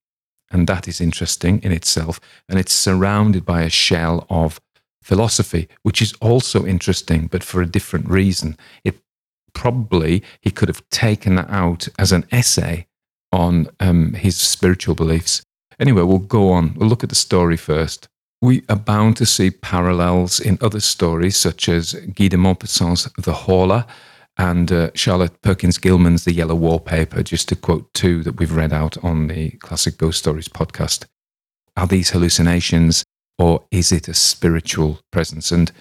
[0.52, 2.20] and that is interesting in itself,
[2.50, 4.60] and it's surrounded by a shell of
[5.02, 8.58] philosophy, which is also interesting, but for a different reason.
[8.84, 9.00] It
[9.54, 12.88] probably he could have taken that out as an essay
[13.32, 15.42] on um, his spiritual beliefs.
[15.80, 16.74] Anyway, we'll go on.
[16.76, 18.10] We'll look at the story first.
[18.42, 23.34] We are bound to see parallels in other stories, such as Guy de Maupassant's The
[23.34, 23.88] Horla
[24.38, 28.74] and uh, Charlotte Perkins Gilman's The Yellow Wallpaper, just to quote two that we've read
[28.74, 31.06] out on the Classic Ghost Stories podcast.
[31.78, 33.04] Are these hallucinations
[33.38, 35.52] or is it a spiritual presence?
[35.52, 35.72] And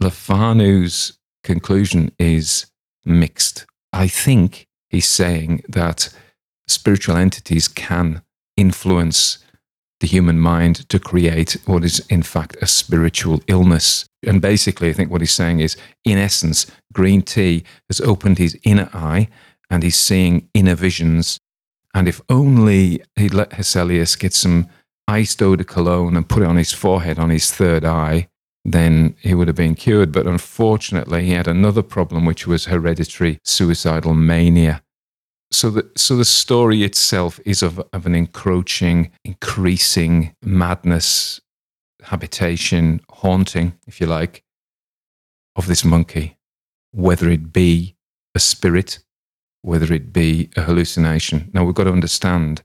[0.00, 2.66] Le Fanu's conclusion is
[3.04, 3.66] mixed.
[3.92, 6.08] I think he's saying that
[6.66, 8.22] spiritual entities can
[8.56, 9.43] influence
[10.00, 14.06] the human mind to create what is in fact a spiritual illness.
[14.26, 18.58] And basically, I think what he's saying is, in essence, green tea has opened his
[18.64, 19.28] inner eye
[19.70, 21.38] and he's seeing inner visions.
[21.94, 24.68] And if only he'd let Hesselius get some
[25.06, 28.28] iced eau de cologne and put it on his forehead, on his third eye,
[28.64, 30.10] then he would have been cured.
[30.12, 34.82] But unfortunately, he had another problem, which was hereditary suicidal mania
[35.54, 41.40] so the so the story itself is of of an encroaching, increasing madness,
[42.02, 44.42] habitation, haunting, if you like,
[45.56, 46.38] of this monkey,
[46.90, 47.96] whether it be
[48.34, 48.98] a spirit,
[49.62, 51.50] whether it be a hallucination.
[51.54, 52.62] Now we've got to understand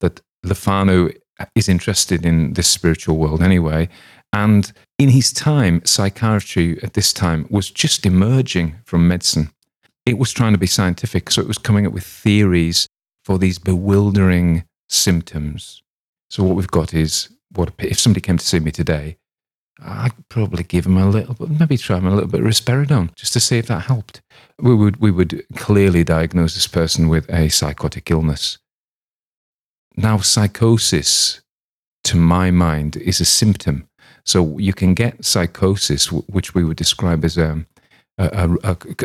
[0.00, 1.12] that Le Fanu
[1.54, 3.88] is interested in this spiritual world anyway.
[4.32, 9.50] And in his time, psychiatry at this time was just emerging from medicine
[10.10, 11.30] it was trying to be scientific.
[11.30, 12.86] So it was coming up with theories
[13.24, 15.82] for these bewildering symptoms.
[16.28, 19.16] So what we've got is what if somebody came to see me today,
[19.82, 23.14] I'd probably give them a little, but maybe try them a little bit of risperidone
[23.14, 24.20] just to see if that helped.
[24.58, 28.58] We would we would clearly diagnose this person with a psychotic illness.
[29.96, 31.40] Now, psychosis,
[32.04, 33.88] to my mind, is a symptom.
[34.24, 37.66] So you can get psychosis, which we would describe as a,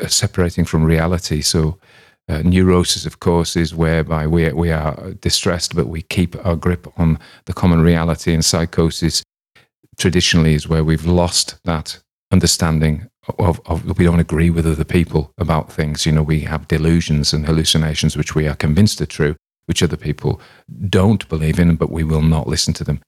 [0.08, 1.42] separating from reality.
[1.42, 1.78] So,
[2.28, 6.88] uh, neurosis, of course, is whereby we, we are distressed, but we keep our grip
[6.98, 8.34] on the common reality.
[8.34, 9.24] And psychosis
[9.98, 12.00] traditionally is where we've lost that
[12.32, 13.08] understanding
[13.40, 16.06] of, of, we don't agree with other people about things.
[16.06, 19.36] You know, we have delusions and hallucinations which we are convinced are true,
[19.66, 20.42] which other people
[20.90, 23.02] don't believe in, but we will not listen to them.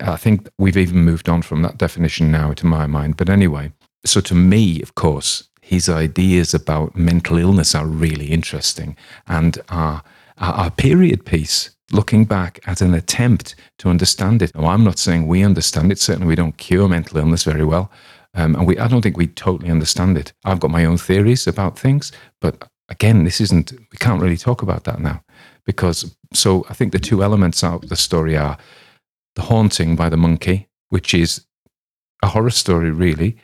[0.00, 3.16] I think we've even moved on from that definition now, to my mind.
[3.16, 3.72] But anyway,
[4.04, 8.96] so to me, of course, his ideas about mental illness are really interesting
[9.26, 10.02] and are,
[10.36, 14.54] a period piece looking back at an attempt to understand it.
[14.54, 15.98] Now, I'm not saying we understand it.
[15.98, 17.90] Certainly, we don't cure mental illness very well.
[18.34, 20.32] Um, and we, I don't think we totally understand it.
[20.44, 22.10] I've got my own theories about things,
[22.40, 25.22] but again, this isn't, we can't really talk about that now
[25.64, 28.58] because, so I think the two elements of the story are
[29.36, 31.46] the haunting by the monkey, which is
[32.22, 33.36] a horror story, really,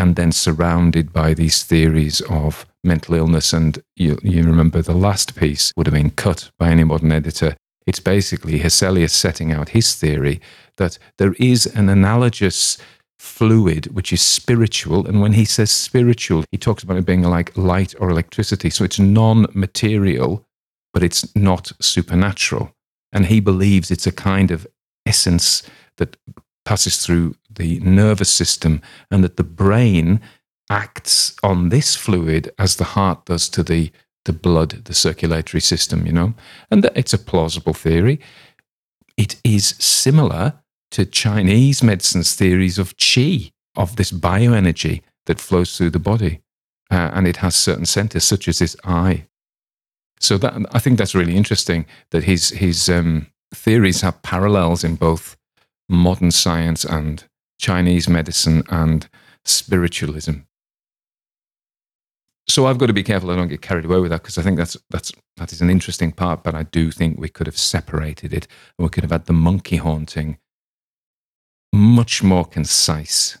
[0.00, 3.52] and then surrounded by these theories of mental illness.
[3.52, 7.54] And you, you remember the last piece would have been cut by any modern editor.
[7.86, 10.40] It's basically Hesselius setting out his theory
[10.78, 12.78] that there is an analogous
[13.18, 15.06] fluid which is spiritual.
[15.06, 18.70] And when he says spiritual, he talks about it being like light or electricity.
[18.70, 20.46] So it's non material,
[20.94, 22.72] but it's not supernatural.
[23.12, 24.66] And he believes it's a kind of
[25.04, 25.62] essence
[25.98, 26.16] that
[26.64, 30.20] passes through the nervous system and that the brain
[30.70, 33.90] acts on this fluid as the heart does to the,
[34.24, 36.34] the blood, the circulatory system, you know?
[36.70, 38.20] And that it's a plausible theory.
[39.16, 40.54] It is similar
[40.92, 46.40] to Chinese medicine's theories of qi, of this bioenergy that flows through the body.
[46.90, 49.26] Uh, and it has certain centers, such as this eye.
[50.18, 54.96] So that I think that's really interesting that his his um, theories have parallels in
[54.96, 55.36] both
[55.88, 57.24] modern science and
[57.60, 59.08] Chinese medicine and
[59.44, 60.32] spiritualism.
[62.48, 64.42] So I've got to be careful I don't get carried away with that because I
[64.42, 66.42] think that's that's that is an interesting part.
[66.42, 68.48] But I do think we could have separated it.
[68.76, 70.38] We could have had the monkey haunting
[71.72, 73.38] much more concise.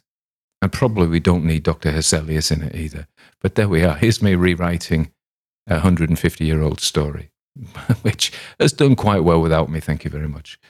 [0.62, 1.90] And probably we don't need Dr.
[1.90, 3.08] Hesselius in it either.
[3.40, 3.96] But there we are.
[3.96, 5.10] Here's me rewriting
[5.66, 7.30] a 150 year old story,
[8.02, 9.80] which has done quite well without me.
[9.80, 10.60] Thank you very much.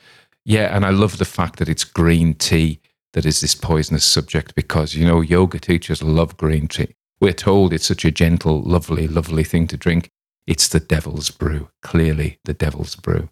[0.44, 2.79] Yeah, and I love the fact that it's green tea
[3.12, 6.94] that is this poisonous subject because, you know, yoga teachers love green tea.
[7.20, 10.10] We're told it's such a gentle, lovely, lovely thing to drink.
[10.46, 13.28] It's the devil's brew, clearly the devil's brew.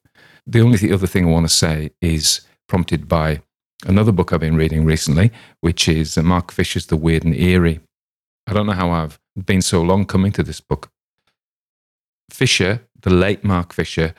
[0.46, 3.42] The only other thing I want to say is prompted by
[3.86, 5.30] another book I've been reading recently,
[5.60, 7.80] which is uh, Mark Fisher's The Weird and Eerie.
[8.46, 10.90] I don't know how I've been so long coming to this book.
[12.30, 14.14] Fisher, the late Mark Fisher,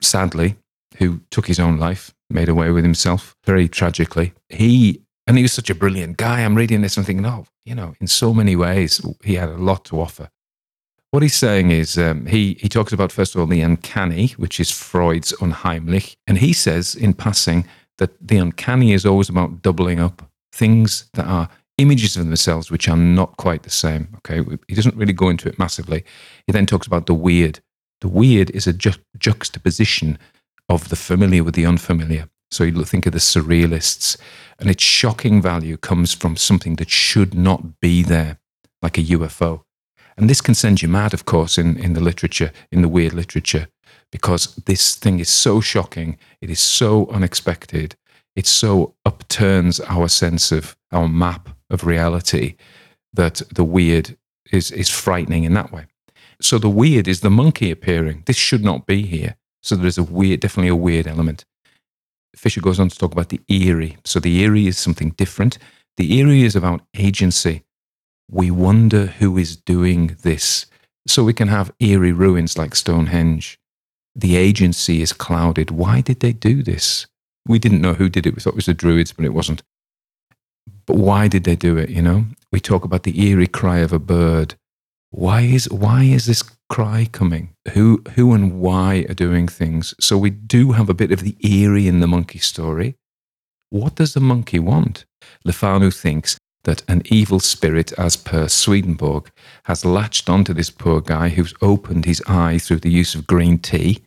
[0.00, 0.56] sadly,
[0.96, 4.32] who took his own life, made away with himself very tragically.
[4.48, 6.40] He, and he was such a brilliant guy.
[6.40, 9.56] I'm reading this and thinking, oh, you know, in so many ways, he had a
[9.56, 10.30] lot to offer.
[11.10, 14.60] What he's saying is um, he, he talks about, first of all, the uncanny, which
[14.60, 16.16] is Freud's unheimlich.
[16.26, 17.66] And he says, in passing,
[17.98, 21.48] that the uncanny is always about doubling up things that are
[21.78, 24.08] images of themselves which are not quite the same.
[24.18, 26.04] Okay, he doesn't really go into it massively.
[26.46, 27.60] He then talks about the weird.
[28.00, 30.18] The weird is a ju- juxtaposition
[30.70, 32.30] of the familiar with the unfamiliar.
[32.50, 34.16] So you think of the surrealists,
[34.58, 38.38] and its shocking value comes from something that should not be there,
[38.80, 39.62] like a UFO.
[40.16, 43.12] And this can send you mad, of course, in, in the literature, in the weird
[43.12, 43.68] literature
[44.10, 46.18] because this thing is so shocking.
[46.40, 47.96] It is so unexpected.
[48.36, 52.56] It so upturns our sense of our map of reality
[53.12, 54.16] that the weird
[54.52, 55.86] is, is frightening in that way.
[56.40, 58.22] So the weird is the monkey appearing.
[58.26, 59.36] This should not be here.
[59.62, 61.44] So there is a weird, definitely a weird element.
[62.36, 63.98] Fisher goes on to talk about the eerie.
[64.04, 65.58] So the eerie is something different.
[65.96, 67.62] The eerie is about agency.
[68.30, 70.66] We wonder who is doing this.
[71.06, 73.60] So we can have eerie ruins like Stonehenge
[74.14, 75.70] the agency is clouded.
[75.70, 77.06] Why did they do this?
[77.46, 78.34] We didn't know who did it.
[78.34, 79.62] We thought it was the Druids, but it wasn't.
[80.86, 81.90] But why did they do it?
[81.90, 84.56] You know, we talk about the eerie cry of a bird.
[85.10, 87.54] Why is why is this cry coming?
[87.72, 89.94] Who who and why are doing things?
[90.00, 92.94] So we do have a bit of the eerie in the monkey story.
[93.70, 95.04] What does the monkey want?
[95.44, 99.30] Le Fanu thinks that an evil spirit, as per Swedenborg,
[99.64, 103.58] has latched onto this poor guy who's opened his eye through the use of green
[103.58, 104.02] tea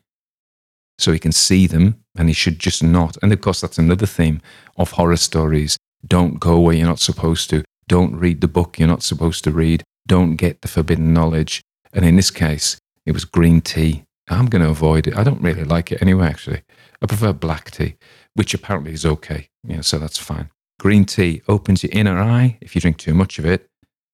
[0.99, 3.17] so he can see them and he should just not.
[3.21, 4.41] And of course, that's another theme
[4.77, 5.77] of horror stories.
[6.05, 7.63] Don't go where you're not supposed to.
[7.87, 9.83] Don't read the book you're not supposed to read.
[10.07, 11.61] Don't get the forbidden knowledge.
[11.93, 14.05] And in this case, it was green tea.
[14.29, 15.17] I'm going to avoid it.
[15.17, 16.61] I don't really like it anyway, actually.
[17.01, 17.95] I prefer black tea,
[18.33, 19.49] which apparently is okay.
[19.81, 20.49] So that's fine.
[20.79, 23.67] Green tea opens your inner eye if you drink too much of it.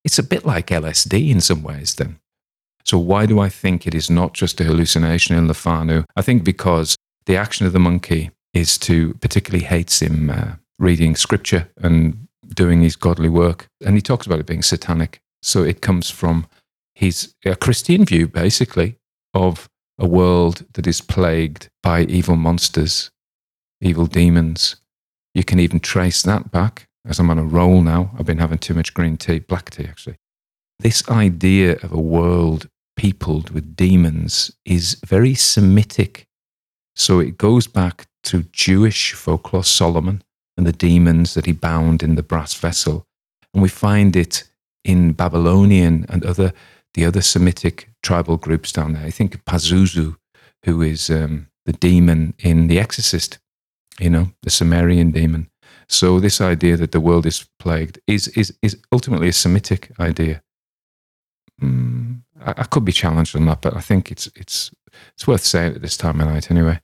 [0.03, 2.20] It's a bit like LSD in some ways, then.
[2.86, 6.06] So, why do I think it is not just a hallucination in Le Fanu?
[6.16, 6.95] I think because
[7.26, 12.82] the action of the monkey is to particularly hates him uh, reading scripture and doing
[12.82, 13.68] his godly work.
[13.86, 15.22] And he talks about it being satanic.
[15.41, 16.48] So, it comes from
[16.94, 18.98] his a Christian view, basically,
[19.34, 23.11] of a world that is plagued by evil monsters,
[23.82, 24.78] evil demons,
[25.34, 28.11] you can even trace that back, as I'm on a roll now.
[28.18, 30.18] I've been having too much green tea, black tea actually.
[30.80, 36.26] This idea of a world peopled with demons is very Semitic.
[36.95, 40.24] So it goes back to Jewish folklore, Solomon
[40.57, 43.06] and the demons that he bound in the brass vessel.
[43.53, 44.48] And we find it
[44.84, 46.53] in Babylonian and other
[46.95, 49.06] the other Semitic tribal groups down there.
[49.06, 50.15] I think Pazuzu,
[50.65, 53.38] who is um, the demon in The Exorcist,
[53.99, 55.49] you know, the Sumerian demon.
[55.88, 60.41] So this idea that the world is plagued is is is ultimately a Semitic idea.
[61.61, 64.72] Mm, I, I, could be challenged on that, but I think it's it's
[65.14, 66.80] it's worth saying at this time of night anyway.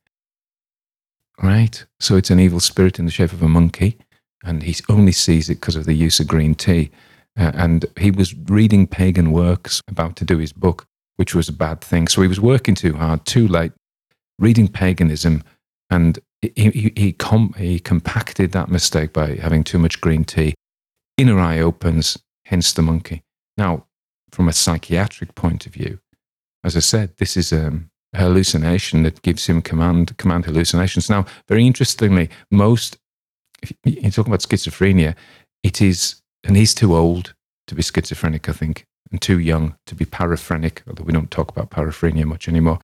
[1.41, 1.85] Right.
[1.99, 3.97] So it's an evil spirit in the shape of a monkey,
[4.43, 6.91] and he only sees it because of the use of green tea.
[7.37, 10.85] Uh, and he was reading pagan works about to do his book,
[11.17, 12.07] which was a bad thing.
[12.07, 13.73] So he was working too hard, too late,
[14.39, 15.43] reading paganism,
[15.89, 20.53] and he, he, he, com- he compacted that mistake by having too much green tea.
[21.17, 23.23] Inner eye opens, hence the monkey.
[23.57, 23.85] Now,
[24.31, 25.99] from a psychiatric point of view,
[26.63, 31.09] as I said, this is um, a hallucination that gives him command command hallucinations.
[31.09, 32.97] Now, very interestingly, most
[33.61, 35.15] if you talk about schizophrenia,
[35.63, 37.33] it is, and he's too old
[37.67, 41.49] to be schizophrenic, I think, and too young to be paraphrenic, although we don't talk
[41.49, 42.79] about paraphrenia much anymore.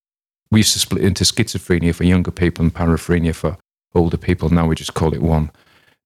[0.49, 3.57] We used to split into schizophrenia for younger people and paraphrenia for
[3.95, 4.49] older people.
[4.49, 5.51] Now we just call it one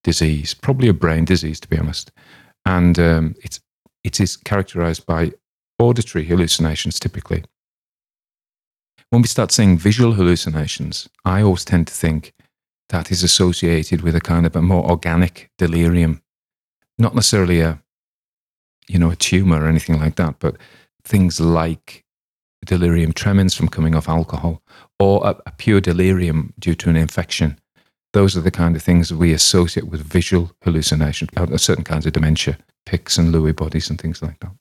[0.04, 2.12] disease, probably a brain disease, to be honest.
[2.64, 3.60] And um, it's,
[4.04, 5.32] it is characterized by
[5.78, 7.44] auditory hallucinations typically.
[9.10, 12.32] When we start seeing visual hallucinations, I always tend to think
[12.88, 16.22] that is associated with a kind of a more organic delirium,
[16.98, 17.80] not necessarily a,
[18.88, 20.56] you know, a tumor or anything like that, but
[21.04, 22.04] things like
[22.64, 24.62] delirium tremens from coming off alcohol
[24.98, 27.58] or a, a pure delirium due to an infection.
[28.12, 32.12] Those are the kind of things we associate with visual hallucination, uh, certain kinds of
[32.12, 34.52] dementia, Pick's and Lewy bodies and things like that.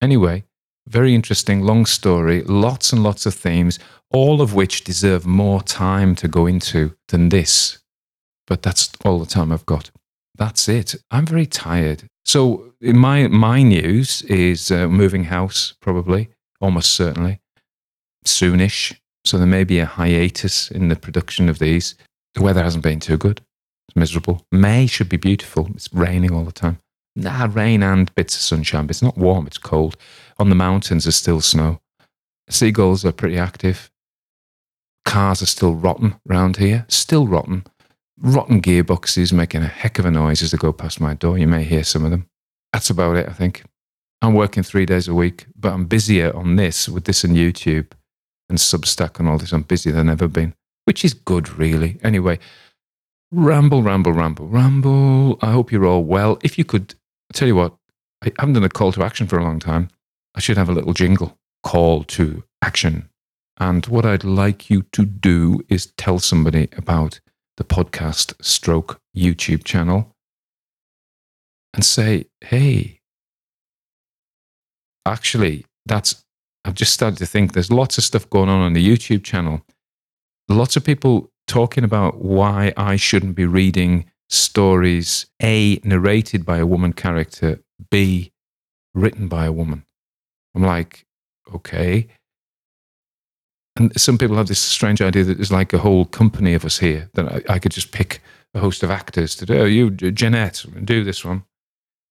[0.00, 0.44] Anyway,
[0.86, 3.78] very interesting, long story, lots and lots of themes,
[4.10, 7.78] all of which deserve more time to go into than this.
[8.46, 9.90] But that's all the time I've got.
[10.36, 10.94] That's it.
[11.10, 12.04] I'm very tired.
[12.24, 16.30] So my my news is uh, moving house, probably,
[16.60, 17.40] almost certainly,
[18.24, 18.96] soonish.
[19.24, 21.94] So there may be a hiatus in the production of these.
[22.34, 23.40] The weather hasn't been too good.
[23.88, 24.46] It's miserable.
[24.50, 25.68] May should be beautiful.
[25.74, 26.78] It's raining all the time.
[27.14, 29.96] Nah, rain and bits of sunshine, but it's not warm, it's cold.
[30.38, 31.80] On the mountains, there's still snow.
[32.48, 33.90] Seagulls are pretty active.
[35.04, 37.64] Cars are still rotten round here, still rotten.
[38.22, 41.36] Rotten gearboxes making a heck of a noise as they go past my door.
[41.36, 42.28] You may hear some of them.
[42.72, 43.64] That's about it, I think.
[44.22, 47.90] I'm working three days a week, but I'm busier on this with this and YouTube
[48.48, 49.52] and Substack and all this.
[49.52, 50.54] I'm busier than ever been,
[50.84, 51.98] which is good, really.
[52.04, 52.38] Anyway,
[53.32, 55.38] ramble, ramble, ramble, ramble.
[55.42, 56.38] I hope you're all well.
[56.42, 56.94] If you could
[57.32, 57.74] I tell you what,
[58.22, 59.88] I haven't done a call to action for a long time.
[60.34, 63.08] I should have a little jingle call to action.
[63.56, 67.20] And what I'd like you to do is tell somebody about
[67.56, 70.14] the podcast stroke YouTube channel
[71.74, 73.00] and say, hey,
[75.06, 76.24] actually, that's,
[76.64, 79.62] I've just started to think there's lots of stuff going on on the YouTube channel.
[80.48, 86.66] Lots of people talking about why I shouldn't be reading stories A, narrated by a
[86.66, 87.60] woman character,
[87.90, 88.32] B,
[88.94, 89.84] written by a woman.
[90.54, 91.04] I'm like,
[91.54, 92.08] okay.
[93.76, 96.78] And some people have this strange idea that there's like a whole company of us
[96.78, 98.20] here that I, I could just pick
[98.54, 99.58] a host of actors to do.
[99.58, 101.44] Oh, you, Jeanette, do this one.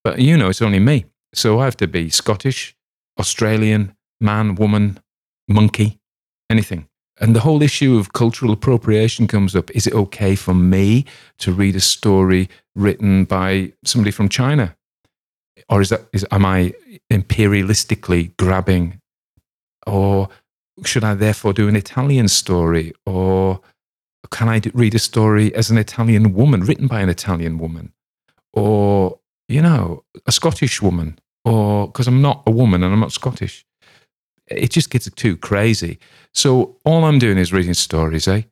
[0.03, 1.05] But you know, it's only me.
[1.33, 2.75] So I have to be Scottish,
[3.19, 4.99] Australian, man, woman,
[5.47, 5.99] monkey,
[6.49, 6.87] anything.
[7.19, 9.69] And the whole issue of cultural appropriation comes up.
[9.71, 11.05] Is it okay for me
[11.37, 14.75] to read a story written by somebody from China?
[15.69, 16.73] Or is that, is, am I
[17.11, 18.99] imperialistically grabbing?
[19.85, 20.29] Or
[20.83, 22.93] should I therefore do an Italian story?
[23.05, 23.61] Or
[24.31, 27.93] can I read a story as an Italian woman, written by an Italian woman?
[28.53, 31.19] Or, you know, a Scottish woman?
[31.45, 33.65] Or because I'm not a woman and I'm not Scottish
[34.51, 35.99] it just gets too crazy.
[36.33, 38.43] So all I'm doing is reading stories, eh?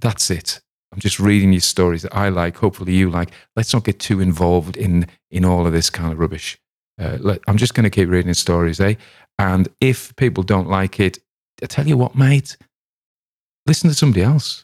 [0.00, 0.60] That's it.
[0.92, 2.56] I'm just reading you stories that I like.
[2.56, 3.30] Hopefully you like.
[3.56, 6.58] Let's not get too involved in in all of this kind of rubbish.
[6.98, 8.94] Uh, let, I'm just going to keep reading stories, eh?
[9.38, 11.18] And if people don't like it,
[11.62, 12.56] I tell you what, mate,
[13.66, 14.62] listen to somebody else.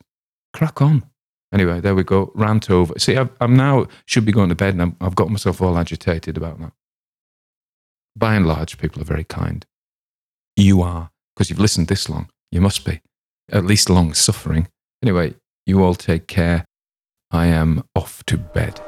[0.53, 1.05] Crack on.
[1.53, 2.33] Anyway, there we go.
[2.35, 2.99] Rant over.
[2.99, 5.79] See, i am now should be going to bed, and i I've got myself all
[5.79, 6.73] agitated about that.
[8.17, 9.65] By and large, people are very kind.
[10.57, 12.29] You are, because you've listened this long.
[12.51, 13.01] You must be,
[13.51, 14.69] at least long suffering.
[15.03, 15.35] Anyway,
[15.67, 16.65] you all take care.
[17.31, 18.81] I am off to bed.